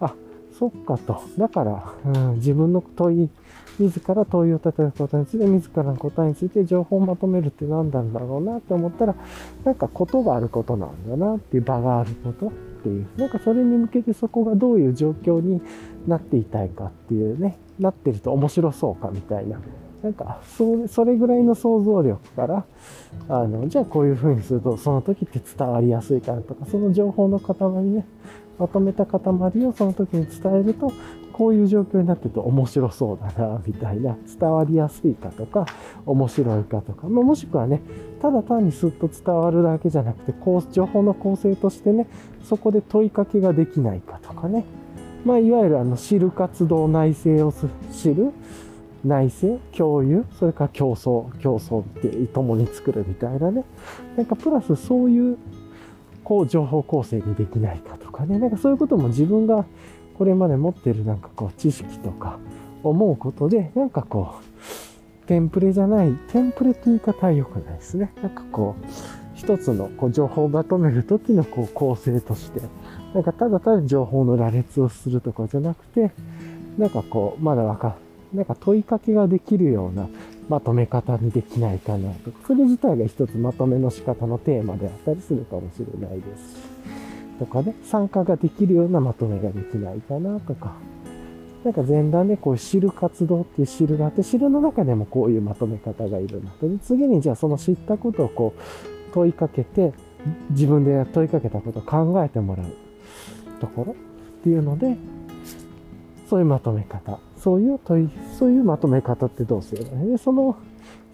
[0.00, 0.14] あ、
[0.58, 1.22] そっかと。
[1.38, 3.30] だから、うん、自分の問い、
[3.78, 9.14] 自ら問いを立てることについて、自らの答えについて情報をまとめるって何なんだろうなって思ったら、
[9.64, 12.50] なんかことがあることなんだなっていう場があることっ
[12.82, 15.62] ていう、なんかそれに向けてそこがどういう状況に
[16.08, 19.60] なっていたいかっていうね、なってると面白そうかみたいな。
[20.02, 22.64] なんか、そそれぐらいの想像力から、
[23.28, 28.06] あの、じゃあこういう風にすると、その時って伝わりやすいからとか、その情報の塊ね、
[28.58, 29.20] まとめた塊
[29.66, 30.92] をその時に伝えると、
[31.32, 35.66] こういう状況になってると面白そうだな、みたいな、伝わりやすいかとか、
[36.06, 37.80] 面白いかとか、まあ、もしくはね、
[38.20, 42.06] ただ単にスッと伝わるだけじゃなくて、こう情報の構成としてね、
[42.42, 44.64] そこで問いかけができないかとかね、
[45.28, 47.52] まあ、いわゆるあの、知る活動内政を
[47.92, 48.32] 知る、
[49.04, 53.62] 内政、共有、それから競争、競争って共に作るみたいなね。
[54.16, 55.36] なんかプラスそういう
[56.24, 59.66] こう情報構成にできないかとかね、なんかそういうことも自分が
[60.16, 62.38] これまで持ってるなんかこう知識とか
[62.82, 68.14] 思うことで、なんかこう、テンプレじゃない、テンプレって言い方は良くないですね。
[68.22, 68.84] なんかこう、
[69.34, 72.62] 一つのこう情報をまとめるときのこう構成として、
[73.18, 76.12] なんかただただ情報の羅列をするとかじゃなくて、
[76.78, 77.96] なんかこう、まだわか、
[78.32, 80.08] なんか問いかけができるような
[80.48, 86.52] まとめ方にできないかなとか、それ自体が一つまとめの仕方のテーマであったりするかもしれないです。
[86.52, 86.56] し、
[87.40, 90.74] とかね、参加ができるようなまとめができないかなとか、
[91.64, 96.68] なんか前段でこういう知る活動っていう知るがあって、知るの中でもこういうまとめ方がいるなと。
[96.68, 99.92] で次にじゃあその知ったことをこう問いかけて、
[100.50, 102.87] 自分で問いかけたことを考えてもらう。
[103.60, 104.96] ところっていうので、
[106.28, 107.18] そういうまとめ方。
[107.36, 110.56] そういう問い、そういうまとめ方ってどうすればいいで、その、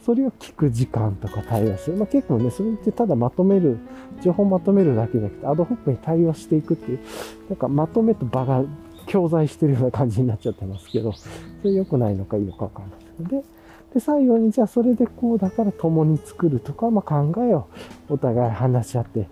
[0.05, 1.97] それを聞く時間とか対話する。
[1.97, 3.79] まあ、結構ね、それってただまとめる、
[4.23, 7.01] 情報まとめるだけじゃなくて、アドホックに対話していくっていう、
[7.49, 8.65] なんかまとめと場が
[9.07, 11.29] 共在してるような感じになっちゃってますけど、そ
[11.65, 12.97] れ良くないのかいいのかわかんな
[13.29, 13.45] いで、
[13.95, 17.69] で、最後にじゃあそれでこうだから共に作るとか、まあ、考えを
[18.09, 19.29] お互い話し合って、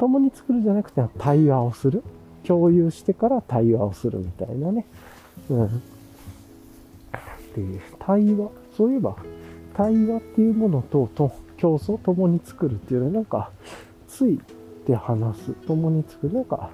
[0.00, 2.02] 共に作るじゃなくて対話をする。
[2.42, 4.86] 共有してから対話をするみたいなね。
[5.50, 5.66] うん。
[5.66, 5.70] っ
[7.52, 9.16] ていう、対話、そういえば、
[9.74, 13.50] 対話っていうものと、と、競争、共に作るっていうのは、なんか、
[14.08, 14.40] つい
[14.86, 16.70] て話す、共に作る、なんか、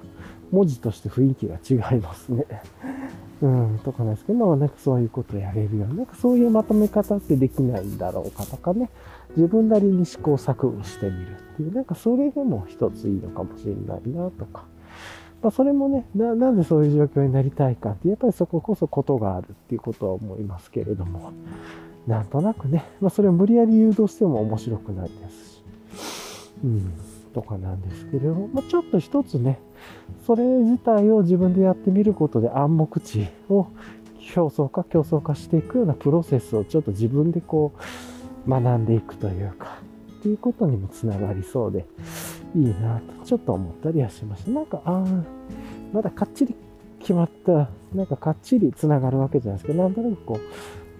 [0.51, 1.57] 文字として雰囲気が
[1.91, 2.45] 違いますね。
[3.41, 8.89] うん、とかなんですけど、なんかそういうことやれるような、なんかそういうまとめ方ってできないんだろうかとかね、
[9.35, 14.63] 自分なりに試行錯誤してみるていう、なんかそれでも一ついいのかもしれないなとか。
[15.41, 21.31] まあ、それもねな、なんでそういう状況になりたいかって、やっぱりそここそことがあるっていうことは思いますけれども、
[22.07, 25.61] なんとなくね、まあ、それを無理やり誘導しても面白くないですし、
[26.63, 26.93] うん、
[27.33, 29.59] とかなんですけれども、まあ、ちょっと一つね、
[30.25, 33.67] それ自体を自分でやってみることで暗黙知を
[34.33, 37.73] 競争化、競争化していくようなプロセスをちょっと自分でこ
[38.45, 39.77] う学んでいくというか、
[40.19, 41.85] っていうことにもつながりそうで、
[42.55, 44.51] いいなとちょっと思ったりはしました。
[44.51, 45.05] なんか、ああ、
[45.93, 46.55] まだかっちり
[46.99, 50.39] 決まった、なんかかっちりつながるわけじゃないですけど、なんとなくこう、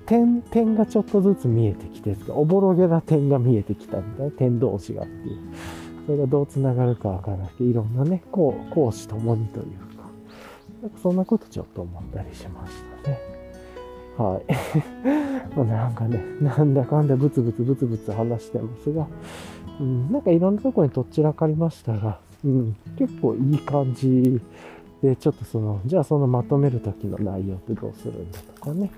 [0.05, 5.39] 点、点がちょっとずつ見えてきて、おぼろげな点が見えてきたみたいな、点同士がっていう。
[6.05, 9.65] それがどうつながるかわからなくて、いろんなね、こう、講師ともにという
[9.97, 10.03] か、
[10.81, 12.86] なんかそんなことちょっと思ったりしました。
[14.17, 15.57] はい。
[15.57, 19.07] なんかね、なんだかんだブツブツブツブツ話してますが、
[19.79, 24.39] うん、なんかいろんなとこにとっちらかりましたが、うん、結構いい感じ
[25.01, 28.91] で、ちょっとその、じゃあそのまとめる時の内容ってどうするんだとかね。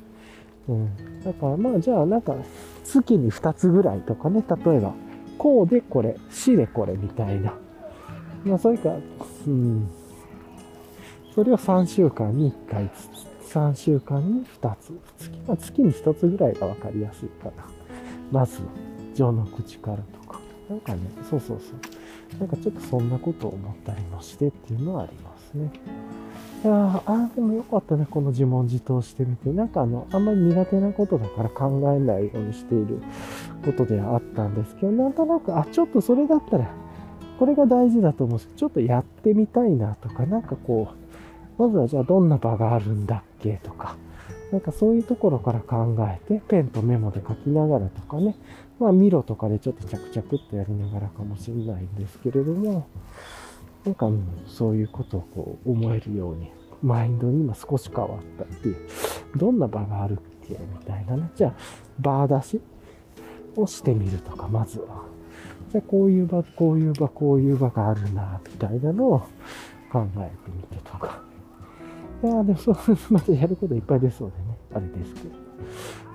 [0.67, 0.89] うん。
[1.23, 2.35] だからまあじゃあなんか
[2.83, 4.93] 月に2つぐらいとかね、例えば、
[5.37, 7.53] こうでこれ、死でこれみたいな。
[8.45, 8.95] まあそれか、
[9.47, 9.87] うん。
[11.33, 12.89] それを3週間に1回ず
[13.21, 14.93] つ、3週間に2つ。
[15.17, 17.51] 月,、まあ、月に1つぐらいが分かりやすいかな。
[18.31, 18.59] まず、
[19.15, 20.39] 情の口からとか。
[20.69, 20.99] なんかね、
[21.29, 21.73] そうそうそ
[22.37, 22.39] う。
[22.39, 25.71] なんかちょっとそんなことを思ったりもしてっていうのはありますね。
[26.63, 29.49] いやあでもよかったね、この自問自答してみて。
[29.51, 32.99] なんかあの、あんまり苦手なことだから考えないようにしている
[33.65, 36.67] ことではあったんですけど、なんとなく、あ、ちょっとそれだったら、
[37.39, 40.98] これが大事だと思うんですけど、ちょっとやってみたいなとか、なんかこう、
[41.59, 43.97] まずはじゃあどんな場があるんだっけとか、
[44.51, 48.37] なんかそういうところから考えて、ペンとメモで書きながらとかね、
[48.79, 52.87] まあミロとかでちょっと着々っとやりながらかもしれないんですけれども、
[53.83, 54.09] なんか
[54.47, 56.49] そういうことをこう思えるように、
[56.81, 58.77] マインドに今少し変わったっていう、
[59.35, 60.17] どんな場があるっ
[60.47, 61.29] けみたいなね。
[61.35, 61.53] じゃあ、
[61.99, 62.61] バー出し
[63.57, 65.03] をしてみるとか、まずは。
[65.71, 69.19] じゃあ、こういう場、こういう場、こういう場があるな、みたいなのを
[69.91, 71.28] 考えてみてとか。
[72.21, 72.77] いやでもそう、
[73.09, 75.49] またやることいっぱい出そうでね、あれですけど。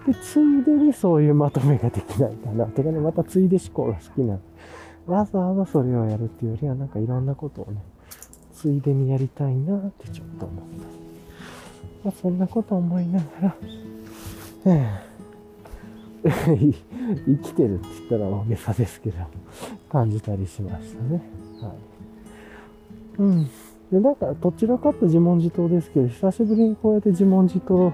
[0.06, 2.66] で、ついでにそういうまとめができないかな。
[2.66, 4.43] とかね、またついで思考が好きなんで。
[5.06, 7.82] わざわざそれをやるっていうよりは、なんかいろんなことをね、
[8.52, 11.05] ついでにやりたいなってちょっと思った。
[12.05, 13.56] まあ、そんなこと思いながら、
[14.66, 15.14] え
[16.24, 19.16] 生きてるって言ったら大げさですけど、
[19.90, 21.22] 感じたりしましたね。
[21.60, 21.72] はい。
[23.18, 23.48] うん。
[23.93, 27.93] で、なんか、どちらかと自問自答ですけど、久しぶりにこうやって自問自答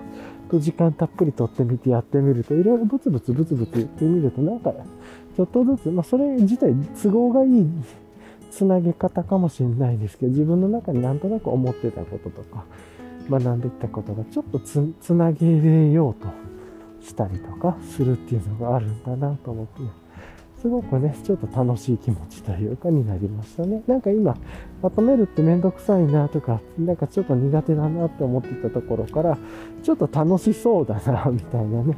[0.50, 4.72] と時間たっぷりとってみてやってみると、いろいろブツブツブツブツ言ってみると、なんか、
[5.36, 7.66] ちょっとずつ、まあ、それ自体都合がいい
[8.50, 12.64] つなげ方かもしれないですけど、自分の中になんとなく思ってたこととか、
[13.28, 16.28] 学んできたことがちょっとつつなげれようと
[17.00, 19.82] したりとかするっていうのがあるんだなと思って、
[20.60, 23.82] すごくね、ちょっと楽しい気持ちというかになりましたね。
[23.86, 24.36] なんか今、
[24.82, 29.38] まとめるってめんどくさいなとか、なんかちょっと苦手だなって思ってたところから、
[29.82, 31.96] ちょっと楽しそうだな、みたいなね。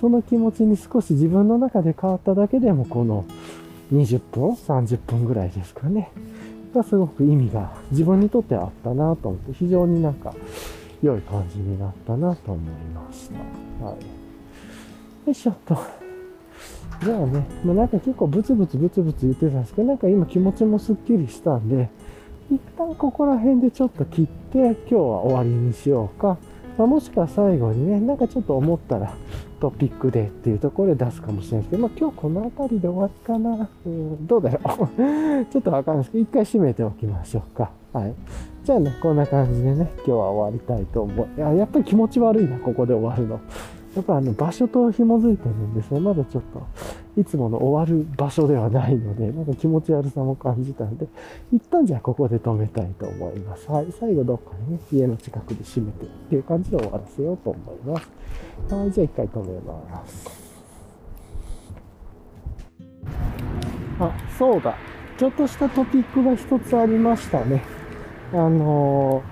[0.00, 3.24] その気持ちに少し自分の中で変わっただけでも、この
[3.92, 6.10] 20分 ?30 分ぐらいですかね。
[6.74, 10.34] がすごく意味が自分にとってあったなと思って、非常になんか
[11.02, 13.84] 良い感じになったなと思いました。
[13.84, 13.94] はい。
[13.94, 13.98] よ
[15.28, 15.78] いしょっと。
[17.02, 21.90] じゃあね、まあ、なんか結構ブツブツブツブツ言ってたんですけど、なんか今気持ちもすっきりしたんで、
[22.50, 26.38] 一旦ここら辺でちょっと切って、今日は終わりにしようか。
[26.76, 29.14] まあ、もしくは最後にね、なんかちょっと思ったら
[29.60, 33.68] トピックでっていうところで出すかもしれないですけど、まあ、今日この辺りで終わりかな。
[33.86, 35.46] うん、どうだろう。
[35.50, 37.70] ちょっとわかんないですけど、一回閉めておきましょうか。
[37.92, 38.14] はい。
[38.64, 41.28] じゃあね、こんな感じでね、今日は終わりたいと思う。
[41.36, 43.40] いや、やっぱり気持ち悪いな、ここで終わるの。
[43.94, 46.00] やっぱあの場所と紐づいてるんですね。
[46.00, 46.66] まだちょっと
[47.20, 51.06] いつもの終わる場所ではないので、なんか気持ち悪さも感じたんで、
[51.52, 53.70] 一旦じゃあここで止めたいと思います。
[53.70, 53.86] はい。
[53.98, 58.74] 最後どっかにね、家の近くで閉めてっていう感じで終わらせようと思います。
[58.74, 58.90] はい。
[58.90, 60.44] じゃあ一回止めます。
[64.00, 64.76] あ、そうだ。
[65.16, 67.62] ちょっとしたトピックが一つありましたね。
[68.32, 69.22] あの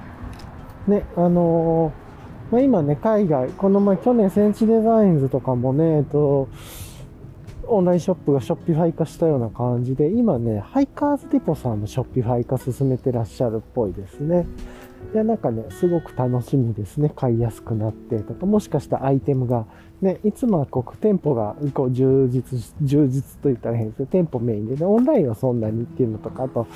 [0.87, 2.02] ー、ね、あのー、
[2.53, 6.51] まあ、今ね、海外、この前、去年 Senchi Designs とかもね、えっと、
[7.67, 14.45] オンラインショップが Shopify 化したような感じで、今ね、 Hiker's Depot さんも Shopify 化進めてらっしゃるっぽいですね。
[15.13, 17.13] いや、なんかね、すごく楽しみですね。
[17.15, 19.67] 買いやすくなってとか、もしかしたらアイテムが、
[20.01, 26.67] ね、いつもはこう、店舗がこう充実、充実と言ったら変ですけど、店舗メインでね、オンラインはそんなにっていうのとか、あと、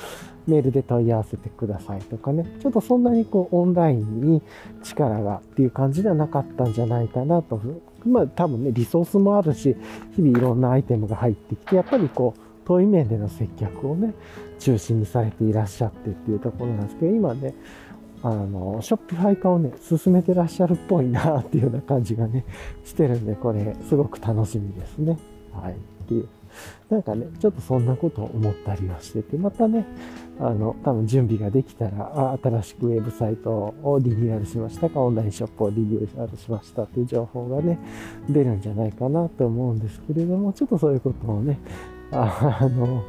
[0.45, 4.41] メールで問い合わせてくださいとかね、ちょっとそんなにこう、オンラインに
[4.83, 7.59] 力がっていう感じではなかったんじゃないかなと。
[8.05, 9.75] まあ、多分ね、リソースもあるし、
[10.15, 14.13] 日々いろんなアイテムが入ってきて、やっぱりこう、遠い面での接客をね、
[14.59, 17.53] 中心にされていらっしゃってっていうところなんですけど、今ね、
[18.23, 22.45] あの、ショッピファイ化をね、進めてらっしゃるっぽいなっていうような感じがね、
[22.83, 25.17] してるんで、これ、すごく楽しみですね。
[25.53, 25.73] はい。
[25.73, 25.75] っ
[26.07, 26.27] ていう。
[26.89, 29.85] なんかね、ちょっとそんなことを思ったりはしてて、またね、
[30.39, 37.77] あの、多分準備ができたら、新しくウェブサイトをリニューアルしましたか、オンラインショップをリニューアルしましたっていう情報がね、
[38.29, 41.59] 出るんじゃないかなと思うんですけれども、ちょっとそういうことをね、
[42.11, 43.03] あの、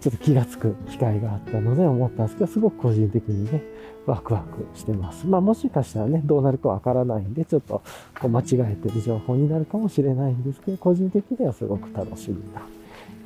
[0.00, 3.62] ちょっと気がつく機会があったので思ったんですけど、すごく個人的にね、
[4.06, 5.26] ワクワクしてます。
[5.26, 7.82] まあもしかしたらね、どうなるかわからないんで、ちょっと
[8.20, 12.62] こう間違えてる情報になるかもしれないんですけど、個人的にはすごく楽しみな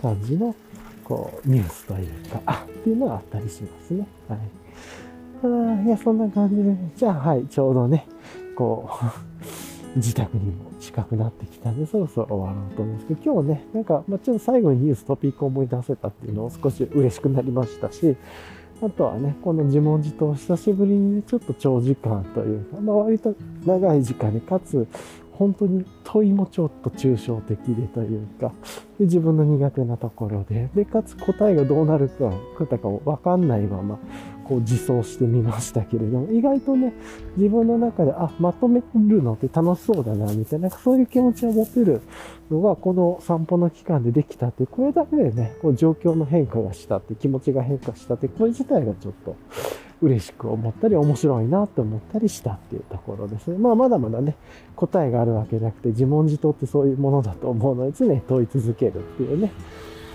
[0.01, 0.55] 感じの、
[1.05, 4.07] こう、ニュースというか、っていうのはあったりしますね。
[4.29, 4.39] はい。
[5.43, 8.07] あいや、そんな感じで、じゃあ、はい、ちょうどね、
[8.57, 8.89] こ
[9.95, 18.17] う、 自宅にも近くなってきたんで、そろそろ終わろうと思うんですけど、今日ね、なんか、まあ、ちょっと最後にニューストピックを思い出せたっていうのを少し嬉しくなりましたし、
[18.81, 23.35] あとはね、この自問自答久しぶりにね、ちょっと長時間というか、まあ割と
[23.65, 24.87] 長い時間に、かつ、
[25.33, 28.53] 本当に問いもちょっと抽象的でというか、
[28.99, 33.99] で自分の苦手なところで、で、かつ答えがどうなるか、かかわかんないまま、
[34.49, 36.93] こう自走してみましたけれども、意外とね、
[37.37, 42.01] 自分の中で、あ、まとめるのって楽しそうだな、みたいな、そういう気持ちを持てる
[42.51, 49.37] のが、この散歩の期間でできたって、これだけでね、こう状況の変化がしたって、気持ちが変化したって、これ自体がちょっと
[50.01, 53.59] 嬉しく思ったり、面白いなと思ったりしたっていうところですね。
[53.59, 54.37] まあ、まだまだね、
[54.77, 59.53] 答えがあるわけじゃなくて、自問自答ってそういうものだと思うので、常に問い続けるっていうね、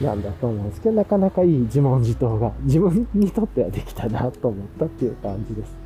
[0.01, 5.82] なんだと思うんですけど、なかなかいい自問自答が自分にとってはできたなと思ったっていう感じです。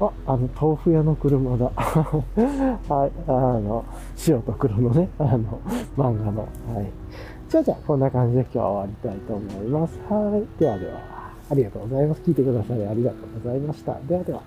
[0.00, 1.70] あ、あの、豆腐屋の車だ。
[1.76, 3.84] はい、あの、
[4.16, 5.60] 白と黒のね、あの、
[5.96, 6.48] 漫画の。
[6.74, 6.90] はい。
[7.48, 9.98] じゃあじゃあ、こんな感じで今日は終わりたいと思います。
[10.08, 10.60] はい。
[10.60, 11.00] ではでは、
[11.50, 12.22] ありがとうございます。
[12.22, 13.96] 聞いてくださりありがとうございました。
[14.08, 14.42] ではでは。